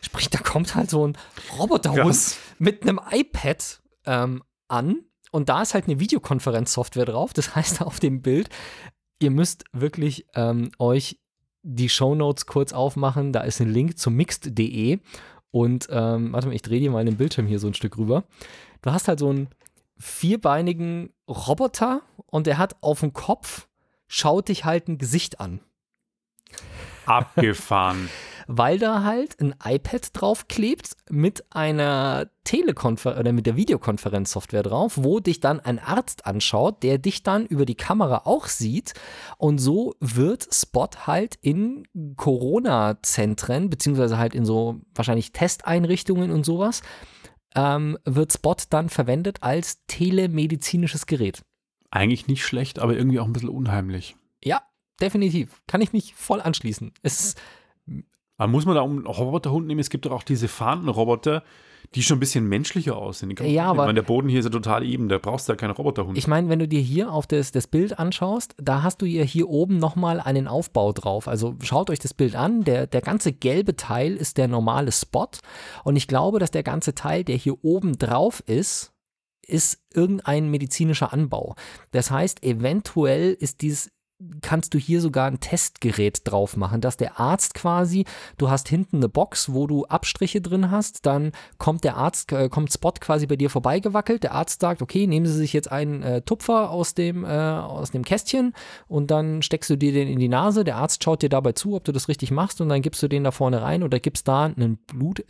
Sprich, 0.00 0.30
da 0.30 0.38
kommt 0.38 0.74
halt 0.74 0.88
so 0.88 1.06
ein 1.06 1.18
Roboterhund 1.58 2.38
mit 2.58 2.82
einem 2.82 2.98
iPad 3.10 3.82
ähm, 4.06 4.42
an 4.68 5.04
und 5.34 5.48
da 5.48 5.62
ist 5.62 5.74
halt 5.74 5.88
eine 5.88 5.98
Videokonferenzsoftware 5.98 7.06
drauf. 7.06 7.32
Das 7.32 7.56
heißt, 7.56 7.82
auf 7.82 7.98
dem 7.98 8.22
Bild, 8.22 8.50
ihr 9.18 9.30
müsst 9.30 9.64
wirklich 9.72 10.26
ähm, 10.34 10.70
euch 10.78 11.18
die 11.62 11.88
Shownotes 11.88 12.46
kurz 12.46 12.72
aufmachen. 12.72 13.32
Da 13.32 13.40
ist 13.40 13.60
ein 13.60 13.70
Link 13.70 13.98
zu 13.98 14.10
mixed.de 14.10 14.98
und 15.50 15.86
ähm, 15.90 16.32
warte 16.32 16.48
mal, 16.48 16.54
ich 16.54 16.62
drehe 16.62 16.80
dir 16.80 16.90
mal 16.90 17.04
den 17.04 17.16
Bildschirm 17.16 17.46
hier 17.46 17.58
so 17.58 17.66
ein 17.66 17.74
Stück 17.74 17.96
rüber. 17.96 18.24
Du 18.82 18.92
hast 18.92 19.08
halt 19.08 19.18
so 19.18 19.30
einen 19.30 19.48
vierbeinigen 19.96 21.10
Roboter 21.28 22.02
und 22.26 22.46
der 22.46 22.58
hat 22.58 22.76
auf 22.82 23.00
dem 23.00 23.12
Kopf, 23.12 23.68
schaut 24.08 24.48
dich 24.48 24.64
halt 24.64 24.88
ein 24.88 24.98
Gesicht 24.98 25.40
an 25.40 25.60
Abgefahren. 27.06 28.08
weil 28.46 28.78
da 28.78 29.02
halt 29.02 29.40
ein 29.40 29.54
iPad 29.64 30.08
draufklebt 30.12 30.96
mit 31.10 31.44
einer 31.50 32.30
Telekonfer 32.44 33.18
oder 33.18 33.32
mit 33.32 33.46
der 33.46 33.56
Videokonferenzsoftware 33.56 34.62
drauf, 34.62 34.94
wo 34.96 35.20
dich 35.20 35.40
dann 35.40 35.60
ein 35.60 35.78
Arzt 35.78 36.26
anschaut, 36.26 36.82
der 36.82 36.98
dich 36.98 37.22
dann 37.22 37.46
über 37.46 37.64
die 37.64 37.74
Kamera 37.74 38.22
auch 38.24 38.46
sieht 38.46 38.94
und 39.38 39.58
so 39.58 39.94
wird 40.00 40.46
Spot 40.52 40.88
halt 41.06 41.36
in 41.40 41.88
Corona-Zentren 42.16 43.70
beziehungsweise 43.70 44.18
halt 44.18 44.34
in 44.34 44.44
so 44.44 44.80
wahrscheinlich 44.94 45.32
Testeinrichtungen 45.32 46.30
und 46.30 46.44
sowas 46.44 46.82
ähm, 47.54 47.98
wird 48.04 48.32
Spot 48.32 48.56
dann 48.68 48.88
verwendet 48.88 49.42
als 49.42 49.84
telemedizinisches 49.86 51.06
Gerät. 51.06 51.42
Eigentlich 51.90 52.26
nicht 52.26 52.44
schlecht, 52.44 52.78
aber 52.78 52.96
irgendwie 52.96 53.20
auch 53.20 53.26
ein 53.26 53.32
bisschen 53.32 53.48
unheimlich. 53.48 54.16
Ja, 54.42 54.62
definitiv. 55.00 55.62
Kann 55.66 55.80
ich 55.80 55.92
mich 55.92 56.14
voll 56.14 56.40
anschließen. 56.40 56.92
Es 57.02 57.20
ist 57.20 57.40
Aber 58.36 58.50
muss 58.50 58.66
man 58.66 58.74
da 58.74 58.80
um 58.82 58.90
einen 58.98 59.06
Roboterhund 59.06 59.66
nehmen? 59.66 59.80
Es 59.80 59.90
gibt 59.90 60.06
doch 60.06 60.12
auch 60.12 60.22
diese 60.24 60.48
fahrenden 60.48 60.88
Roboter, 60.88 61.42
die 61.94 62.02
schon 62.02 62.16
ein 62.16 62.20
bisschen 62.20 62.48
menschlicher 62.48 62.96
aussehen. 62.96 63.34
Kann 63.36 63.46
Ja, 63.48 63.66
aber- 63.66 63.82
Ich 63.82 63.86
meine, 63.86 63.94
der 63.94 64.02
Boden 64.02 64.28
hier 64.28 64.40
ist 64.40 64.46
ja 64.46 64.50
total 64.50 64.82
eben, 64.84 65.08
da 65.08 65.18
brauchst 65.18 65.48
du 65.48 65.52
ja 65.52 65.56
keine 65.56 65.74
Roboterhunde. 65.74 66.18
Ich 66.18 66.26
meine, 66.26 66.48
wenn 66.48 66.58
du 66.58 66.66
dir 66.66 66.80
hier 66.80 67.12
auf 67.12 67.28
das, 67.28 67.52
das 67.52 67.68
Bild 67.68 67.98
anschaust, 67.98 68.54
da 68.56 68.82
hast 68.82 69.02
du 69.02 69.06
ja 69.06 69.22
hier 69.22 69.48
oben 69.48 69.78
nochmal 69.78 70.18
einen 70.18 70.48
Aufbau 70.48 70.92
drauf. 70.92 71.28
Also 71.28 71.54
schaut 71.62 71.90
euch 71.90 72.00
das 72.00 72.12
Bild 72.14 72.34
an. 72.34 72.64
Der, 72.64 72.88
der 72.88 73.02
ganze 73.02 73.32
gelbe 73.32 73.76
Teil 73.76 74.16
ist 74.16 74.38
der 74.38 74.48
normale 74.48 74.90
Spot. 74.90 75.28
Und 75.84 75.94
ich 75.94 76.08
glaube, 76.08 76.40
dass 76.40 76.50
der 76.50 76.64
ganze 76.64 76.94
Teil, 76.96 77.22
der 77.22 77.36
hier 77.36 77.62
oben 77.64 77.96
drauf 77.98 78.42
ist, 78.46 78.90
ist 79.46 79.78
irgendein 79.92 80.50
medizinischer 80.50 81.12
Anbau. 81.12 81.54
Das 81.92 82.10
heißt, 82.10 82.42
eventuell 82.42 83.34
ist 83.34 83.60
dieses 83.60 83.92
kannst 84.42 84.74
du 84.74 84.78
hier 84.78 85.00
sogar 85.00 85.26
ein 85.26 85.40
Testgerät 85.40 86.20
drauf 86.24 86.56
machen, 86.56 86.80
dass 86.80 86.96
der 86.96 87.18
Arzt 87.18 87.54
quasi, 87.54 88.04
du 88.38 88.48
hast 88.48 88.68
hinten 88.68 88.96
eine 88.96 89.08
Box, 89.08 89.52
wo 89.52 89.66
du 89.66 89.84
Abstriche 89.86 90.40
drin 90.40 90.70
hast, 90.70 91.04
dann 91.06 91.32
kommt 91.58 91.84
der 91.84 91.96
Arzt, 91.96 92.32
äh, 92.32 92.48
kommt 92.48 92.72
Spot 92.72 92.92
quasi 92.92 93.26
bei 93.26 93.36
dir 93.36 93.50
vorbeigewackelt, 93.50 94.22
der 94.22 94.32
Arzt 94.32 94.60
sagt, 94.60 94.82
okay, 94.82 95.06
nehmen 95.06 95.26
Sie 95.26 95.32
sich 95.32 95.52
jetzt 95.52 95.70
einen 95.70 96.02
äh, 96.02 96.22
Tupfer 96.22 96.70
aus 96.70 96.94
dem, 96.94 97.24
äh, 97.24 97.28
aus 97.28 97.90
dem 97.90 98.04
Kästchen 98.04 98.54
und 98.86 99.10
dann 99.10 99.42
steckst 99.42 99.70
du 99.70 99.76
dir 99.76 99.92
den 99.92 100.08
in 100.08 100.18
die 100.18 100.28
Nase, 100.28 100.64
der 100.64 100.76
Arzt 100.76 101.02
schaut 101.02 101.22
dir 101.22 101.28
dabei 101.28 101.52
zu, 101.52 101.74
ob 101.74 101.84
du 101.84 101.92
das 101.92 102.08
richtig 102.08 102.30
machst 102.30 102.60
und 102.60 102.68
dann 102.68 102.82
gibst 102.82 103.02
du 103.02 103.08
den 103.08 103.24
da 103.24 103.32
vorne 103.32 103.62
rein 103.62 103.82
oder 103.82 103.98
gibst 103.98 104.28
da 104.28 104.44
einen 104.44 104.76
Blut, 104.86 105.24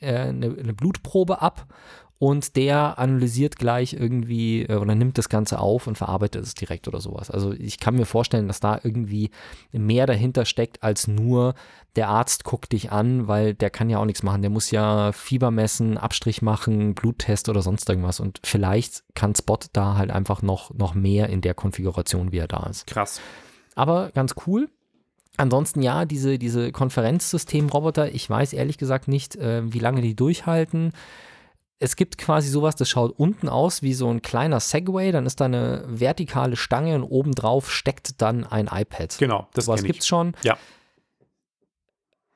äh, 0.00 0.14
eine, 0.14 0.54
eine 0.58 0.74
Blutprobe 0.74 1.40
ab 1.40 1.66
und 2.18 2.56
der 2.56 2.98
analysiert 2.98 3.56
gleich 3.56 3.92
irgendwie 3.92 4.64
äh, 4.64 4.76
oder 4.76 4.94
nimmt 4.94 5.18
das 5.18 5.28
Ganze 5.28 5.60
auf 5.60 5.86
und 5.86 5.96
verarbeitet 5.96 6.42
es 6.42 6.54
direkt 6.54 6.88
oder 6.88 7.00
sowas. 7.00 7.30
Also 7.30 7.52
ich 7.52 7.78
kann 7.78 7.94
mir 7.94 8.06
vorstellen, 8.06 8.48
dass 8.48 8.60
da 8.60 8.80
irgendwie 8.82 9.30
mehr 9.70 10.06
dahinter 10.06 10.44
steckt 10.44 10.82
als 10.82 11.06
nur 11.06 11.54
der 11.96 12.08
Arzt 12.08 12.44
guckt 12.44 12.72
dich 12.72 12.92
an, 12.92 13.28
weil 13.28 13.54
der 13.54 13.70
kann 13.70 13.90
ja 13.90 13.98
auch 13.98 14.04
nichts 14.04 14.22
machen. 14.22 14.42
Der 14.42 14.50
muss 14.50 14.70
ja 14.70 15.12
Fieber 15.12 15.50
messen, 15.50 15.96
Abstrich 15.96 16.42
machen, 16.42 16.94
Bluttest 16.94 17.48
oder 17.48 17.62
sonst 17.62 17.88
irgendwas 17.88 18.20
und 18.20 18.40
vielleicht 18.44 19.04
kann 19.14 19.34
Spot 19.34 19.58
da 19.72 19.96
halt 19.96 20.10
einfach 20.10 20.42
noch, 20.42 20.74
noch 20.74 20.94
mehr 20.94 21.28
in 21.28 21.40
der 21.40 21.54
Konfiguration, 21.54 22.32
wie 22.32 22.38
er 22.38 22.48
da 22.48 22.66
ist. 22.68 22.86
Krass. 22.86 23.20
Aber 23.74 24.10
ganz 24.10 24.34
cool. 24.46 24.68
Ansonsten 25.36 25.82
ja, 25.82 26.04
diese, 26.04 26.36
diese 26.36 26.72
Konferenzsystem-Roboter, 26.72 28.12
ich 28.12 28.28
weiß 28.28 28.52
ehrlich 28.54 28.76
gesagt 28.76 29.06
nicht, 29.06 29.36
äh, 29.36 29.72
wie 29.72 29.78
lange 29.78 30.00
die 30.00 30.16
durchhalten. 30.16 30.92
Es 31.80 31.94
gibt 31.94 32.18
quasi 32.18 32.48
sowas, 32.48 32.74
das 32.74 32.88
schaut 32.88 33.12
unten 33.18 33.48
aus 33.48 33.82
wie 33.82 33.94
so 33.94 34.08
ein 34.08 34.20
kleiner 34.20 34.58
Segway, 34.58 35.12
dann 35.12 35.26
ist 35.26 35.40
da 35.40 35.44
eine 35.44 35.84
vertikale 35.86 36.56
Stange 36.56 36.96
und 36.96 37.04
obendrauf 37.04 37.70
steckt 37.72 38.20
dann 38.20 38.44
ein 38.44 38.66
iPad. 38.66 39.16
Genau, 39.18 39.46
das 39.54 39.66
kenn 39.66 39.76
ich. 39.76 39.84
gibt's 39.84 40.06
schon. 40.08 40.34
Ja. 40.42 40.58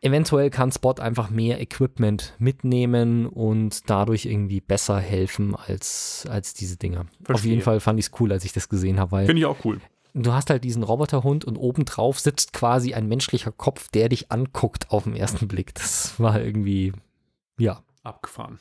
Eventuell 0.01 0.51
kann 0.51 0.73
Spot 0.73 0.95
einfach 0.99 1.31
mehr 1.31 1.61
Equipment 1.61 2.35
mitnehmen 2.39 3.27
und 3.27 3.89
dadurch 3.89 4.27
irgendwie 4.27 4.61
besser 4.61 4.99
helfen 4.99 5.55
als, 5.55 6.27
als 6.29 6.55
diese 6.55 6.77
Dinger. 6.77 7.03
Auf 7.03 7.27
Verstehe. 7.27 7.51
jeden 7.51 7.63
Fall 7.63 7.79
fand 7.79 8.01
ich 8.01 8.07
es 8.07 8.21
cool, 8.21 8.33
als 8.33 8.45
ich 8.45 8.53
das 8.53 8.69
gesehen 8.69 8.99
habe, 8.99 9.27
Finde 9.27 9.39
ich 9.41 9.47
auch 9.47 9.65
cool. 9.65 9.81
du 10.13 10.33
hast 10.33 10.51
halt 10.51 10.65
diesen 10.65 10.83
Roboterhund 10.83 11.45
und 11.45 11.57
obendrauf 11.57 12.19
sitzt 12.19 12.53
quasi 12.53 12.95
ein 12.95 13.07
menschlicher 13.07 13.53
Kopf, 13.53 13.89
der 13.91 14.09
dich 14.09 14.33
anguckt 14.33 14.91
auf 14.91 15.05
den 15.05 15.15
ersten 15.15 15.47
Blick. 15.47 15.73
Das 15.75 16.19
war 16.19 16.41
irgendwie, 16.41 16.93
ja. 17.59 17.83
Abgefahren. 18.03 18.59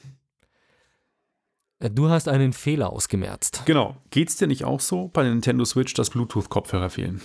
Äh, 1.81 1.89
Du 1.89 2.09
hast 2.09 2.27
einen 2.27 2.53
Fehler 2.53 2.91
ausgemerzt. 2.91 3.63
Genau. 3.65 3.97
Geht's 4.09 4.37
dir 4.37 4.47
nicht 4.47 4.63
auch 4.63 4.79
so 4.79 5.09
bei 5.09 5.23
der 5.23 5.31
Nintendo 5.33 5.65
Switch, 5.65 5.93
dass 5.93 6.09
Bluetooth-Kopfhörer 6.11 6.89
fehlen? 6.89 7.21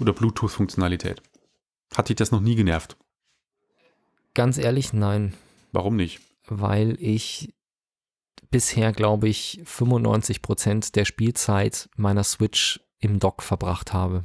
Oder 0.00 0.12
Bluetooth-Funktionalität? 0.12 1.22
Hat 1.94 2.08
dich 2.08 2.16
das 2.16 2.30
noch 2.32 2.40
nie 2.40 2.54
genervt? 2.56 2.96
Ganz 4.34 4.58
ehrlich, 4.58 4.92
nein, 4.92 5.34
Warum 5.72 5.96
nicht? 5.96 6.20
weil 6.48 6.96
ich 6.98 7.52
bisher, 8.50 8.92
glaube 8.92 9.28
ich, 9.28 9.60
95% 9.64 10.92
der 10.92 11.04
Spielzeit 11.04 11.88
meiner 11.96 12.24
Switch 12.24 12.80
im 12.98 13.18
Dock 13.20 13.42
verbracht 13.42 13.92
habe. 13.92 14.24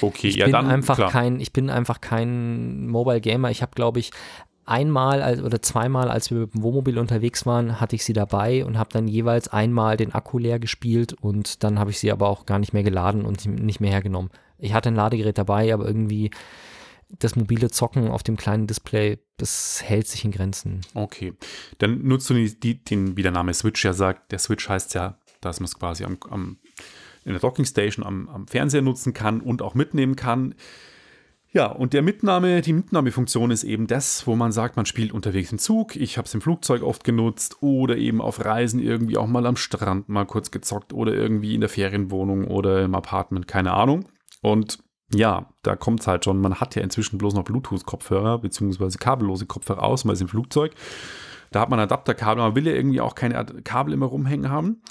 Okay, 0.00 0.28
Ich 0.28 0.36
ja 0.36 0.46
bin 0.46 0.52
dann 0.52 0.66
einfach 0.68 0.96
klar. 0.96 1.10
kein, 1.10 1.38
ich 1.40 1.52
bin 1.52 1.68
einfach 1.70 2.00
kein 2.00 2.86
Mobile 2.86 3.20
Gamer. 3.20 3.50
Ich 3.50 3.62
habe, 3.62 3.72
glaube 3.74 3.98
ich, 4.00 4.10
einmal 4.66 5.22
als- 5.22 5.42
oder 5.42 5.62
zweimal, 5.62 6.08
als 6.08 6.30
wir 6.30 6.40
mit 6.40 6.54
dem 6.54 6.62
Wohnmobil 6.62 6.98
unterwegs 6.98 7.46
waren, 7.46 7.80
hatte 7.80 7.96
ich 7.96 8.04
sie 8.04 8.12
dabei 8.12 8.64
und 8.64 8.78
habe 8.78 8.90
dann 8.92 9.08
jeweils 9.08 9.48
einmal 9.48 9.96
den 9.96 10.12
Akku 10.12 10.38
leer 10.38 10.58
gespielt 10.58 11.14
und 11.14 11.62
dann 11.64 11.78
habe 11.78 11.90
ich 11.90 11.98
sie 11.98 12.12
aber 12.12 12.28
auch 12.28 12.46
gar 12.46 12.58
nicht 12.58 12.72
mehr 12.72 12.82
geladen 12.82 13.24
und 13.24 13.46
nicht 13.46 13.80
mehr 13.80 13.92
hergenommen. 13.92 14.30
Ich 14.58 14.74
hatte 14.74 14.90
ein 14.90 14.96
Ladegerät 14.96 15.38
dabei, 15.38 15.72
aber 15.72 15.86
irgendwie 15.86 16.30
das 17.18 17.36
mobile 17.36 17.70
Zocken 17.70 18.08
auf 18.08 18.22
dem 18.22 18.36
kleinen 18.36 18.66
Display, 18.66 19.18
das 19.36 19.82
hält 19.82 20.08
sich 20.08 20.24
in 20.24 20.32
Grenzen. 20.32 20.80
Okay. 20.94 21.34
Dann 21.78 22.02
nutzt 22.02 22.28
du 22.28 22.34
die, 22.34 22.58
die, 22.58 22.82
den, 22.82 23.16
wie 23.16 23.22
der 23.22 23.32
Name 23.32 23.54
Switch 23.54 23.84
ja 23.84 23.92
sagt, 23.92 24.32
der 24.32 24.40
Switch 24.40 24.68
heißt 24.68 24.94
ja, 24.94 25.18
dass 25.40 25.60
man 25.60 25.66
es 25.66 25.78
quasi 25.78 26.04
am, 26.04 26.18
am, 26.28 26.58
in 27.24 27.32
der 27.32 27.40
Docking 27.40 27.64
Station 27.64 28.04
am, 28.04 28.28
am 28.28 28.48
Fernseher 28.48 28.82
nutzen 28.82 29.12
kann 29.12 29.40
und 29.40 29.62
auch 29.62 29.74
mitnehmen 29.74 30.16
kann. 30.16 30.54
Ja, 31.56 31.68
und 31.68 31.94
der 31.94 32.02
Mitnahme, 32.02 32.60
die 32.60 32.74
Mitnahmefunktion 32.74 33.50
ist 33.50 33.64
eben 33.64 33.86
das, 33.86 34.26
wo 34.26 34.36
man 34.36 34.52
sagt, 34.52 34.76
man 34.76 34.84
spielt 34.84 35.10
unterwegs 35.10 35.52
im 35.52 35.58
Zug. 35.58 35.96
Ich 35.96 36.18
habe 36.18 36.26
es 36.26 36.34
im 36.34 36.42
Flugzeug 36.42 36.82
oft 36.82 37.02
genutzt 37.02 37.62
oder 37.62 37.96
eben 37.96 38.20
auf 38.20 38.44
Reisen 38.44 38.78
irgendwie 38.78 39.16
auch 39.16 39.26
mal 39.26 39.46
am 39.46 39.56
Strand 39.56 40.10
mal 40.10 40.26
kurz 40.26 40.50
gezockt 40.50 40.92
oder 40.92 41.14
irgendwie 41.14 41.54
in 41.54 41.62
der 41.62 41.70
Ferienwohnung 41.70 42.46
oder 42.46 42.84
im 42.84 42.94
Apartment, 42.94 43.48
keine 43.48 43.72
Ahnung. 43.72 44.04
Und 44.42 44.80
ja, 45.14 45.48
da 45.62 45.76
kommt 45.76 46.00
es 46.00 46.06
halt 46.06 46.26
schon. 46.26 46.42
Man 46.42 46.56
hat 46.56 46.74
ja 46.74 46.82
inzwischen 46.82 47.16
bloß 47.16 47.32
noch 47.32 47.44
Bluetooth-Kopfhörer 47.44 48.36
beziehungsweise 48.36 48.98
kabellose 48.98 49.46
Kopfhörer 49.46 49.82
aus, 49.82 50.04
mal 50.04 50.12
ist 50.12 50.20
im 50.20 50.28
Flugzeug. 50.28 50.74
Da 51.52 51.60
hat 51.60 51.70
man 51.70 51.80
Adapterkabel, 51.80 52.44
man 52.44 52.54
will 52.54 52.66
ja 52.66 52.74
irgendwie 52.74 53.00
auch 53.00 53.14
keine 53.14 53.38
Ad- 53.38 53.62
Kabel 53.62 53.94
immer 53.94 54.04
rumhängen 54.04 54.50
haben. 54.50 54.82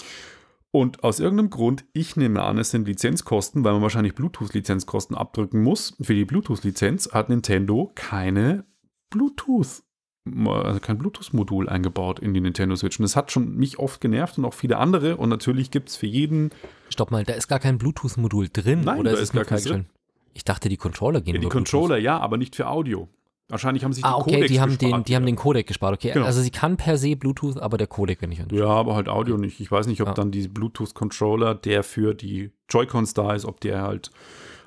Und 0.76 1.02
aus 1.04 1.20
irgendeinem 1.20 1.48
Grund, 1.48 1.86
ich 1.94 2.16
nehme 2.16 2.42
an, 2.42 2.58
es 2.58 2.70
sind 2.70 2.86
Lizenzkosten, 2.86 3.64
weil 3.64 3.72
man 3.72 3.80
wahrscheinlich 3.80 4.14
Bluetooth-Lizenzkosten 4.14 5.16
abdrücken 5.16 5.62
muss. 5.62 5.96
Für 6.02 6.12
die 6.12 6.26
Bluetooth-Lizenz 6.26 7.12
hat 7.14 7.30
Nintendo 7.30 7.92
keine 7.94 8.66
Bluetooth, 9.08 9.82
also 10.26 10.80
kein 10.80 10.98
Bluetooth-Modul 10.98 11.70
eingebaut 11.70 12.18
in 12.18 12.34
die 12.34 12.42
Nintendo 12.42 12.76
Switch. 12.76 12.98
Und 12.98 13.04
das 13.04 13.16
hat 13.16 13.32
schon 13.32 13.56
mich 13.56 13.78
oft 13.78 14.02
genervt 14.02 14.36
und 14.36 14.44
auch 14.44 14.52
viele 14.52 14.76
andere. 14.76 15.16
Und 15.16 15.30
natürlich 15.30 15.70
gibt 15.70 15.88
es 15.88 15.96
für 15.96 16.08
jeden 16.08 16.50
Stopp 16.90 17.10
mal, 17.10 17.24
da 17.24 17.32
ist 17.32 17.48
gar 17.48 17.58
kein 17.58 17.78
Bluetooth-Modul 17.78 18.50
drin, 18.52 18.82
Nein, 18.82 19.00
oder 19.00 19.12
da 19.12 19.16
ist 19.16 19.22
ist 19.22 19.32
gar 19.32 19.46
freigestellt? 19.46 19.86
Ich 20.34 20.44
dachte, 20.44 20.68
die 20.68 20.76
Controller 20.76 21.22
gehen 21.22 21.36
ja, 21.36 21.40
die 21.40 21.46
über 21.46 21.54
Bluetooth. 21.54 21.72
Controller, 21.72 21.96
ja, 21.96 22.18
aber 22.18 22.36
nicht 22.36 22.54
für 22.54 22.66
Audio. 22.66 23.08
Wahrscheinlich 23.48 23.84
haben 23.84 23.92
sich 23.92 24.02
die 24.02 24.08
Ah, 24.08 24.16
okay, 24.16 24.32
Codecs 24.32 24.50
die 24.50 24.60
haben, 24.60 24.70
den, 24.76 24.78
gespart 24.90 25.08
die 25.08 25.14
haben 25.14 25.22
wieder. 25.22 25.32
den 25.32 25.36
Codec 25.36 25.66
gespart. 25.68 25.94
Okay, 25.94 26.10
Genau. 26.12 26.26
also 26.26 26.40
sie 26.40 26.50
kann 26.50 26.76
per 26.76 26.98
se 26.98 27.14
Bluetooth, 27.14 27.58
aber 27.58 27.76
der 27.78 27.86
Codec 27.86 28.20
wird 28.20 28.30
nicht 28.30 28.40
unterstützt. 28.40 28.66
Ja, 28.66 28.72
aber 28.74 28.96
halt 28.96 29.08
Audio 29.08 29.36
nicht. 29.36 29.60
Ich 29.60 29.70
weiß 29.70 29.86
nicht, 29.86 30.00
ob 30.00 30.08
Ja. 30.08 30.14
dann 30.14 30.32
die 30.32 30.48
Bluetooth-Controller, 30.48 31.54
der 31.54 31.84
für 31.84 32.12
die 32.14 32.50
Joy-Cons 32.68 33.14
da 33.14 33.34
ist, 33.34 33.44
ob 33.44 33.60
der 33.60 33.82
halt 33.82 34.10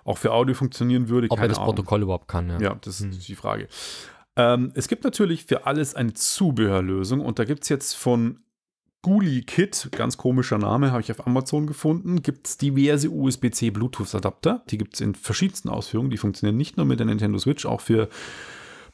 auch 0.05 0.17
für 0.17 0.31
Audio 0.31 0.55
funktionieren 0.55 1.09
würde. 1.09 1.27
Ob 1.29 1.39
er 1.39 1.49
das 1.49 1.57
Ahnung. 1.57 1.75
Protokoll 1.75 2.03
überhaupt 2.03 2.27
kann, 2.29 2.49
ja. 2.49 2.59
Ja, 2.59 2.75
das 2.81 3.01
ist 3.01 3.27
die 3.27 3.35
Frage. 3.35 3.67
Ähm, 4.37 4.71
es 4.75 4.87
gibt 4.87 5.03
natürlich 5.03 5.43
für 5.45 5.65
alles 5.65 5.93
eine 5.95 6.13
Zubehörlösung 6.13 7.19
und 7.19 7.37
da 7.37 7.43
gibt 7.43 7.63
es 7.63 7.69
jetzt 7.69 7.95
von 7.95 8.39
Guli 9.01 9.41
Kit, 9.41 9.89
ganz 9.91 10.17
komischer 10.17 10.57
Name, 10.57 10.91
habe 10.91 11.01
ich 11.01 11.11
auf 11.11 11.25
Amazon 11.27 11.67
gefunden, 11.67 12.21
gibt 12.21 12.47
es 12.47 12.57
diverse 12.57 13.09
USB-C 13.09 13.71
Bluetooth-Adapter. 13.71 14.63
Die 14.69 14.77
gibt 14.77 14.95
es 14.95 15.01
in 15.01 15.15
verschiedensten 15.15 15.69
Ausführungen. 15.69 16.09
Die 16.11 16.17
funktionieren 16.17 16.57
nicht 16.57 16.75
nur 16.77 16.85
mit 16.85 16.99
der 16.99 17.05
Nintendo 17.05 17.37
Switch, 17.39 17.65
auch 17.65 17.79
für 17.81 18.09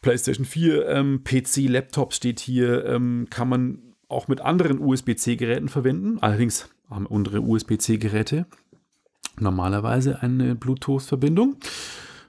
PlayStation 0.05 0.45
4, 0.45 0.87
ähm, 0.87 1.23
PC, 1.23 1.67
Laptop 1.67 2.13
steht 2.13 2.39
hier, 2.39 2.85
ähm, 2.85 3.25
kann 3.31 3.49
man 3.49 3.79
auch 4.07 4.27
mit 4.27 4.39
anderen 4.39 4.79
USB-C-Geräten 4.79 5.67
verwenden. 5.67 6.19
Allerdings 6.21 6.69
haben 6.91 7.07
unsere 7.07 7.41
USB-C-Geräte 7.41 8.45
normalerweise 9.39 10.21
eine 10.21 10.53
Bluetooth-Verbindung. 10.53 11.55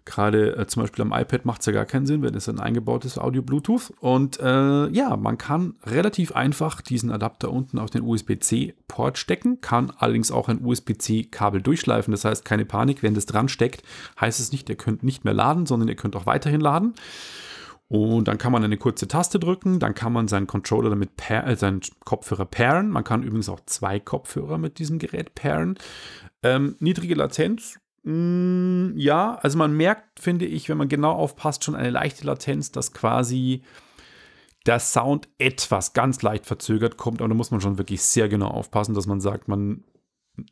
Gerade 0.07 0.57
äh, 0.57 0.67
zum 0.67 0.85
Beispiel 0.85 1.03
am 1.03 1.13
iPad 1.13 1.45
macht 1.45 1.61
es 1.61 1.67
ja 1.67 1.73
gar 1.75 1.85
keinen 1.85 2.07
Sinn, 2.07 2.23
wenn 2.23 2.35
es 2.35 2.49
ein 2.49 2.61
eingebautes 2.61 3.19
Audio-Bluetooth. 3.19 3.93
Und 4.01 4.41
äh, 4.41 4.89
ja, 4.89 5.15
man 5.19 5.37
kann 5.37 5.75
relativ 5.85 6.33
einfach 6.33 6.81
diesen 6.81 7.13
Adapter 7.13 7.53
unten 7.53 7.79
auf 7.79 7.91
den 7.91 8.05
USB-C-Port 8.05 9.19
stecken, 9.19 9.61
kann 9.61 9.93
allerdings 9.99 10.31
auch 10.33 10.49
ein 10.49 10.65
USB-C-Kabel 10.65 11.61
durchschleifen. 11.61 12.13
Das 12.13 12.25
heißt, 12.25 12.43
keine 12.43 12.65
Panik, 12.65 13.03
wenn 13.03 13.13
das 13.13 13.27
dran 13.27 13.51
steckt, 13.51 13.83
heißt 14.19 14.41
es 14.41 14.51
nicht, 14.51 14.71
ihr 14.71 14.77
könnt 14.77 15.03
nicht 15.03 15.27
mehr 15.27 15.35
laden, 15.35 15.67
sondern 15.67 15.91
ihr 15.91 15.97
könnt 15.97 16.17
auch 16.17 16.25
weiterhin 16.25 16.63
laden. 16.63 16.95
Und 17.89 18.27
dann 18.27 18.39
kann 18.39 18.51
man 18.51 18.65
eine 18.65 18.79
kurze 18.79 19.07
Taste 19.07 19.39
drücken, 19.39 19.79
dann 19.79 19.95
kann 19.95 20.13
man 20.13 20.27
seinen 20.27 20.49
Controller 20.49 20.91
damit 20.91 21.17
pair, 21.17 21.47
äh, 21.47 21.57
seinen 21.57 21.81
Kopfhörer 22.05 22.45
pairen. 22.45 22.91
Man 22.91 23.05
kann 23.05 23.23
übrigens 23.23 23.49
auch 23.49 23.61
zwei 23.67 24.01
Kopfhörer 24.01 24.59
mit 24.59 24.79
diesem 24.79 24.99
Gerät 24.99 25.35
pairen. 25.37 25.79
Ähm, 26.43 26.75
niedrige 26.81 27.15
Latenz, 27.15 27.79
mh, 28.03 28.95
ja, 28.97 29.37
also 29.37 29.57
man 29.57 29.77
merkt, 29.77 30.19
finde 30.19 30.47
ich, 30.47 30.69
wenn 30.69 30.79
man 30.79 30.89
genau 30.89 31.13
aufpasst, 31.13 31.63
schon 31.63 31.77
eine 31.77 31.91
leichte 31.91 32.27
Latenz, 32.27 32.73
dass 32.73 32.93
quasi 32.93 33.63
der 34.67 34.81
Sound 34.81 35.29
etwas 35.39 35.93
ganz 35.93 36.23
leicht 36.23 36.45
verzögert 36.45 36.97
kommt, 36.97 37.21
aber 37.21 37.29
da 37.29 37.35
muss 37.35 37.53
man 37.53 37.61
schon 37.61 37.79
wirklich 37.79 38.03
sehr 38.03 38.29
genau 38.29 38.49
aufpassen, 38.49 38.95
dass 38.95 39.07
man 39.07 39.21
sagt, 39.21 39.47
man 39.47 39.85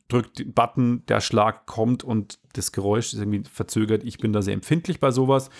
drückt 0.09 0.39
den 0.39 0.53
Button, 0.53 1.05
der 1.07 1.21
Schlag 1.21 1.67
kommt 1.67 2.05
und 2.05 2.39
das 2.53 2.73
Geräusch 2.73 3.13
ist 3.13 3.19
irgendwie 3.19 3.43
verzögert. 3.51 4.05
Ich 4.05 4.19
bin 4.19 4.33
da 4.33 4.41
sehr 4.41 4.55
empfindlich 4.55 5.01
bei 5.01 5.11
sowas. 5.11 5.51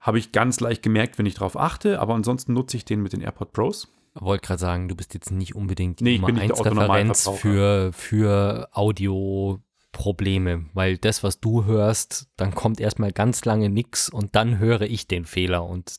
Habe 0.00 0.18
ich 0.18 0.32
ganz 0.32 0.60
leicht 0.60 0.82
gemerkt, 0.82 1.18
wenn 1.18 1.26
ich 1.26 1.34
darauf 1.34 1.56
achte, 1.58 2.00
aber 2.00 2.14
ansonsten 2.14 2.54
nutze 2.54 2.76
ich 2.76 2.84
den 2.84 3.02
mit 3.02 3.12
den 3.12 3.20
AirPod 3.20 3.52
Pros. 3.52 3.88
Wollte 4.14 4.46
gerade 4.46 4.60
sagen, 4.60 4.88
du 4.88 4.96
bist 4.96 5.14
jetzt 5.14 5.30
nicht 5.30 5.54
unbedingt 5.54 6.00
die 6.00 6.04
Nee, 6.04 6.14
ich 6.14 6.20
Nummer 6.20 6.32
bin 6.32 6.34
nicht 6.36 6.48
der 6.48 6.56
1 6.56 6.60
Otto 6.60 6.68
Referenz 6.70 7.26
Normalverbraucher. 7.26 7.92
für, 7.92 7.92
für 7.92 8.68
Audio-Probleme, 8.72 10.66
weil 10.74 10.98
das, 10.98 11.22
was 11.22 11.40
du 11.40 11.64
hörst, 11.64 12.28
dann 12.36 12.54
kommt 12.54 12.80
erstmal 12.80 13.12
ganz 13.12 13.44
lange 13.44 13.68
nix 13.68 14.08
und 14.08 14.34
dann 14.34 14.58
höre 14.58 14.82
ich 14.82 15.06
den 15.06 15.24
Fehler 15.26 15.64
und 15.64 15.96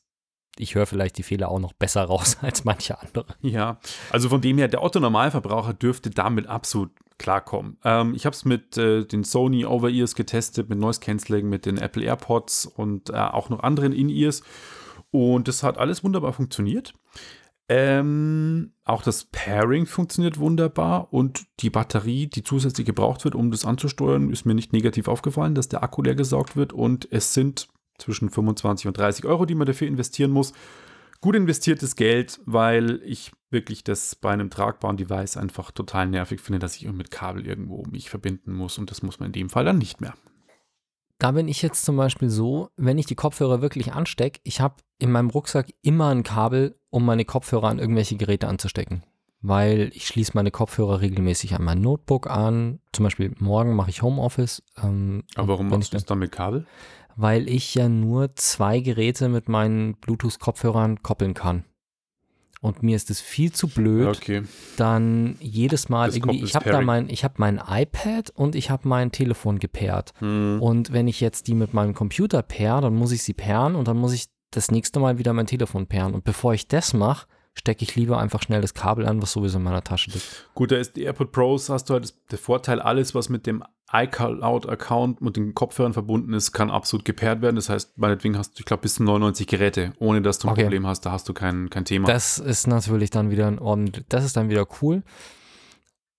ich 0.58 0.76
höre 0.76 0.86
vielleicht 0.86 1.18
die 1.18 1.24
Fehler 1.24 1.50
auch 1.50 1.60
noch 1.60 1.74
besser 1.74 2.04
raus 2.04 2.38
als 2.42 2.66
manche 2.66 3.00
andere. 3.00 3.28
Ja, 3.42 3.80
also 4.10 4.30
von 4.30 4.42
dem 4.42 4.58
her, 4.58 4.68
der 4.68 4.84
Otto-Normalverbraucher 4.84 5.74
dürfte 5.74 6.10
damit 6.10 6.48
absolut 6.48 6.92
klarkommen. 7.22 7.78
Ähm, 7.84 8.14
ich 8.16 8.26
habe 8.26 8.36
es 8.36 8.46
mit 8.46 8.78
äh, 8.78 9.06
den 9.06 9.24
Sony 9.24 9.66
Over-Ears 9.66 10.16
getestet, 10.16 10.70
mit 10.70 10.80
Noise 10.80 11.00
Cancelling, 11.00 11.48
mit 11.48 11.66
den 11.66 11.78
Apple 11.78 12.04
AirPods 12.04 12.66
und 12.66 13.12
äh, 13.12 13.14
auch 13.14 13.50
noch 13.50 13.62
anderen 13.62 13.94
In-Ears. 13.94 14.42
Und 15.12 15.48
das 15.48 15.62
hat 15.62 15.78
alles 15.78 16.04
wunderbar 16.04 16.34
funktioniert. 16.34 16.94
Ähm, 17.70 18.74
auch 18.84 19.04
das 19.04 19.26
Pairing 19.26 19.86
funktioniert 19.86 20.40
wunderbar 20.40 21.14
und 21.14 21.46
die 21.60 21.70
Batterie, 21.70 22.28
die 22.28 22.44
zusätzlich 22.44 22.86
gebraucht 22.86 23.24
wird, 23.24 23.36
um 23.36 23.52
das 23.52 23.64
anzusteuern, 23.64 24.30
ist 24.30 24.46
mir 24.46 24.56
nicht 24.56 24.74
negativ 24.74 25.08
aufgefallen, 25.08 25.56
dass 25.56 25.70
der 25.70 25.84
Akku 25.84 26.02
leer 26.02 26.16
gesaugt 26.16 26.58
wird 26.58 26.74
und 26.74 27.08
es 27.12 27.34
sind 27.34 27.70
zwischen 27.98 28.30
25 28.30 28.88
und 28.88 28.98
30 28.98 29.26
Euro, 29.26 29.46
die 29.46 29.56
man 29.56 29.68
dafür 29.68 29.88
investieren 29.88 30.32
muss. 30.32 30.54
Gut 31.22 31.36
investiertes 31.36 31.96
Geld, 31.96 32.42
weil 32.46 33.00
ich 33.06 33.32
wirklich 33.52 33.84
das 33.84 34.16
bei 34.16 34.32
einem 34.32 34.50
tragbaren 34.50 34.98
Device 34.98 35.38
einfach 35.38 35.72
total 35.72 36.08
nervig 36.08 36.42
finde, 36.42 36.60
dass 36.60 36.76
ich 36.76 36.92
mit 36.92 37.12
Kabel 37.12 37.46
irgendwo 37.46 37.84
mich 37.90 38.10
verbinden 38.10 38.54
muss 38.54 38.78
und 38.78 38.92
das 38.92 39.04
muss 39.04 39.20
man 39.20 39.28
in 39.28 39.34
dem 39.34 39.50
Fall 39.50 39.66
dann 39.66 39.78
nicht 39.78 40.02
mehr. 40.02 40.14
Da 41.20 41.32
bin 41.32 41.48
ich 41.48 41.62
jetzt 41.62 41.86
zum 41.86 41.98
Beispiel 41.98 42.30
so, 42.30 42.70
wenn 42.78 42.98
ich 42.98 43.06
die 43.06 43.16
Kopfhörer 43.16 43.62
wirklich 43.62 43.94
anstecke, 43.94 44.40
ich 44.44 44.60
habe 44.60 44.76
in 44.98 45.12
meinem 45.12 45.30
Rucksack 45.30 45.72
immer 45.84 46.10
ein 46.10 46.24
Kabel, 46.24 46.80
um 46.90 47.06
meine 47.06 47.26
Kopfhörer 47.26 47.68
an 47.68 47.80
irgendwelche 47.80 48.16
Geräte 48.16 48.48
anzustecken. 48.48 49.04
Weil 49.44 49.92
ich 49.94 50.08
schließe 50.08 50.32
meine 50.36 50.52
Kopfhörer 50.52 51.02
regelmäßig 51.02 51.56
an 51.56 51.64
mein 51.64 51.82
Notebook 51.82 52.30
an. 52.30 52.80
Zum 52.92 53.04
Beispiel 53.04 53.34
morgen 53.40 53.76
mache 53.76 53.90
ich 53.90 54.02
Homeoffice. 54.04 54.64
Ähm, 54.82 55.24
Aber 55.36 55.50
warum 55.50 55.70
machst 55.70 55.84
ich 55.84 55.90
du 55.90 55.98
das 55.98 56.06
dann 56.06 56.20
mit 56.20 56.32
Kabel? 56.32 56.66
weil 57.16 57.50
ich 57.50 57.76
ja 57.76 57.90
nur 57.90 58.36
zwei 58.36 58.80
Geräte 58.80 59.30
mit 59.30 59.50
meinen 59.50 59.96
Bluetooth-Kopfhörern 59.96 61.04
koppeln 61.04 61.34
kann. 61.34 61.66
Und 62.62 62.84
mir 62.84 62.96
ist 62.96 63.10
es 63.10 63.20
viel 63.20 63.52
zu 63.52 63.68
blöd, 63.68 64.08
Okay. 64.08 64.44
dann 64.78 65.36
jedes 65.40 65.90
Mal 65.90 66.08
Das 66.08 66.16
irgendwie, 66.16 66.44
ich 66.44 66.56
habe 66.56 66.70
da 66.70 66.80
mein, 66.82 67.10
ich 67.10 67.24
habe 67.24 67.34
mein 67.38 67.60
iPad 67.68 68.30
und 68.30 68.56
ich 68.56 68.70
habe 68.70 68.88
mein 68.88 69.12
Telefon 69.12 69.58
gepaart. 69.58 70.14
Hm. 70.20 70.62
Und 70.62 70.94
wenn 70.94 71.08
ich 71.08 71.22
jetzt 71.22 71.48
die 71.48 71.56
mit 71.56 71.74
meinem 71.74 71.96
Computer 71.96 72.44
pair, 72.44 72.80
dann 72.80 72.94
muss 72.94 73.12
ich 73.12 73.24
sie 73.24 73.34
pairen 73.34 73.74
und 73.76 73.88
dann 73.88 73.98
muss 73.98 74.14
ich 74.14 74.28
das 74.52 74.70
nächste 74.70 75.00
Mal 75.00 75.18
wieder 75.18 75.34
mein 75.34 75.48
Telefon 75.48 75.88
pairen. 75.88 76.14
Und 76.14 76.24
bevor 76.24 76.54
ich 76.54 76.68
das 76.68 76.94
mache, 76.94 77.26
stecke 77.56 77.84
ich 77.84 77.96
lieber 77.96 78.20
einfach 78.20 78.44
schnell 78.44 78.62
das 78.62 78.74
Kabel 78.76 79.08
an, 79.08 79.22
was 79.22 79.32
sowieso 79.32 79.58
in 79.58 79.64
meiner 79.64 79.84
Tasche 79.84 80.12
liegt. 80.12 80.50
Gut, 80.54 80.72
da 80.72 80.78
ist 80.78 80.96
die 80.96 81.04
AirPod 81.04 81.32
Pros, 81.32 81.70
hast 81.70 81.90
du 81.90 81.94
halt 81.96 82.04
das, 82.04 82.16
der 82.30 82.38
Vorteil, 82.38 82.80
alles, 82.80 83.16
was 83.16 83.28
mit 83.30 83.48
dem 83.48 83.64
iCloud-Account 83.94 85.22
mit 85.22 85.36
den 85.36 85.54
Kopfhörern 85.54 85.94
verbunden 85.94 86.34
ist, 86.34 86.52
kann 86.52 86.70
absolut 86.70 87.06
gepaart 87.06 87.42
werden. 87.42 87.56
Das 87.56 87.70
heißt, 87.70 87.98
meinetwegen 87.98 88.38
hast 88.38 88.58
du, 88.58 88.62
ich 88.62 88.66
glaube, 88.66 88.82
bis 88.82 88.96
zu 88.96 89.04
99 89.04 89.48
Geräte, 89.48 89.94
ohne 90.00 90.22
dass 90.22 90.40
du 90.40 90.48
ein 90.48 90.52
Okay. 90.54 90.64
Problem 90.64 90.88
hast. 90.88 91.06
Da 91.06 91.12
hast 91.12 91.28
du 91.28 91.34
kein, 91.34 91.70
kein 91.70 91.86
Thema. 91.86 92.08
Das 92.08 92.40
ist 92.40 92.68
natürlich 92.68 93.10
dann 93.10 93.32
wieder 93.32 93.48
ein 93.48 93.60
ordentlich, 93.60 94.06
das 94.10 94.24
ist 94.24 94.38
dann 94.38 94.50
wieder 94.50 94.66
cool. 94.82 95.04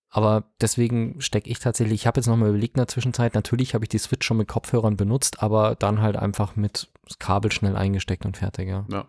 Aber 0.09 0.43
deswegen 0.61 1.19
stecke 1.21 1.49
ich 1.49 1.57
tatsächlich, 1.57 2.01
ich 2.01 2.07
habe 2.07 2.19
jetzt 2.19 2.27
nochmal 2.27 2.49
überlegt 2.49 2.75
in 2.75 2.81
der 2.81 2.87
Zwischenzeit, 2.87 3.33
natürlich 3.33 3.73
habe 3.73 3.85
ich 3.85 3.89
die 3.89 3.97
Switch 3.97 4.27
schon 4.27 4.37
mit 4.37 4.47
Kopfhörern 4.47 4.95
benutzt, 4.95 5.41
aber 5.41 5.73
dann 5.73 6.01
halt 6.01 6.17
einfach 6.17 6.55
mit 6.55 6.89
Kabel 7.17 7.51
schnell 7.51 7.75
eingesteckt 7.75 8.23
und 8.23 8.37
fertig, 8.37 8.69
ja. 8.69 8.85
ja. 8.91 9.07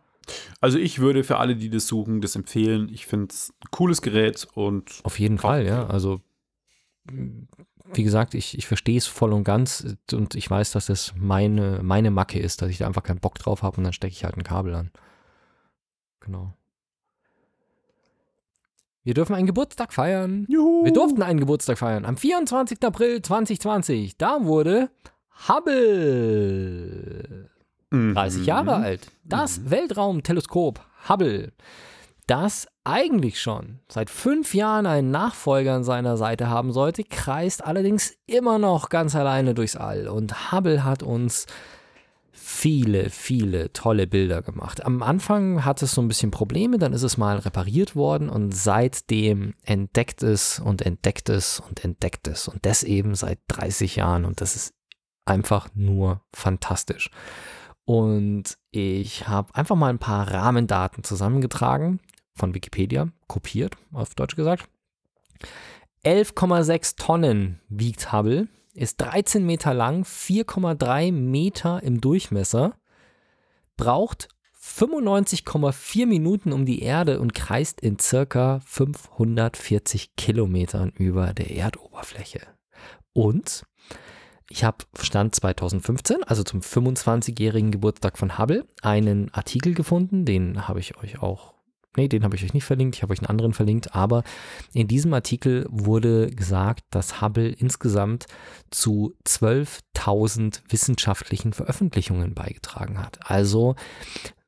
Also 0.62 0.78
ich 0.78 1.00
würde 1.00 1.22
für 1.22 1.36
alle, 1.36 1.56
die 1.56 1.68
das 1.68 1.86
suchen, 1.86 2.22
das 2.22 2.36
empfehlen. 2.36 2.88
Ich 2.88 3.04
finde 3.04 3.26
es 3.34 3.52
ein 3.62 3.68
cooles 3.70 4.00
Gerät 4.00 4.48
und 4.54 5.00
Auf 5.02 5.18
jeden 5.18 5.36
Fall, 5.36 5.66
ja. 5.66 5.86
Also, 5.86 6.22
wie 7.92 8.02
gesagt, 8.02 8.34
ich, 8.34 8.56
ich 8.56 8.66
verstehe 8.66 8.98
es 8.98 9.06
voll 9.06 9.32
und 9.32 9.44
ganz 9.44 9.96
und 10.12 10.34
ich 10.34 10.50
weiß, 10.50 10.72
dass 10.72 10.86
das 10.86 11.12
meine, 11.16 11.80
meine 11.82 12.10
Macke 12.10 12.38
ist, 12.38 12.62
dass 12.62 12.70
ich 12.70 12.78
da 12.78 12.86
einfach 12.86 13.02
keinen 13.02 13.20
Bock 13.20 13.38
drauf 13.38 13.62
habe 13.62 13.76
und 13.76 13.84
dann 13.84 13.92
stecke 13.92 14.12
ich 14.12 14.24
halt 14.24 14.36
ein 14.36 14.44
Kabel 14.44 14.74
an. 14.74 14.90
Genau. 16.20 16.54
Wir 19.02 19.12
dürfen 19.12 19.34
einen 19.34 19.46
Geburtstag 19.46 19.92
feiern. 19.92 20.46
Juhu. 20.48 20.84
Wir 20.84 20.92
durften 20.92 21.22
einen 21.22 21.38
Geburtstag 21.38 21.78
feiern. 21.78 22.06
Am 22.06 22.16
24. 22.16 22.82
April 22.82 23.20
2020. 23.20 24.16
Da 24.16 24.44
wurde 24.44 24.88
Hubble 25.48 27.50
30 27.90 28.40
Mhm. 28.40 28.44
Jahre 28.46 28.74
alt. 28.76 29.08
Das 29.24 29.70
Weltraumteleskop 29.70 30.80
Hubble, 31.08 31.52
das 32.26 32.66
eigentlich 32.84 33.40
schon 33.40 33.80
seit 33.88 34.10
fünf 34.10 34.54
Jahren 34.54 34.86
einen 34.86 35.10
Nachfolger 35.10 35.74
an 35.74 35.84
seiner 35.84 36.16
Seite 36.16 36.48
haben 36.48 36.72
sollte, 36.72 37.02
kreist 37.02 37.64
allerdings 37.64 38.14
immer 38.26 38.58
noch 38.58 38.90
ganz 38.90 39.16
alleine 39.16 39.54
durchs 39.54 39.76
All. 39.76 40.06
Und 40.06 40.52
Hubble 40.52 40.84
hat 40.84 41.02
uns 41.02 41.46
viele, 42.30 43.08
viele 43.08 43.72
tolle 43.72 44.06
Bilder 44.06 44.42
gemacht. 44.42 44.84
Am 44.84 45.02
Anfang 45.02 45.64
hat 45.64 45.80
es 45.82 45.92
so 45.92 46.02
ein 46.02 46.08
bisschen 46.08 46.30
Probleme, 46.30 46.78
dann 46.78 46.92
ist 46.92 47.02
es 47.02 47.16
mal 47.16 47.38
repariert 47.38 47.96
worden 47.96 48.28
und 48.28 48.54
seitdem 48.54 49.54
entdeckt 49.64 50.22
es 50.22 50.58
und 50.58 50.82
entdeckt 50.82 51.30
es 51.30 51.60
und 51.60 51.84
entdeckt 51.84 52.28
es 52.28 52.48
und 52.48 52.66
das 52.66 52.82
eben 52.82 53.14
seit 53.14 53.38
30 53.48 53.96
Jahren 53.96 54.24
und 54.24 54.40
das 54.40 54.56
ist 54.56 54.74
einfach 55.24 55.68
nur 55.74 56.20
fantastisch. 56.32 57.10
Und 57.86 58.56
ich 58.70 59.28
habe 59.28 59.54
einfach 59.54 59.76
mal 59.76 59.90
ein 59.90 59.98
paar 59.98 60.30
Rahmendaten 60.30 61.04
zusammengetragen 61.04 62.00
von 62.34 62.54
Wikipedia, 62.54 63.08
kopiert, 63.26 63.76
auf 63.92 64.14
Deutsch 64.14 64.36
gesagt. 64.36 64.68
11,6 66.04 66.96
Tonnen 66.96 67.60
wiegt 67.68 68.12
Hubble, 68.12 68.48
ist 68.74 69.00
13 69.00 69.46
Meter 69.46 69.72
lang, 69.72 70.02
4,3 70.04 71.12
Meter 71.12 71.82
im 71.82 72.00
Durchmesser, 72.00 72.76
braucht 73.76 74.28
95,4 74.60 76.06
Minuten 76.06 76.52
um 76.52 76.64
die 76.64 76.82
Erde 76.82 77.20
und 77.20 77.34
kreist 77.34 77.80
in 77.80 77.98
circa 77.98 78.60
540 78.60 80.16
Kilometern 80.16 80.90
über 80.90 81.34
der 81.34 81.50
Erdoberfläche. 81.50 82.40
Und 83.12 83.64
ich 84.48 84.64
habe 84.64 84.84
Stand 85.00 85.34
2015, 85.34 86.22
also 86.24 86.42
zum 86.42 86.60
25-jährigen 86.60 87.70
Geburtstag 87.70 88.18
von 88.18 88.38
Hubble, 88.38 88.66
einen 88.82 89.32
Artikel 89.32 89.74
gefunden, 89.74 90.24
den 90.24 90.68
habe 90.68 90.80
ich 90.80 90.96
euch 90.96 91.22
auch, 91.22 91.53
nee, 91.96 92.08
den 92.08 92.24
habe 92.24 92.36
ich 92.36 92.44
euch 92.44 92.54
nicht 92.54 92.64
verlinkt, 92.64 92.96
ich 92.96 93.02
habe 93.02 93.12
euch 93.12 93.20
einen 93.20 93.28
anderen 93.30 93.52
verlinkt, 93.52 93.94
aber 93.94 94.22
in 94.72 94.88
diesem 94.88 95.14
Artikel 95.14 95.66
wurde 95.70 96.30
gesagt, 96.30 96.84
dass 96.90 97.20
Hubble 97.20 97.48
insgesamt 97.48 98.26
zu 98.70 99.14
12.000 99.26 100.62
wissenschaftlichen 100.68 101.52
Veröffentlichungen 101.52 102.34
beigetragen 102.34 102.98
hat. 102.98 103.18
Also 103.22 103.76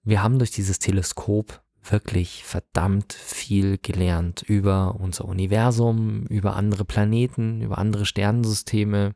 wir 0.05 0.22
haben 0.22 0.38
durch 0.38 0.51
dieses 0.51 0.78
Teleskop 0.78 1.62
wirklich 1.90 2.44
verdammt 2.44 3.12
viel 3.12 3.78
gelernt 3.78 4.42
über 4.42 4.97
unser 4.99 5.24
Universum, 5.26 6.26
über 6.26 6.57
andere 6.57 6.84
Planeten, 6.84 7.61
über 7.61 7.78
andere 7.78 8.07
Sternensysteme. 8.07 9.14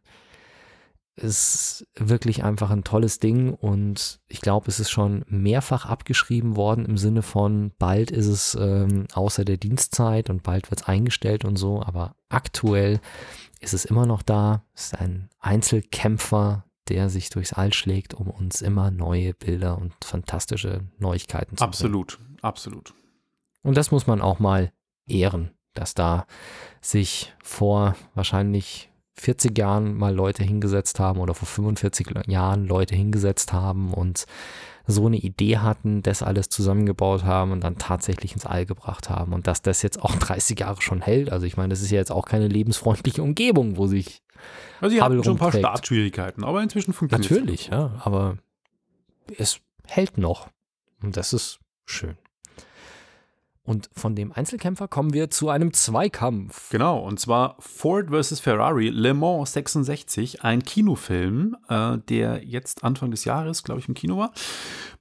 Ist 1.21 1.87
wirklich 1.97 2.45
einfach 2.45 2.71
ein 2.71 2.83
tolles 2.83 3.19
Ding 3.19 3.53
und 3.53 4.21
ich 4.27 4.41
glaube, 4.41 4.69
es 4.69 4.81
ist 4.81 4.91
schon 4.91 5.25
mehrfach 5.29 5.85
abgeschrieben 5.85 6.57
worden 6.57 6.87
im 6.87 6.97
Sinne 6.97 7.23
von, 7.23 7.73
bald 7.79 8.11
ist 8.11 8.27
es 8.27 8.55
ähm, 8.59 9.07
außer 9.13 9.45
der 9.45 9.59
Dienstzeit 9.59 10.31
und 10.31 10.43
bald 10.43 10.71
wird 10.71 10.81
es 10.81 10.89
eingestellt 10.89 11.45
und 11.45 11.57
so, 11.57 11.83
aber 11.83 12.17
aktuell 12.31 13.01
ist 13.61 13.75
es 13.75 13.85
immer 13.85 14.07
noch 14.07 14.23
da. 14.23 14.65
Es 14.75 14.87
ist 14.87 15.01
ein 15.01 15.29
Einzelkämpfer, 15.39 16.65
der 16.89 17.09
sich 17.09 17.31
durchs 17.31 17.53
All 17.53 17.73
schlägt, 17.73 18.15
um 18.15 18.29
uns 18.29 18.63
immer 18.63 18.91
neue 18.91 19.35
Bilder 19.35 19.79
und 19.79 19.93
fantastische 20.03 20.81
Neuigkeiten 20.99 21.57
zu 21.57 21.61
bringen. 21.61 21.69
Absolut, 21.69 22.19
absolut. 22.43 22.95
Und 23.63 23.77
das 23.77 23.91
muss 23.91 24.07
man 24.07 24.21
auch 24.21 24.39
mal 24.39 24.73
ehren, 25.07 25.51
dass 25.75 25.95
da 25.95 26.27
sich 26.81 27.35
vor 27.43 27.95
wahrscheinlich 28.15 28.90
40 29.21 29.57
Jahren 29.57 29.97
mal 29.97 30.15
Leute 30.15 30.43
hingesetzt 30.43 30.99
haben 30.99 31.21
oder 31.21 31.35
vor 31.35 31.47
45 31.47 32.09
Jahren 32.27 32.67
Leute 32.67 32.95
hingesetzt 32.95 33.53
haben 33.53 33.93
und 33.93 34.27
so 34.87 35.07
eine 35.07 35.19
Idee 35.19 35.59
hatten, 35.59 36.03
das 36.03 36.23
alles 36.23 36.49
zusammengebaut 36.49 37.25
haben 37.25 37.53
und 37.53 37.63
dann 37.63 37.77
tatsächlich 37.79 38.33
ins 38.33 38.47
All 38.47 38.67
gebracht 38.67 39.11
haben. 39.11 39.33
Und 39.33 39.47
dass 39.47 39.63
das 39.63 39.83
jetzt 39.83 40.03
auch 40.03 40.15
30 40.17 40.59
Jahre 40.59 40.81
schon 40.81 41.01
hält. 41.03 41.31
Also 41.31 41.47
ich 41.47 41.57
meine, 41.57 41.69
das 41.69 41.83
ist 41.83 41.91
ja 41.91 41.99
jetzt 41.99 42.11
auch 42.11 42.27
keine 42.27 42.49
lebensfreundliche 42.49 43.23
Umgebung, 43.23 43.77
wo 43.77 43.87
sich 43.87 44.23
Also 44.81 44.97
ihr 44.97 45.05
Hubble 45.05 45.19
habt 45.19 45.27
schon 45.27 45.37
ein 45.37 45.39
paar. 45.39 45.53
Startschwierigkeiten, 45.53 46.45
aber 46.45 46.63
inzwischen 46.63 46.93
funktioniert 46.93 47.31
Natürlich, 47.31 47.69
ja, 47.69 48.01
aber 48.03 48.39
es 49.37 49.61
hält 49.87 50.19
noch. 50.19 50.49
Und 51.03 51.17
das 51.17 51.33
ist 51.33 51.61
schön. 51.85 52.17
Und 53.63 53.91
von 53.93 54.17
dem 54.17 54.33
Einzelkämpfer 54.33 54.89
kommen 54.89 55.13
wir 55.13 55.31
zu 55.31 55.51
einem 55.51 55.75
Zweikampf. 55.75 56.71
Genau, 56.71 56.99
und 56.99 57.21
zwar 57.21 57.57
Ford 57.59 58.09
vs. 58.09 58.41
Ferrari 58.41 58.89
Le 58.89 59.13
Mans 59.13 59.53
66, 59.53 60.43
ein 60.43 60.63
Kinofilm, 60.63 61.57
äh, 61.69 61.99
der 62.09 62.43
jetzt 62.43 62.85
Anfang 62.85 63.11
des 63.11 63.27
Jahres, 63.27 63.63
glaube 63.63 63.81
ich, 63.81 63.89
im 63.89 63.95
Kino 63.95 64.17
war, 64.17 64.33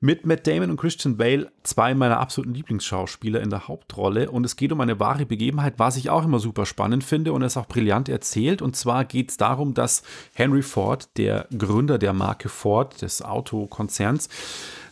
mit 0.02 0.26
Matt 0.26 0.46
Damon 0.46 0.72
und 0.72 0.78
Christian 0.78 1.16
Bale, 1.16 1.52
zwei 1.64 1.94
meiner 1.94 2.20
absoluten 2.20 2.54
Lieblingsschauspieler 2.54 3.42
in 3.42 3.50
der 3.50 3.70
Hauptrolle. 3.70 4.30
Und 4.30 4.46
es 4.46 4.58
geht 4.58 4.74
um 4.74 4.82
eine 4.82 5.00
wahre 5.00 5.26
Begebenheit, 5.26 5.76
was 5.78 5.96
ich 5.96 6.10
auch 6.10 6.26
immer 6.26 6.40
super 6.40 6.66
spannend 6.66 7.06
finde 7.06 7.32
und 7.32 7.44
es 7.44 7.56
auch 7.56 7.66
brillant 7.66 8.10
erzählt. 8.10 8.62
Und 8.62 8.76
zwar 8.76 9.06
geht 9.06 9.30
es 9.30 9.38
darum, 9.38 9.74
dass 9.74 10.04
Henry 10.34 10.64
Ford, 10.64 11.18
der 11.18 11.48
Gründer 11.58 11.98
der 11.98 12.12
Marke 12.12 12.50
Ford, 12.50 13.02
des 13.02 13.22
Autokonzerns, 13.22 14.28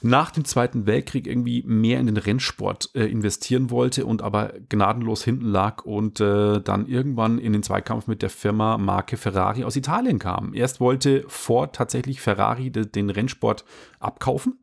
nach 0.02 0.32
dem 0.32 0.46
Zweiten 0.46 0.86
Weltkrieg 0.86 1.28
irgendwie 1.28 1.64
mehr 1.66 2.00
in 2.00 2.06
den 2.08 2.18
Rennsport 2.18 2.92
äh, 2.94 3.06
investieren 3.06 3.70
wollte 3.70 4.06
und 4.06 4.22
aber 4.22 4.54
gnadenlos 4.70 5.24
hinten 5.24 5.46
lag 5.46 5.84
und 5.84 6.20
äh, 6.20 6.62
dann 6.62 6.88
irgendwann 6.88 7.40
in 7.40 7.54
den 7.54 7.64
Zweikampf 7.64 8.08
mit 8.08 8.22
der 8.22 8.30
Firma 8.30 8.78
Marke 8.78 9.18
Ferrari 9.18 9.64
aus 9.64 9.76
Italien 9.76 10.20
kam. 10.20 10.54
Erst 10.54 10.80
wollte 10.80 11.24
Ford 11.28 11.76
tatsächlich 11.76 12.22
Ferrari 12.22 12.72
de, 12.72 12.86
den 12.86 13.10
Rennsport 13.10 13.66
abkaufen. 14.00 14.60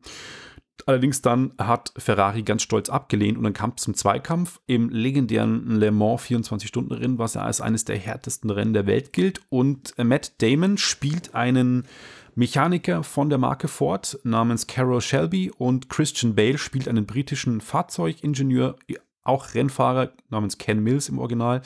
Allerdings 0.87 1.21
dann 1.21 1.53
hat 1.57 1.93
Ferrari 1.97 2.43
ganz 2.43 2.61
stolz 2.61 2.89
abgelehnt 2.89 3.37
und 3.37 3.43
dann 3.43 3.53
kam 3.53 3.73
es 3.75 3.83
zum 3.83 3.95
Zweikampf 3.95 4.59
im 4.67 4.89
legendären 4.89 5.79
Le 5.79 5.91
Mans 5.91 6.21
24-Stunden-Rennen, 6.21 7.17
was 7.17 7.33
ja 7.33 7.41
als 7.41 7.59
eines 7.59 7.85
der 7.85 7.97
härtesten 7.97 8.51
Rennen 8.51 8.73
der 8.73 8.85
Welt 8.85 9.11
gilt. 9.11 9.41
Und 9.49 9.97
äh, 9.97 10.03
Matt 10.03 10.41
Damon 10.41 10.77
spielt 10.77 11.33
einen 11.33 11.85
Mechaniker 12.35 13.03
von 13.03 13.29
der 13.29 13.37
Marke 13.37 13.69
Ford 13.69 14.19
namens 14.23 14.67
Carol 14.67 15.01
Shelby 15.01 15.51
und 15.57 15.89
Christian 15.89 16.35
Bale 16.35 16.57
spielt 16.57 16.87
einen 16.87 17.05
britischen 17.05 17.61
Fahrzeugingenieur, 17.61 18.75
auch 19.23 19.53
Rennfahrer 19.53 20.11
namens 20.29 20.57
Ken 20.57 20.83
Mills 20.83 21.07
im 21.09 21.17
Original. 21.17 21.61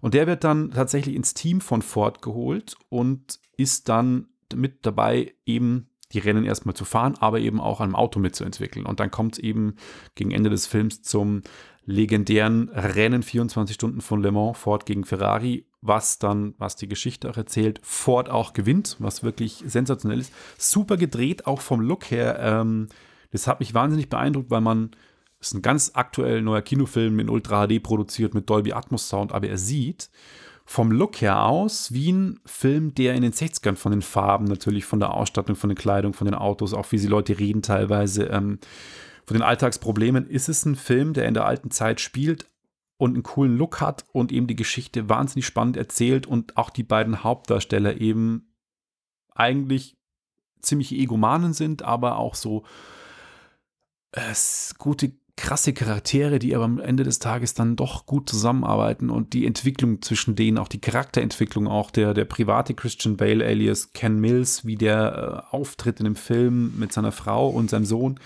Und 0.00 0.14
der 0.14 0.26
wird 0.26 0.42
dann 0.42 0.70
tatsächlich 0.70 1.14
ins 1.14 1.34
Team 1.34 1.60
von 1.60 1.82
Ford 1.82 2.22
geholt 2.22 2.76
und 2.88 3.38
ist 3.58 3.88
dann 3.90 4.28
mit 4.54 4.86
dabei, 4.86 5.34
eben 5.44 5.90
die 6.12 6.18
Rennen 6.20 6.44
erstmal 6.44 6.74
zu 6.74 6.84
fahren, 6.84 7.16
aber 7.18 7.40
eben 7.40 7.60
auch 7.60 7.80
am 7.80 7.94
Auto 7.94 8.18
mitzuentwickeln. 8.18 8.86
Und 8.86 9.00
dann 9.00 9.10
kommt 9.10 9.34
es 9.34 9.38
eben 9.40 9.74
gegen 10.14 10.30
Ende 10.30 10.50
des 10.50 10.66
Films 10.66 11.02
zum 11.02 11.42
legendären 11.84 12.68
Rennen 12.70 13.22
24 13.22 13.74
Stunden 13.74 14.00
von 14.00 14.22
Le 14.22 14.32
Mans, 14.32 14.56
Ford 14.58 14.86
gegen 14.86 15.04
Ferrari, 15.04 15.66
was 15.86 16.18
dann, 16.18 16.54
was 16.58 16.76
die 16.76 16.88
Geschichte 16.88 17.30
auch 17.30 17.36
erzählt, 17.36 17.80
Ford 17.82 18.28
auch 18.30 18.52
gewinnt, 18.52 18.96
was 18.98 19.22
wirklich 19.22 19.62
sensationell 19.66 20.20
ist. 20.20 20.32
Super 20.58 20.96
gedreht, 20.96 21.46
auch 21.46 21.60
vom 21.60 21.80
Look 21.80 22.10
her. 22.10 22.38
Ähm, 22.40 22.88
das 23.30 23.46
hat 23.46 23.60
mich 23.60 23.74
wahnsinnig 23.74 24.08
beeindruckt, 24.08 24.50
weil 24.50 24.60
man, 24.60 24.90
das 25.38 25.48
ist 25.48 25.54
ein 25.54 25.62
ganz 25.62 25.92
aktuell 25.94 26.42
neuer 26.42 26.62
Kinofilm 26.62 27.18
in 27.18 27.28
Ultra 27.28 27.66
HD 27.66 27.82
produziert 27.82 28.34
mit 28.34 28.48
Dolby 28.48 28.72
Atmos 28.72 29.08
Sound, 29.08 29.32
aber 29.32 29.48
er 29.48 29.58
sieht 29.58 30.10
vom 30.64 30.90
Look 30.90 31.20
her 31.20 31.44
aus 31.44 31.92
wie 31.92 32.10
ein 32.10 32.40
Film, 32.44 32.92
der 32.94 33.14
in 33.14 33.22
den 33.22 33.32
60ern 33.32 33.76
von 33.76 33.92
den 33.92 34.02
Farben, 34.02 34.46
natürlich 34.46 34.84
von 34.84 34.98
der 34.98 35.14
Ausstattung, 35.14 35.54
von 35.54 35.70
der 35.70 35.76
Kleidung, 35.76 36.12
von 36.12 36.24
den 36.24 36.34
Autos, 36.34 36.74
auch 36.74 36.90
wie 36.90 36.98
sie 36.98 37.06
Leute 37.06 37.38
reden 37.38 37.62
teilweise, 37.62 38.24
ähm, 38.24 38.58
von 39.24 39.36
den 39.36 39.42
Alltagsproblemen, 39.42 40.26
ist 40.26 40.48
es 40.48 40.64
ein 40.64 40.74
Film, 40.74 41.12
der 41.12 41.26
in 41.26 41.34
der 41.34 41.46
alten 41.46 41.70
Zeit 41.70 42.00
spielt, 42.00 42.46
und 42.98 43.14
einen 43.14 43.22
coolen 43.22 43.56
Look 43.56 43.80
hat 43.80 44.04
und 44.12 44.32
eben 44.32 44.46
die 44.46 44.56
Geschichte 44.56 45.08
wahnsinnig 45.08 45.46
spannend 45.46 45.76
erzählt 45.76 46.26
und 46.26 46.56
auch 46.56 46.70
die 46.70 46.82
beiden 46.82 47.22
Hauptdarsteller 47.22 48.00
eben 48.00 48.52
eigentlich 49.34 49.96
ziemlich 50.62 50.92
Egomanen 50.92 51.52
sind, 51.52 51.82
aber 51.82 52.18
auch 52.18 52.34
so 52.34 52.64
äh, 54.12 54.34
gute, 54.78 55.12
krasse 55.36 55.74
Charaktere, 55.74 56.38
die 56.38 56.54
aber 56.56 56.64
am 56.64 56.80
Ende 56.80 57.04
des 57.04 57.18
Tages 57.18 57.52
dann 57.52 57.76
doch 57.76 58.06
gut 58.06 58.28
zusammenarbeiten 58.28 59.10
und 59.10 59.34
die 59.34 59.46
Entwicklung 59.46 60.00
zwischen 60.00 60.34
denen, 60.34 60.56
auch 60.56 60.68
die 60.68 60.80
Charakterentwicklung, 60.80 61.68
auch 61.68 61.90
der, 61.90 62.14
der 62.14 62.24
private 62.24 62.74
Christian 62.74 63.18
Bale 63.18 63.44
alias 63.44 63.92
Ken 63.92 64.18
Mills, 64.18 64.64
wie 64.64 64.76
der 64.76 65.44
äh, 65.50 65.54
auftritt 65.54 66.00
in 66.00 66.04
dem 66.04 66.16
Film 66.16 66.72
mit 66.78 66.92
seiner 66.92 67.12
Frau 67.12 67.50
und 67.50 67.68
seinem 67.68 67.84
Sohn, 67.84 68.18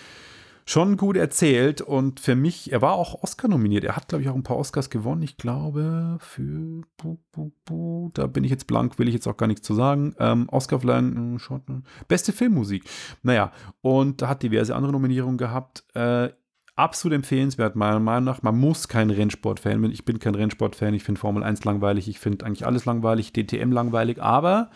schon 0.64 0.96
gut 0.96 1.16
erzählt 1.16 1.80
und 1.80 2.20
für 2.20 2.34
mich, 2.34 2.72
er 2.72 2.82
war 2.82 2.92
auch 2.92 3.22
Oscar 3.22 3.48
nominiert. 3.48 3.84
Er 3.84 3.96
hat, 3.96 4.08
glaube 4.08 4.22
ich, 4.22 4.28
auch 4.28 4.34
ein 4.34 4.42
paar 4.42 4.56
Oscars 4.56 4.90
gewonnen. 4.90 5.22
Ich 5.22 5.36
glaube, 5.36 6.18
für, 6.20 6.82
bu, 6.96 7.18
bu, 7.32 7.52
bu, 7.64 8.10
da 8.14 8.26
bin 8.26 8.44
ich 8.44 8.50
jetzt 8.50 8.66
blank, 8.66 8.98
will 8.98 9.08
ich 9.08 9.14
jetzt 9.14 9.26
auch 9.26 9.36
gar 9.36 9.46
nichts 9.46 9.66
zu 9.66 9.74
sagen. 9.74 10.14
Ähm, 10.18 10.48
Oscar 10.50 10.80
verleihen, 10.80 11.38
äh, 11.38 12.04
beste 12.08 12.32
Filmmusik. 12.32 12.84
Naja, 13.22 13.52
und 13.82 14.22
da 14.22 14.28
hat 14.28 14.42
diverse 14.42 14.74
andere 14.74 14.92
Nominierungen 14.92 15.38
gehabt. 15.38 15.84
Äh, 15.94 16.30
absolut 16.76 17.14
empfehlenswert, 17.14 17.76
meiner 17.76 18.00
Meinung 18.00 18.24
nach. 18.24 18.42
Man 18.42 18.58
muss 18.58 18.88
kein 18.88 19.10
Rennsport-Fan 19.10 19.82
werden. 19.82 19.92
Ich 19.92 20.04
bin 20.04 20.18
kein 20.18 20.34
Rennsport-Fan. 20.34 20.94
Ich 20.94 21.04
finde 21.04 21.20
Formel 21.20 21.42
1 21.42 21.64
langweilig. 21.64 22.08
Ich 22.08 22.18
finde 22.18 22.46
eigentlich 22.46 22.66
alles 22.66 22.84
langweilig. 22.84 23.32
DTM 23.32 23.70
langweilig. 23.70 24.22
Aber 24.22 24.70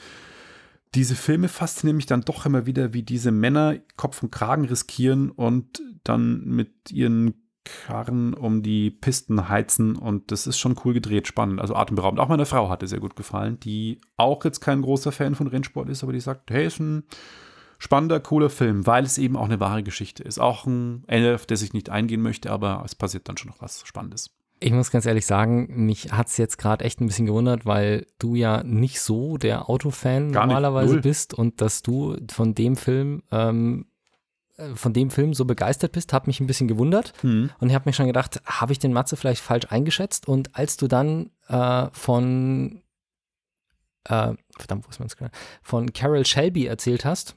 diese 0.95 1.15
Filme 1.15 1.49
faszinieren 1.49 1.97
mich 1.97 2.07
dann 2.07 2.23
doch 2.23 2.47
immer 2.47 2.67
wieder, 2.67 2.93
wie 2.95 3.03
diese 3.03 3.31
Männer 3.31 3.77
Kopf 3.97 4.23
und 4.23 4.31
Kragen 4.31 4.65
riskieren 4.65 5.31
und 5.31 5.83
dann 6.05 6.45
mit 6.45 6.91
ihren 6.91 7.35
Karren 7.65 8.35
um 8.35 8.63
die 8.63 8.91
Pisten 8.91 9.49
heizen 9.49 9.97
und 9.97 10.31
das 10.31 10.47
ist 10.47 10.59
schon 10.59 10.77
cool 10.85 10.93
gedreht, 10.93 11.27
spannend, 11.27 11.61
also 11.61 11.75
atemberaubend. 11.75 12.21
Auch 12.21 12.29
meine 12.29 12.47
Frau 12.47 12.69
hatte 12.69 12.87
sehr 12.87 13.01
gut 13.01 13.17
gefallen, 13.17 13.59
die 13.61 14.01
auch 14.17 14.45
jetzt 14.45 14.61
kein 14.61 14.83
großer 14.83 15.13
Fan 15.13 15.35
von 15.35 15.47
Rennsport 15.47 15.89
ist, 15.89 16.03
aber 16.03 16.13
die 16.13 16.21
sagt, 16.21 16.51
hey, 16.51 16.67
ist 16.67 16.79
ein 16.79 17.05
spannender, 17.79 18.21
cooler 18.21 18.51
Film, 18.51 18.87
weil 18.87 19.05
es 19.05 19.17
eben 19.17 19.37
auch 19.37 19.47
eine 19.47 19.61
wahre 19.61 19.83
Geschichte 19.83 20.23
ist. 20.23 20.39
Auch 20.39 20.67
ein 20.67 21.05
Ende, 21.07 21.35
auf 21.35 21.47
das 21.47 21.63
ich 21.63 21.73
nicht 21.73 21.89
eingehen 21.89 22.21
möchte, 22.21 22.51
aber 22.51 22.83
es 22.85 22.95
passiert 22.95 23.29
dann 23.29 23.39
schon 23.39 23.51
noch 23.51 23.63
was 23.63 23.87
Spannendes. 23.87 24.37
Ich 24.61 24.73
muss 24.73 24.91
ganz 24.91 25.05
ehrlich 25.05 25.27
sagen, 25.27 25.67
mich 25.85 26.13
hat 26.13 26.29
es 26.29 26.37
jetzt 26.37 26.59
gerade 26.59 26.85
echt 26.85 27.01
ein 27.01 27.07
bisschen 27.07 27.27
gewundert, 27.27 27.67
weil 27.67 28.07
du 28.19 28.35
ja 28.35 28.63
nicht 28.63 29.01
so 29.01 29.37
der 29.37 29.69
Autofan 29.69 30.33
Gar 30.33 30.47
nicht, 30.47 30.55
normalerweise 30.55 30.95
null. 30.95 31.03
bist 31.03 31.35
und 31.35 31.61
dass 31.61 31.83
du 31.83 32.17
von 32.31 32.55
dem 32.55 32.77
Film, 32.77 33.23
ähm, 33.31 33.87
äh, 34.57 34.75
von 34.75 34.93
dem 34.93 35.11
Film 35.11 35.35
so 35.35 35.45
begeistert 35.45 35.93
bist, 35.93 36.13
hat 36.13 36.27
mich 36.27 36.41
ein 36.41 36.47
bisschen 36.47 36.69
gewundert. 36.69 37.13
Hm. 37.21 37.51
Und 37.59 37.69
ich 37.69 37.75
habe 37.75 37.89
mir 37.89 37.93
schon 37.93 38.07
gedacht, 38.07 38.41
habe 38.47 38.73
ich 38.73 38.79
den 38.79 38.93
Matze 38.93 39.17
vielleicht 39.17 39.43
falsch 39.43 39.67
eingeschätzt? 39.71 40.29
Und 40.29 40.57
als 40.57 40.77
du 40.77 40.87
dann 40.87 41.31
äh, 41.49 41.89
von, 41.93 42.83
äh, 44.05 44.35
verdammt, 44.57 44.87
wo 44.87 44.91
ist 44.91 45.01
mein 45.01 45.09
Screen? 45.09 45.31
Von 45.63 45.93
Carol 45.93 46.25
Shelby 46.25 46.67
erzählt 46.67 47.05
hast, 47.05 47.37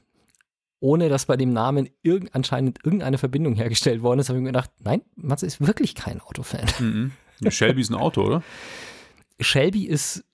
ohne 0.80 1.08
dass 1.08 1.26
bei 1.26 1.36
dem 1.36 1.52
Namen 1.52 1.88
irgend, 2.02 2.34
anscheinend 2.34 2.78
irgendeine 2.84 3.18
Verbindung 3.18 3.54
hergestellt 3.54 4.02
worden 4.02 4.20
ist, 4.20 4.28
habe 4.28 4.38
ich 4.38 4.42
mir 4.42 4.50
gedacht, 4.50 4.70
nein, 4.80 5.02
Matze 5.16 5.46
ist 5.46 5.60
wirklich 5.66 5.94
kein 5.94 6.20
Autofan. 6.20 6.66
Mhm. 6.78 7.12
Ja, 7.40 7.50
Shelby 7.50 7.80
ist 7.80 7.90
ein 7.90 7.94
Auto, 7.96 8.22
oder? 8.22 8.42
Shelby 9.40 9.84
ist 9.86 10.24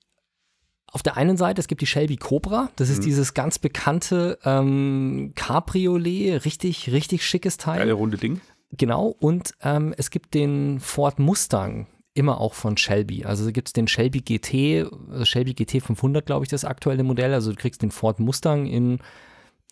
auf 0.86 1.02
der 1.02 1.16
einen 1.16 1.36
Seite, 1.36 1.60
es 1.60 1.66
gibt 1.66 1.80
die 1.80 1.86
Shelby 1.86 2.16
Cobra, 2.16 2.70
das 2.76 2.88
ist 2.88 2.98
Mhm. 3.00 3.04
dieses 3.04 3.34
ganz 3.34 3.58
bekannte 3.58 4.38
ähm, 4.44 5.32
Cabriolet, 5.34 6.44
richtig, 6.44 6.92
richtig 6.92 7.26
schickes 7.26 7.56
Teil. 7.56 7.78
Geile 7.78 7.94
runde 7.94 8.16
Ding. 8.16 8.40
Genau, 8.70 9.08
und 9.08 9.54
ähm, 9.62 9.92
es 9.96 10.10
gibt 10.10 10.34
den 10.34 10.78
Ford 10.80 11.18
Mustang, 11.18 11.86
immer 12.14 12.40
auch 12.40 12.54
von 12.54 12.76
Shelby. 12.76 13.24
Also 13.24 13.50
gibt 13.50 13.68
es 13.68 13.72
den 13.72 13.88
Shelby 13.88 14.20
GT, 14.20 14.86
also 15.10 15.24
Shelby 15.24 15.54
GT 15.54 15.80
500, 15.82 16.24
glaube 16.24 16.44
ich, 16.44 16.48
das 16.48 16.64
aktuelle 16.64 17.02
Modell. 17.02 17.34
Also 17.34 17.50
du 17.50 17.56
kriegst 17.56 17.82
den 17.82 17.90
Ford 17.90 18.20
Mustang 18.20 18.66
in 18.66 18.98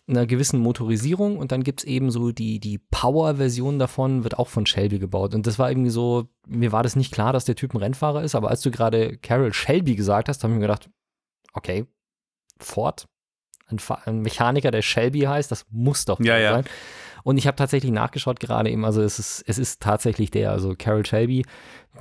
einer 0.07 0.25
gewissen 0.25 0.59
Motorisierung 0.59 1.37
und 1.37 1.51
dann 1.53 1.63
gibt 1.63 1.79
es 1.81 1.85
eben 1.85 2.11
so 2.11 2.31
die, 2.31 2.59
die 2.59 2.77
Power-Version 2.77 3.79
davon, 3.79 4.23
wird 4.23 4.37
auch 4.37 4.49
von 4.49 4.65
Shelby 4.65 4.99
gebaut. 4.99 5.33
Und 5.33 5.47
das 5.47 5.57
war 5.59 5.71
irgendwie 5.71 5.91
so, 5.91 6.27
mir 6.45 6.71
war 6.73 6.83
das 6.83 6.95
nicht 6.97 7.13
klar, 7.13 7.31
dass 7.31 7.45
der 7.45 7.55
Typ 7.55 7.73
ein 7.73 7.77
Rennfahrer 7.77 8.21
ist, 8.23 8.35
aber 8.35 8.49
als 8.49 8.61
du 8.61 8.69
gerade 8.71 9.17
Carol 9.17 9.53
Shelby 9.53 9.95
gesagt 9.95 10.27
hast, 10.27 10.43
habe 10.43 10.51
ich 10.53 10.55
mir 10.59 10.63
gedacht, 10.63 10.89
okay, 11.53 11.85
Ford, 12.59 13.07
ein, 13.67 13.79
Fa- 13.79 14.01
ein 14.05 14.21
Mechaniker, 14.21 14.71
der 14.71 14.81
Shelby 14.81 15.21
heißt, 15.21 15.49
das 15.51 15.65
muss 15.69 16.03
doch 16.03 16.19
Ja, 16.19 16.37
ja. 16.37 16.51
sein. 16.55 16.65
Und 17.23 17.37
ich 17.37 17.47
habe 17.47 17.55
tatsächlich 17.55 17.91
nachgeschaut 17.91 18.39
gerade 18.39 18.69
eben, 18.69 18.85
also 18.85 19.01
es 19.01 19.19
ist, 19.19 19.43
es 19.47 19.57
ist 19.57 19.81
tatsächlich 19.81 20.31
der, 20.31 20.51
also 20.51 20.75
Carol 20.77 21.05
Shelby, 21.05 21.45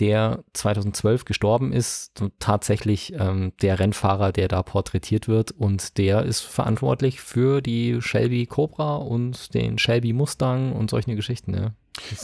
der 0.01 0.43
2012 0.53 1.25
gestorben 1.25 1.73
ist, 1.73 2.13
tatsächlich 2.39 3.13
ähm, 3.19 3.53
der 3.61 3.79
Rennfahrer, 3.79 4.33
der 4.33 4.49
da 4.49 4.63
porträtiert 4.63 5.29
wird 5.29 5.53
und 5.53 5.99
der 5.99 6.25
ist 6.25 6.41
verantwortlich 6.41 7.21
für 7.21 7.61
die 7.61 8.01
Shelby 8.01 8.47
Cobra 8.47 8.97
und 8.97 9.55
den 9.55 9.79
Shelby 9.79 10.13
Mustang 10.13 10.73
und 10.73 10.91
solche 10.91 11.15
Geschichten, 11.15 11.55
ja. 11.55 11.73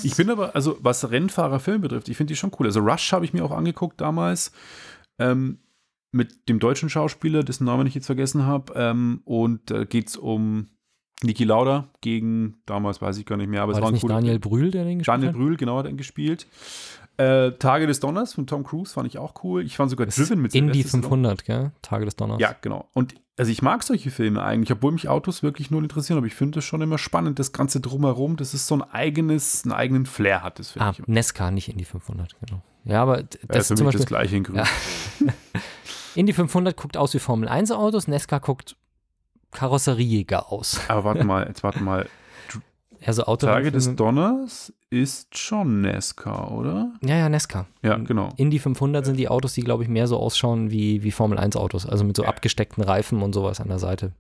Ich 0.03 0.17
bin 0.17 0.31
aber, 0.31 0.55
also 0.55 0.79
was 0.81 1.11
Rennfahrerfilme 1.11 1.81
betrifft, 1.81 2.09
ich 2.09 2.17
finde 2.17 2.33
die 2.33 2.37
schon 2.37 2.53
cool. 2.59 2.67
Also 2.67 2.81
Rush 2.81 3.13
habe 3.13 3.27
ich 3.27 3.35
mir 3.35 3.45
auch 3.45 3.51
angeguckt 3.51 4.01
damals. 4.01 4.51
Ähm, 5.19 5.59
mit 6.11 6.49
dem 6.49 6.59
deutschen 6.59 6.89
Schauspieler, 6.89 7.45
dessen 7.45 7.65
Namen 7.65 7.87
ich 7.87 7.95
jetzt 7.95 8.07
vergessen 8.07 8.47
habe. 8.47 8.73
Ähm, 8.75 9.21
und 9.25 9.71
da 9.71 9.85
geht 9.85 10.09
es 10.09 10.17
um 10.17 10.71
Niki 11.25 11.45
Lauda 11.45 11.89
gegen, 12.01 12.59
damals 12.67 13.03
weiß 13.03 13.19
ich 13.19 13.27
gar 13.27 13.37
nicht 13.37 13.49
mehr, 13.49 13.63
aber 13.63 13.73
war 13.73 13.79
es 13.79 13.83
war 13.83 13.91
das 13.93 14.01
ein 14.03 14.07
nicht 14.07 14.09
Daniel 14.17 14.39
Brühl, 14.39 14.71
der 14.71 14.85
den 14.85 14.99
gespielt 14.99 15.15
Daniel 15.15 15.29
hat? 15.31 15.37
Brühl, 15.37 15.57
genau, 15.57 15.79
hat 15.79 15.87
er 15.87 15.93
gespielt. 15.93 16.47
Äh, 17.17 17.53
Tage 17.59 17.89
des 17.89 17.99
Donners 17.99 18.35
von 18.35 18.47
Tom 18.47 18.63
Cruise 18.63 18.93
fand 18.93 19.09
ich 19.09 19.19
auch 19.19 19.43
cool. 19.43 19.65
Ich 19.65 19.77
fand 19.77 19.91
sogar 19.91 20.07
Das 20.07 20.17
ist 20.19 20.31
Driven 20.31 20.43
mit 20.43 20.55
Indy 20.55 20.83
Stallone. 20.85 21.03
500, 21.03 21.45
gell? 21.45 21.73
Tage 21.83 22.05
des 22.05 22.15
Donners. 22.15 22.39
Ja, 22.41 22.55
genau. 22.61 22.89
Und 22.95 23.17
also 23.37 23.51
ich 23.51 23.61
mag 23.63 23.83
solche 23.83 24.13
Filme 24.13 24.41
eigentlich, 24.45 24.71
obwohl 24.71 24.93
mich 24.93 25.09
Autos 25.09 25.43
wirklich 25.43 25.73
null 25.73 25.83
interessieren, 25.83 26.19
aber 26.19 26.29
ich 26.29 26.35
finde 26.37 26.61
es 26.61 26.65
schon 26.65 26.81
immer 26.81 26.99
spannend, 26.99 27.41
das 27.41 27.53
Ganze 27.53 27.81
drumherum, 27.81 28.37
das 28.37 28.55
ist 28.55 28.69
so 28.69 28.77
ein 28.77 28.83
eigenes, 28.83 29.65
einen 29.65 29.73
eigenen 29.73 30.07
Flair 30.07 30.45
hat 30.45 30.61
das, 30.61 30.71
finde 30.73 30.87
Ah, 30.87 30.91
ich. 30.93 30.99
immer. 31.01 31.09
Nesca, 31.09 31.51
nicht 31.51 31.69
Indy 31.69 31.85
500, 31.85 32.37
genau. 32.47 32.63
Ja, 32.85 33.03
aber 33.03 33.25
d- 33.25 33.39
Ja, 33.43 33.49
das 33.49 33.67
für 33.69 33.75
zum 33.75 33.87
mich 33.87 33.95
Beispiel, 33.97 33.99
das 34.01 34.07
gleiche 34.09 34.37
in 34.37 34.45
grün. 34.45 34.57
Ja. 34.57 34.65
Indy 36.15 36.33
500 36.33 36.77
guckt 36.77 36.97
aus 36.97 37.15
wie 37.15 37.19
Formel 37.19 37.49
1 37.49 37.71
Autos, 37.73 38.07
Nesca 38.09 38.39
guckt 38.39 38.77
karosseriejäger 39.51 40.53
aus. 40.53 40.81
Aber 40.89 41.05
warte 41.05 41.25
mal, 41.25 41.47
jetzt 41.49 41.63
warte 41.63 41.83
mal. 41.83 42.09
Also 43.05 43.25
Auto 43.25 43.47
Tage 43.47 43.71
des 43.71 43.95
Donners 43.95 44.73
ist 44.91 45.39
schon 45.39 45.83
NASCAR, 45.83 46.51
oder? 46.51 46.93
Ja, 47.03 47.17
ja, 47.17 47.29
Nesca. 47.29 47.67
Ja, 47.83 47.97
genau. 47.97 48.31
Indy 48.37 48.59
500 48.59 49.07
sind 49.07 49.17
die 49.17 49.29
Autos, 49.29 49.53
die, 49.53 49.63
glaube 49.63 49.85
ich, 49.85 49.89
mehr 49.89 50.09
so 50.09 50.19
ausschauen 50.19 50.73
wie, 50.73 51.05
wie 51.05 51.13
Formel 51.13 51.39
1 51.39 51.57
Autos. 51.57 51.87
Also 51.87 52.05
mit 52.05 52.17
so 52.17 52.25
Ja. 52.25 52.29
abgesteckten 52.31 52.83
Reifen 52.83 53.23
und 53.23 53.35
sowas 53.35 53.61
an 53.61 53.69
der 53.69 53.79
Seite. 53.79 54.13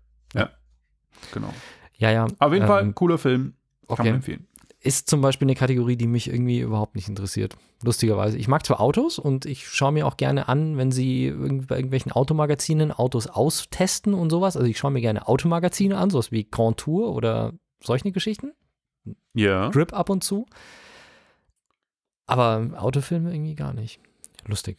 genau. 1.33 1.53
Ja, 1.97 2.13
ja. 2.13 2.27
Auf 2.39 2.53
jeden 2.53 2.63
ähm, 2.63 2.69
Fall, 2.69 2.93
cooler 2.93 3.19
Film. 3.19 3.55
Kann 3.89 3.95
okay. 3.95 4.05
man 4.05 4.15
empfehlen. 4.17 4.47
Ist 4.89 5.11
zum 5.11 5.21
Beispiel 5.21 5.45
eine 5.45 5.55
Kategorie, 5.55 5.97
die 5.97 6.07
mich 6.07 6.31
irgendwie 6.31 6.61
überhaupt 6.61 6.95
nicht 6.95 7.11
interessiert. 7.11 7.59
Lustigerweise. 7.83 8.39
Ich 8.39 8.49
mag 8.49 8.65
zwar 8.65 8.81
Autos 8.81 9.19
und 9.19 9.45
ich 9.45 9.69
schaue 9.69 9.93
mir 9.93 10.07
auch 10.07 10.17
gerne 10.17 10.49
an, 10.49 10.79
wenn 10.79 10.93
sie 10.93 11.31
bei 11.31 11.77
irgendwelchen 11.77 12.11
Automagazinen 12.11 12.91
Autos 12.91 13.27
austesten 13.27 14.15
und 14.15 14.31
sowas. 14.31 14.57
Also 14.57 14.67
ich 14.67 14.79
schaue 14.79 14.93
mir 14.93 15.03
gerne 15.03 15.29
Automagazine 15.29 15.99
an, 15.99 16.09
sowas 16.09 16.33
wie 16.33 16.49
Grand 16.51 16.79
Tour 16.79 17.15
oder 17.15 17.53
solche 17.85 18.13
Geschichten. 18.13 18.55
Ja. 19.35 19.69
Grip 19.69 19.93
ab 19.93 20.09
und 20.09 20.25
zu. 20.25 20.47
Aber 22.25 22.71
Autofilme 22.79 23.31
irgendwie 23.31 23.57
gar 23.57 23.75
nicht. 23.75 24.01
Lustig. 24.47 24.79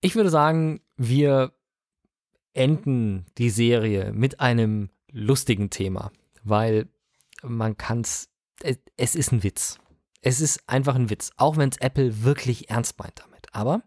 Ich 0.00 0.16
würde 0.16 0.30
sagen, 0.30 0.80
wir 0.96 1.52
enden 2.54 3.24
die 3.38 3.50
Serie 3.50 4.12
mit 4.12 4.40
einem 4.40 4.90
lustigen 5.12 5.70
Thema, 5.70 6.10
weil 6.42 6.88
man 7.42 7.76
kann 7.76 8.00
es, 8.00 8.28
es 8.96 9.14
ist 9.14 9.32
ein 9.32 9.42
Witz. 9.42 9.78
Es 10.22 10.40
ist 10.40 10.68
einfach 10.68 10.94
ein 10.94 11.10
Witz, 11.10 11.30
auch 11.36 11.56
wenn 11.56 11.68
es 11.68 11.78
Apple 11.78 12.24
wirklich 12.24 12.70
ernst 12.70 12.98
meint 12.98 13.20
damit. 13.20 13.46
Aber 13.52 13.82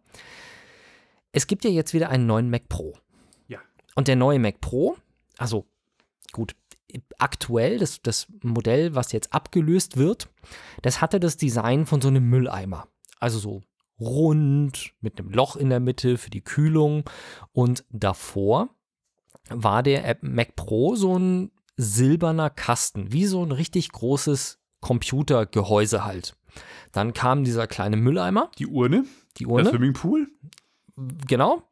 es 1.31 1.47
gibt 1.47 1.63
ja 1.63 1.69
jetzt 1.69 1.93
wieder 1.93 2.09
einen 2.09 2.25
neuen 2.25 2.49
Mac 2.49 2.69
Pro. 2.69 2.97
Ja. 3.47 3.59
Und 3.95 4.07
der 4.07 4.15
neue 4.15 4.39
Mac 4.39 4.61
Pro, 4.61 4.97
also 5.37 5.65
gut, 6.31 6.55
aktuell, 7.17 7.77
das, 7.77 8.01
das 8.01 8.27
Modell, 8.41 8.95
was 8.95 9.11
jetzt 9.11 9.33
abgelöst 9.33 9.97
wird, 9.97 10.29
das 10.81 11.01
hatte 11.01 11.19
das 11.19 11.37
Design 11.37 11.85
von 11.85 12.01
so 12.01 12.07
einem 12.07 12.29
Mülleimer. 12.29 12.87
Also 13.19 13.39
so 13.39 13.61
rund, 13.99 14.93
mit 15.01 15.19
einem 15.19 15.29
Loch 15.31 15.55
in 15.55 15.69
der 15.69 15.79
Mitte 15.79 16.17
für 16.17 16.29
die 16.29 16.43
Kühlung. 16.43 17.03
Und 17.51 17.83
davor 17.89 18.69
war 19.49 19.83
der 19.83 20.17
Mac 20.21 20.55
Pro 20.55 20.95
so 20.95 21.17
ein 21.17 21.51
silberner 21.79 22.49
Kasten, 22.49 23.13
wie 23.13 23.25
so 23.25 23.43
ein 23.43 23.53
richtig 23.53 23.91
großes 23.91 24.59
Computergehäuse 24.81 26.03
halt. 26.03 26.35
Dann 26.91 27.13
kam 27.13 27.43
dieser 27.43 27.67
kleine 27.67 27.95
Mülleimer, 27.95 28.51
Die 28.59 28.67
Urne, 28.67 29.05
die 29.37 29.45
der 29.45 29.53
Urne. 29.53 29.69
Swimmingpool. 29.69 30.27
Genau. 31.27 31.63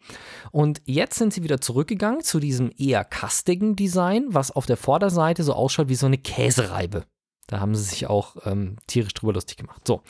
Und 0.52 0.82
jetzt 0.86 1.18
sind 1.18 1.34
sie 1.34 1.44
wieder 1.44 1.60
zurückgegangen 1.60 2.22
zu 2.22 2.40
diesem 2.40 2.72
eher 2.78 3.04
kastigen 3.04 3.76
Design, 3.76 4.28
was 4.30 4.52
auf 4.52 4.66
der 4.66 4.78
Vorderseite 4.78 5.44
so 5.44 5.52
ausschaut 5.52 5.90
wie 5.90 5.96
so 5.96 6.06
eine 6.06 6.18
Käsereibe. 6.18 7.04
Da 7.48 7.60
haben 7.60 7.76
sie 7.76 7.84
sich 7.84 8.08
auch 8.08 8.38
ähm, 8.46 8.78
tierisch 8.88 9.14
drüber 9.14 9.34
lustig 9.34 9.58
gemacht. 9.58 9.86
So, 9.86 10.02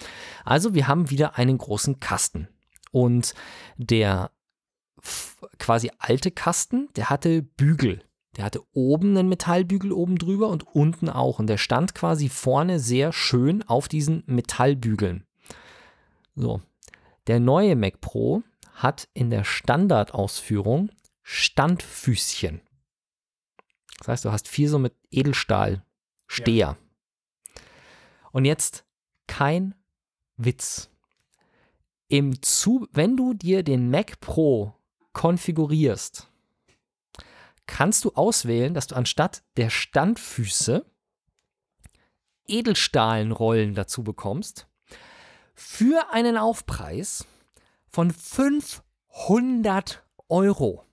also 0.46 0.76
wir 0.76 0.88
haben 0.88 1.10
wieder 1.10 1.38
einen 1.38 1.58
großen 1.58 2.00
Kasten. 2.00 2.48
Und 2.92 3.34
der 3.78 4.30
quasi 5.58 5.92
alte 5.98 6.30
Kasten, 6.30 6.90
der 6.96 7.10
hatte 7.10 7.42
Bügel. 7.42 8.04
Der 8.38 8.46
hatte 8.46 8.64
oben 8.74 9.18
einen 9.18 9.30
Metallbügel 9.30 9.92
oben 9.92 10.18
drüber 10.18 10.50
und 10.50 10.64
unten 10.76 11.10
auch. 11.10 11.40
Und 11.40 11.48
der 11.48 11.58
stand 11.58 11.96
quasi 11.96 12.30
vorne 12.30 12.80
sehr 12.80 13.12
schön 13.12 13.64
auf 13.64 13.88
diesen 13.88 14.24
Metallbügeln. 14.28 15.26
So, 16.36 16.62
der 17.26 17.40
neue 17.40 17.76
Mac 17.76 18.00
Pro 18.00 18.44
hat 18.74 19.10
in 19.16 19.32
der 19.32 19.44
Standardausführung 19.44 20.92
Standfüßchen. 21.24 22.62
Das 23.98 24.08
heißt, 24.08 24.26
du 24.26 24.32
hast 24.32 24.48
vier 24.48 24.70
so 24.70 24.78
mit 24.78 24.94
Edelstahl 25.10 25.84
Steher. 26.28 26.78
Und 28.32 28.46
jetzt 28.46 28.86
kein 29.26 29.74
Witz. 30.36 30.92
Im 32.08 32.42
Zu 32.44 32.88
wenn 32.92 33.18
du 33.18 33.34
dir 33.34 33.64
den 33.64 33.90
Mac 33.90 34.20
Pro 34.20 34.76
konfigurierst, 35.14 36.27
kannst 37.68 38.06
du 38.06 38.14
auswählen, 38.14 38.74
dass 38.74 38.88
du 38.88 38.96
anstatt 38.96 39.44
der 39.58 39.70
Standfüße 39.70 40.86
Edelstahlenrollen 42.48 43.76
dazu 43.76 44.04
bekommst 44.04 44.68
für 45.54 46.12
einen 46.12 46.38
Aufpreis 46.38 47.26
von 47.90 48.12
500 48.12 50.04
Euro. 50.30 50.84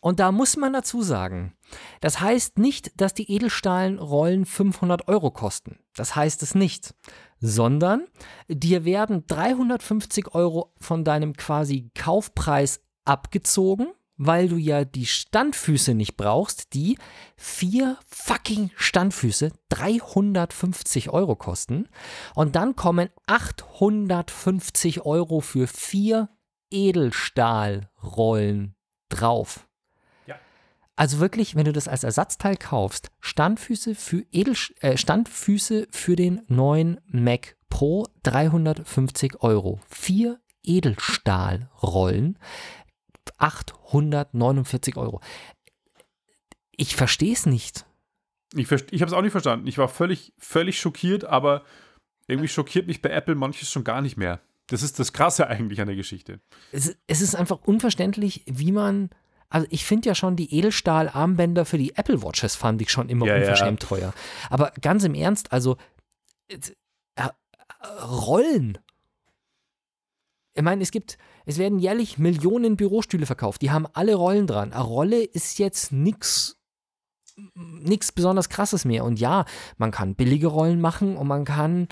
Und 0.00 0.20
da 0.20 0.32
muss 0.32 0.56
man 0.56 0.72
dazu 0.72 1.02
sagen, 1.02 1.56
das 2.00 2.20
heißt 2.20 2.58
nicht, 2.58 3.00
dass 3.00 3.14
die 3.14 3.30
Edelstahlenrollen 3.30 4.44
500 4.44 5.08
Euro 5.08 5.30
kosten. 5.30 5.78
Das 5.96 6.14
heißt 6.16 6.42
es 6.42 6.54
nicht. 6.54 6.94
Sondern 7.40 8.06
dir 8.48 8.84
werden 8.84 9.26
350 9.26 10.34
Euro 10.34 10.72
von 10.76 11.04
deinem 11.04 11.34
quasi 11.34 11.90
Kaufpreis 11.94 12.80
abgezogen, 13.04 13.92
weil 14.16 14.48
du 14.48 14.56
ja 14.56 14.84
die 14.84 15.06
Standfüße 15.06 15.94
nicht 15.94 16.16
brauchst, 16.16 16.74
die 16.74 16.98
vier 17.36 17.98
fucking 18.06 18.70
Standfüße 18.76 19.52
350 19.70 21.10
Euro 21.10 21.36
kosten. 21.36 21.88
Und 22.34 22.56
dann 22.56 22.76
kommen 22.76 23.10
850 23.26 25.04
Euro 25.04 25.40
für 25.40 25.66
vier 25.66 26.28
Edelstahlrollen 26.70 28.74
drauf. 29.08 29.66
Also 30.96 31.18
wirklich, 31.18 31.56
wenn 31.56 31.64
du 31.64 31.72
das 31.72 31.88
als 31.88 32.04
Ersatzteil 32.04 32.56
kaufst, 32.56 33.10
Standfüße 33.20 33.96
für 33.96 34.24
Edel, 34.30 34.54
äh, 34.80 34.96
Standfüße 34.96 35.88
für 35.90 36.14
den 36.14 36.42
neuen 36.46 37.00
Mac 37.06 37.56
Pro 37.68 38.06
350 38.22 39.42
Euro. 39.42 39.80
Vier 39.88 40.38
Edelstahlrollen, 40.62 42.38
849 43.38 44.96
Euro. 44.96 45.20
Ich 46.76 46.96
verstehe 46.96 47.32
es 47.32 47.46
nicht. 47.46 47.86
Ich, 48.54 48.70
ich 48.70 49.00
habe 49.00 49.08
es 49.08 49.12
auch 49.12 49.22
nicht 49.22 49.32
verstanden. 49.32 49.66
Ich 49.66 49.78
war 49.78 49.88
völlig, 49.88 50.32
völlig 50.38 50.78
schockiert, 50.78 51.24
aber 51.24 51.64
irgendwie 52.26 52.48
schockiert 52.48 52.86
mich 52.86 53.02
bei 53.02 53.10
Apple 53.10 53.34
manches 53.34 53.70
schon 53.70 53.84
gar 53.84 54.00
nicht 54.00 54.16
mehr. 54.16 54.40
Das 54.68 54.82
ist 54.82 54.98
das 54.98 55.12
Krasse 55.12 55.46
eigentlich 55.46 55.80
an 55.80 55.88
der 55.88 55.96
Geschichte. 55.96 56.40
Es, 56.72 56.96
es 57.06 57.20
ist 57.20 57.34
einfach 57.34 57.60
unverständlich, 57.64 58.42
wie 58.46 58.72
man. 58.72 59.10
Also 59.50 59.66
ich 59.70 59.84
finde 59.84 60.08
ja 60.08 60.14
schon 60.14 60.36
die 60.36 60.52
Edelstahl-Armbänder 60.56 61.64
für 61.64 61.78
die 61.78 61.94
Apple 61.96 62.22
Watches 62.22 62.56
fand 62.56 62.80
ich 62.82 62.90
schon 62.90 63.08
immer 63.08 63.26
Ja, 63.26 63.34
ja. 63.34 63.40
unverschämt 63.40 63.82
teuer. 63.82 64.14
Aber 64.50 64.72
ganz 64.80 65.04
im 65.04 65.14
Ernst, 65.14 65.52
also 65.52 65.76
äh, 66.48 66.58
äh, 67.14 67.28
Rollen. 68.02 68.78
Ich 70.54 70.62
meine, 70.62 70.82
es 70.82 70.90
gibt, 70.90 71.18
es 71.44 71.58
werden 71.58 71.78
jährlich 71.78 72.18
Millionen 72.18 72.76
Bürostühle 72.76 73.26
verkauft. 73.26 73.62
Die 73.62 73.70
haben 73.70 73.86
alle 73.92 74.14
Rollen 74.14 74.46
dran. 74.46 74.72
Eine 74.72 74.82
Rolle 74.82 75.22
ist 75.22 75.58
jetzt 75.58 75.92
nichts 75.92 76.56
nichts 77.54 78.12
besonders 78.12 78.48
krasses 78.48 78.84
mehr. 78.84 79.04
Und 79.04 79.18
ja, 79.18 79.44
man 79.76 79.90
kann 79.90 80.14
billige 80.14 80.46
Rollen 80.46 80.80
machen 80.80 81.16
und 81.16 81.26
man 81.26 81.44
kann 81.44 81.88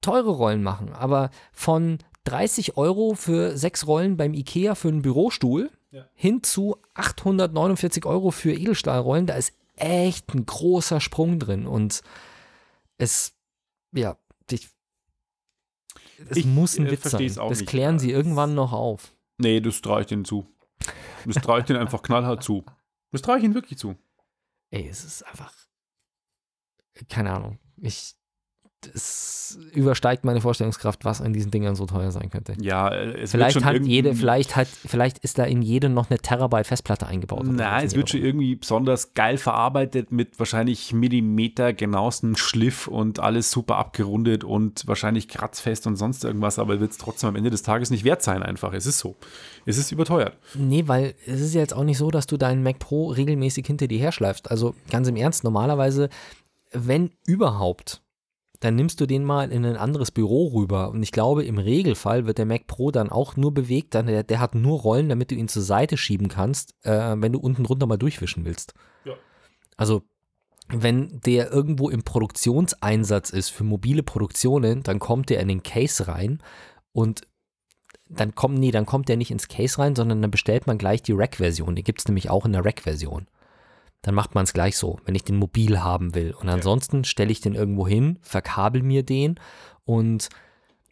teure 0.00 0.30
Rollen 0.30 0.62
machen. 0.62 0.92
Aber 0.92 1.30
von 1.52 1.98
30 2.24 2.76
Euro 2.76 3.14
für 3.14 3.56
sechs 3.56 3.86
Rollen 3.86 4.16
beim 4.16 4.34
IKEA 4.34 4.74
für 4.74 4.88
einen 4.88 5.02
Bürostuhl 5.02 5.70
Ja. 5.92 6.04
hin 6.14 6.42
zu 6.42 6.76
849 6.94 8.04
Euro 8.06 8.30
für 8.30 8.52
Edelstahlrollen, 8.52 9.26
da 9.26 9.34
ist 9.34 9.52
echt 9.76 10.34
ein 10.34 10.46
großer 10.46 11.00
Sprung 11.00 11.38
drin. 11.38 11.66
Und 11.66 12.02
es, 12.98 13.32
ja, 13.92 14.16
es 16.28 16.36
Ich, 16.36 16.46
muss 16.46 16.78
ein 16.78 16.86
äh, 16.86 16.90
Witz 16.92 17.10
sein. 17.10 17.38
auch 17.38 17.48
Das 17.48 17.60
nicht. 17.60 17.68
klären 17.68 17.98
sie 17.98 18.10
irgendwann 18.10 18.54
noch 18.54 18.72
auf. 18.72 19.14
Nee, 19.38 19.60
das 19.60 19.80
traue 19.80 20.02
ich 20.02 20.06
denen 20.08 20.24
zu. 20.24 20.46
Das 21.26 21.36
traue 21.36 21.60
ich 21.60 21.66
denen 21.66 21.78
einfach 21.78 22.02
knallhart 22.02 22.42
zu. 22.42 22.64
Das 23.12 23.22
traue 23.22 23.38
ich 23.38 23.44
ihnen 23.44 23.54
wirklich 23.54 23.78
zu. 23.78 23.96
Ey, 24.70 24.88
es 24.88 25.04
ist 25.04 25.22
einfach. 25.26 25.52
Keine 27.08 27.32
Ahnung. 27.32 27.58
Ich. 27.76 28.14
Es 28.94 29.58
übersteigt 29.72 30.24
meine 30.24 30.40
Vorstellungskraft, 30.40 31.04
was 31.04 31.20
an 31.20 31.32
diesen 31.32 31.50
Dingern 31.50 31.74
so 31.74 31.86
teuer 31.86 32.10
sein 32.10 32.30
könnte. 32.30 32.54
Ja, 32.60 32.88
äh, 32.88 33.20
es 33.20 33.32
Vielleicht 33.32 33.56
wird 33.56 33.64
schon 33.64 33.74
hat 33.74 33.82
jede, 33.84 34.14
vielleicht 34.14 34.56
hat, 34.56 34.68
vielleicht 34.68 35.18
ist 35.18 35.38
da 35.38 35.44
in 35.44 35.62
jedem 35.62 35.94
noch 35.94 36.10
eine 36.10 36.18
Terabyte 36.18 36.66
Festplatte 36.66 37.06
eingebaut. 37.06 37.46
sowas 37.46 37.84
es 37.84 37.94
wird 37.94 38.10
schon 38.10 38.22
irgendwie 38.22 38.56
besonders 38.56 39.14
geil 39.14 39.38
verarbeitet 39.38 40.12
mit 40.12 40.38
wahrscheinlich 40.38 40.92
Millimeter 40.92 41.72
genauesten 41.72 42.36
Schliff 42.36 42.86
und 42.86 43.20
alles 43.20 43.50
super 43.50 43.76
abgerundet 43.76 44.44
und 44.44 44.86
wahrscheinlich 44.86 45.28
kratzfest 45.28 45.86
und 45.86 45.96
sonst 45.96 46.24
irgendwas, 46.24 46.58
aber 46.58 46.80
wird 46.80 46.92
es 46.92 46.98
trotzdem 46.98 47.30
am 47.30 47.36
Ende 47.36 47.50
des 47.50 47.62
Tages 47.62 47.90
nicht 47.90 48.04
wert 48.04 48.22
sein 48.22 48.42
einfach. 48.42 48.72
Es 48.72 48.86
ist 48.86 48.98
so. 48.98 49.16
Es 49.66 49.78
ist 49.78 49.92
überteuert. 49.92 50.36
Nee, 50.54 50.84
weil 50.86 51.14
es 51.26 51.40
ist 51.40 51.54
ja 51.54 51.60
jetzt 51.60 51.74
auch 51.74 51.84
nicht 51.84 51.98
so, 51.98 52.10
dass 52.10 52.26
du 52.26 52.36
deinen 52.36 52.62
Mac 52.62 52.78
Pro 52.78 53.08
regelmäßig 53.08 53.66
hinter 53.66 53.86
dir 53.86 53.98
herschleifst. 53.98 54.50
Also 54.50 54.74
ganz 54.90 55.08
im 55.08 55.16
Ernst, 55.16 55.44
normalerweise, 55.44 56.08
wenn 56.72 57.10
überhaupt, 57.26 58.02
dann 58.60 58.76
nimmst 58.76 59.00
du 59.00 59.06
den 59.06 59.24
mal 59.24 59.50
in 59.50 59.64
ein 59.64 59.76
anderes 59.76 60.10
Büro 60.10 60.48
rüber. 60.48 60.90
Und 60.90 61.02
ich 61.02 61.12
glaube, 61.12 61.44
im 61.44 61.58
Regelfall 61.58 62.26
wird 62.26 62.38
der 62.38 62.46
Mac 62.46 62.66
Pro 62.66 62.90
dann 62.90 63.10
auch 63.10 63.36
nur 63.36 63.52
bewegt, 63.52 63.94
dann 63.94 64.06
der, 64.06 64.22
der 64.22 64.38
hat 64.38 64.54
nur 64.54 64.80
Rollen, 64.80 65.08
damit 65.08 65.30
du 65.30 65.34
ihn 65.34 65.48
zur 65.48 65.62
Seite 65.62 65.96
schieben 65.96 66.28
kannst, 66.28 66.74
äh, 66.82 67.16
wenn 67.16 67.32
du 67.32 67.40
unten 67.40 67.64
drunter 67.64 67.86
mal 67.86 67.96
durchwischen 67.96 68.44
willst. 68.44 68.74
Ja. 69.04 69.14
Also 69.78 70.02
wenn 70.68 71.20
der 71.24 71.50
irgendwo 71.50 71.88
im 71.88 72.02
Produktionseinsatz 72.02 73.30
ist 73.30 73.48
für 73.48 73.64
mobile 73.64 74.02
Produktionen, 74.02 74.82
dann 74.82 74.98
kommt 74.98 75.30
der 75.30 75.40
in 75.40 75.48
den 75.48 75.62
Case 75.62 76.06
rein 76.06 76.42
und 76.92 77.22
dann 78.08 78.34
kommt, 78.34 78.58
nee, 78.58 78.72
dann 78.72 78.86
kommt 78.86 79.08
der 79.08 79.16
nicht 79.16 79.30
ins 79.30 79.48
Case 79.48 79.78
rein, 79.78 79.96
sondern 79.96 80.20
dann 80.20 80.30
bestellt 80.30 80.66
man 80.66 80.78
gleich 80.78 81.02
die 81.02 81.12
Rack-Version. 81.12 81.76
Die 81.76 81.84
gibt 81.84 82.00
es 82.00 82.08
nämlich 82.08 82.28
auch 82.28 82.44
in 82.44 82.52
der 82.52 82.64
Rack-Version. 82.64 83.26
Dann 84.02 84.14
macht 84.14 84.34
man 84.34 84.44
es 84.44 84.52
gleich 84.54 84.76
so, 84.76 84.98
wenn 85.04 85.14
ich 85.14 85.24
den 85.24 85.36
mobil 85.36 85.80
haben 85.80 86.14
will. 86.14 86.32
Und 86.32 86.48
ansonsten 86.48 87.04
stelle 87.04 87.30
ich 87.32 87.40
den 87.40 87.54
irgendwo 87.54 87.86
hin, 87.86 88.18
verkabel 88.22 88.82
mir 88.82 89.02
den 89.02 89.38
und 89.84 90.28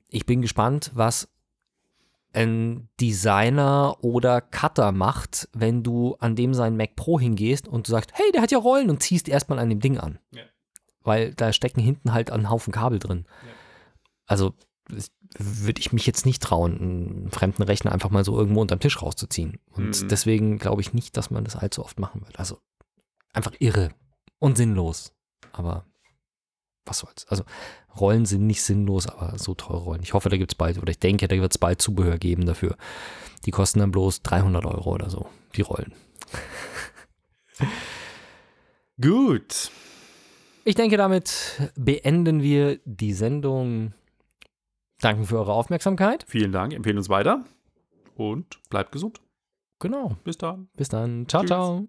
ich 0.09 0.27
bin 0.27 0.43
gespannt, 0.43 0.91
was 0.95 1.29
ein 2.35 2.89
Designer 3.01 3.97
oder 4.03 4.41
Cutter 4.43 4.93
macht, 4.93 5.49
wenn 5.55 5.83
du 5.83 6.17
an 6.21 6.37
dem 6.37 6.53
seinen 6.53 6.77
Mac 6.77 6.95
Pro 6.95 7.19
hingehst 7.19 7.67
und 7.67 7.89
du 7.89 7.91
sagst, 7.91 8.11
hey, 8.15 8.31
der 8.33 8.43
hat 8.43 8.51
ja 8.51 8.59
Rollen 8.59 8.91
und 8.91 9.03
ziehst 9.03 9.29
erstmal 9.29 9.59
an 9.59 9.71
dem 9.71 9.81
Ding 9.81 9.99
an. 9.99 10.19
Ja. 10.33 10.43
Weil 11.03 11.33
da 11.35 11.53
stecken 11.55 11.81
hinten 11.81 12.13
halt 12.13 12.31
ein 12.31 12.51
Haufen 12.51 12.73
Kabel 12.73 12.99
drin. 12.99 13.25
Ja. 13.27 13.49
Also 14.27 14.53
würde 15.39 15.81
ich 15.81 15.93
mich 15.93 16.07
jetzt 16.07 16.27
nicht 16.27 16.43
trauen, 16.43 16.79
einen 16.81 17.31
fremden 17.31 17.63
Rechner 17.63 17.93
einfach 17.93 18.11
mal 18.11 18.25
so 18.25 18.39
irgendwo 18.39 18.61
unterm 18.61 18.81
Tisch 18.81 19.01
rauszuziehen. 19.03 19.59
Und 19.73 20.03
Mhm. 20.03 20.09
deswegen 20.09 20.59
glaube 20.59 20.83
ich 20.83 20.93
nicht, 20.93 21.17
dass 21.17 21.31
man 21.31 21.45
das 21.45 21.57
allzu 21.57 21.83
oft 21.85 21.99
machen 21.99 22.23
wird. 22.27 22.39
Also 22.39 22.59
einfach 23.33 23.53
irre 23.59 23.91
und 24.39 24.57
sinnlos. 24.57 25.13
Aber 25.53 25.85
was 26.85 26.99
soll's. 26.99 27.27
Also 27.29 27.45
Rollen 27.99 28.27
sind 28.27 28.47
nicht 28.47 28.63
sinnlos, 28.63 29.07
aber 29.07 29.39
so 29.39 29.55
teure 29.55 29.79
Rollen. 29.79 30.03
Ich 30.03 30.15
hoffe, 30.15 30.29
da 30.29 30.37
gibt 30.37 30.53
es 30.53 30.57
bald, 30.57 30.79
oder 30.79 30.91
ich 30.91 30.99
denke, 30.99 31.29
da 31.29 31.37
wird 31.37 31.53
es 31.53 31.59
bald 31.59 31.83
Zubehör 31.83 32.19
geben 32.19 32.47
dafür. 32.47 32.77
Die 33.45 33.51
kosten 33.51 33.81
dann 33.81 33.91
bloß 33.91 34.23
300 34.23 34.65
Euro 34.65 34.93
oder 34.93 35.11
so, 35.11 35.29
die 35.57 35.63
Rollen. 35.63 35.93
Gut. 39.01 39.71
Ich 40.65 40.75
denke, 40.75 40.97
damit 40.97 41.73
beenden 41.77 42.43
wir 42.43 42.79
die 42.85 43.13
Sendung. 43.13 43.95
Danke 45.01 45.25
für 45.25 45.39
eure 45.39 45.53
Aufmerksamkeit. 45.53 46.25
Vielen 46.29 46.53
Dank. 46.53 46.75
Empfehlen 46.75 46.99
uns 46.99 47.09
weiter 47.09 47.45
und 48.17 48.59
bleibt 48.69 48.93
gesund. 48.93 49.21
Genau. 49.79 50.17
Bis 50.25 50.37
dann. 50.37 50.69
Bis 50.77 50.89
dann. 50.89 51.29
Ciao, 51.29 51.43
Tschüss. 51.43 51.49
ciao. 51.49 51.89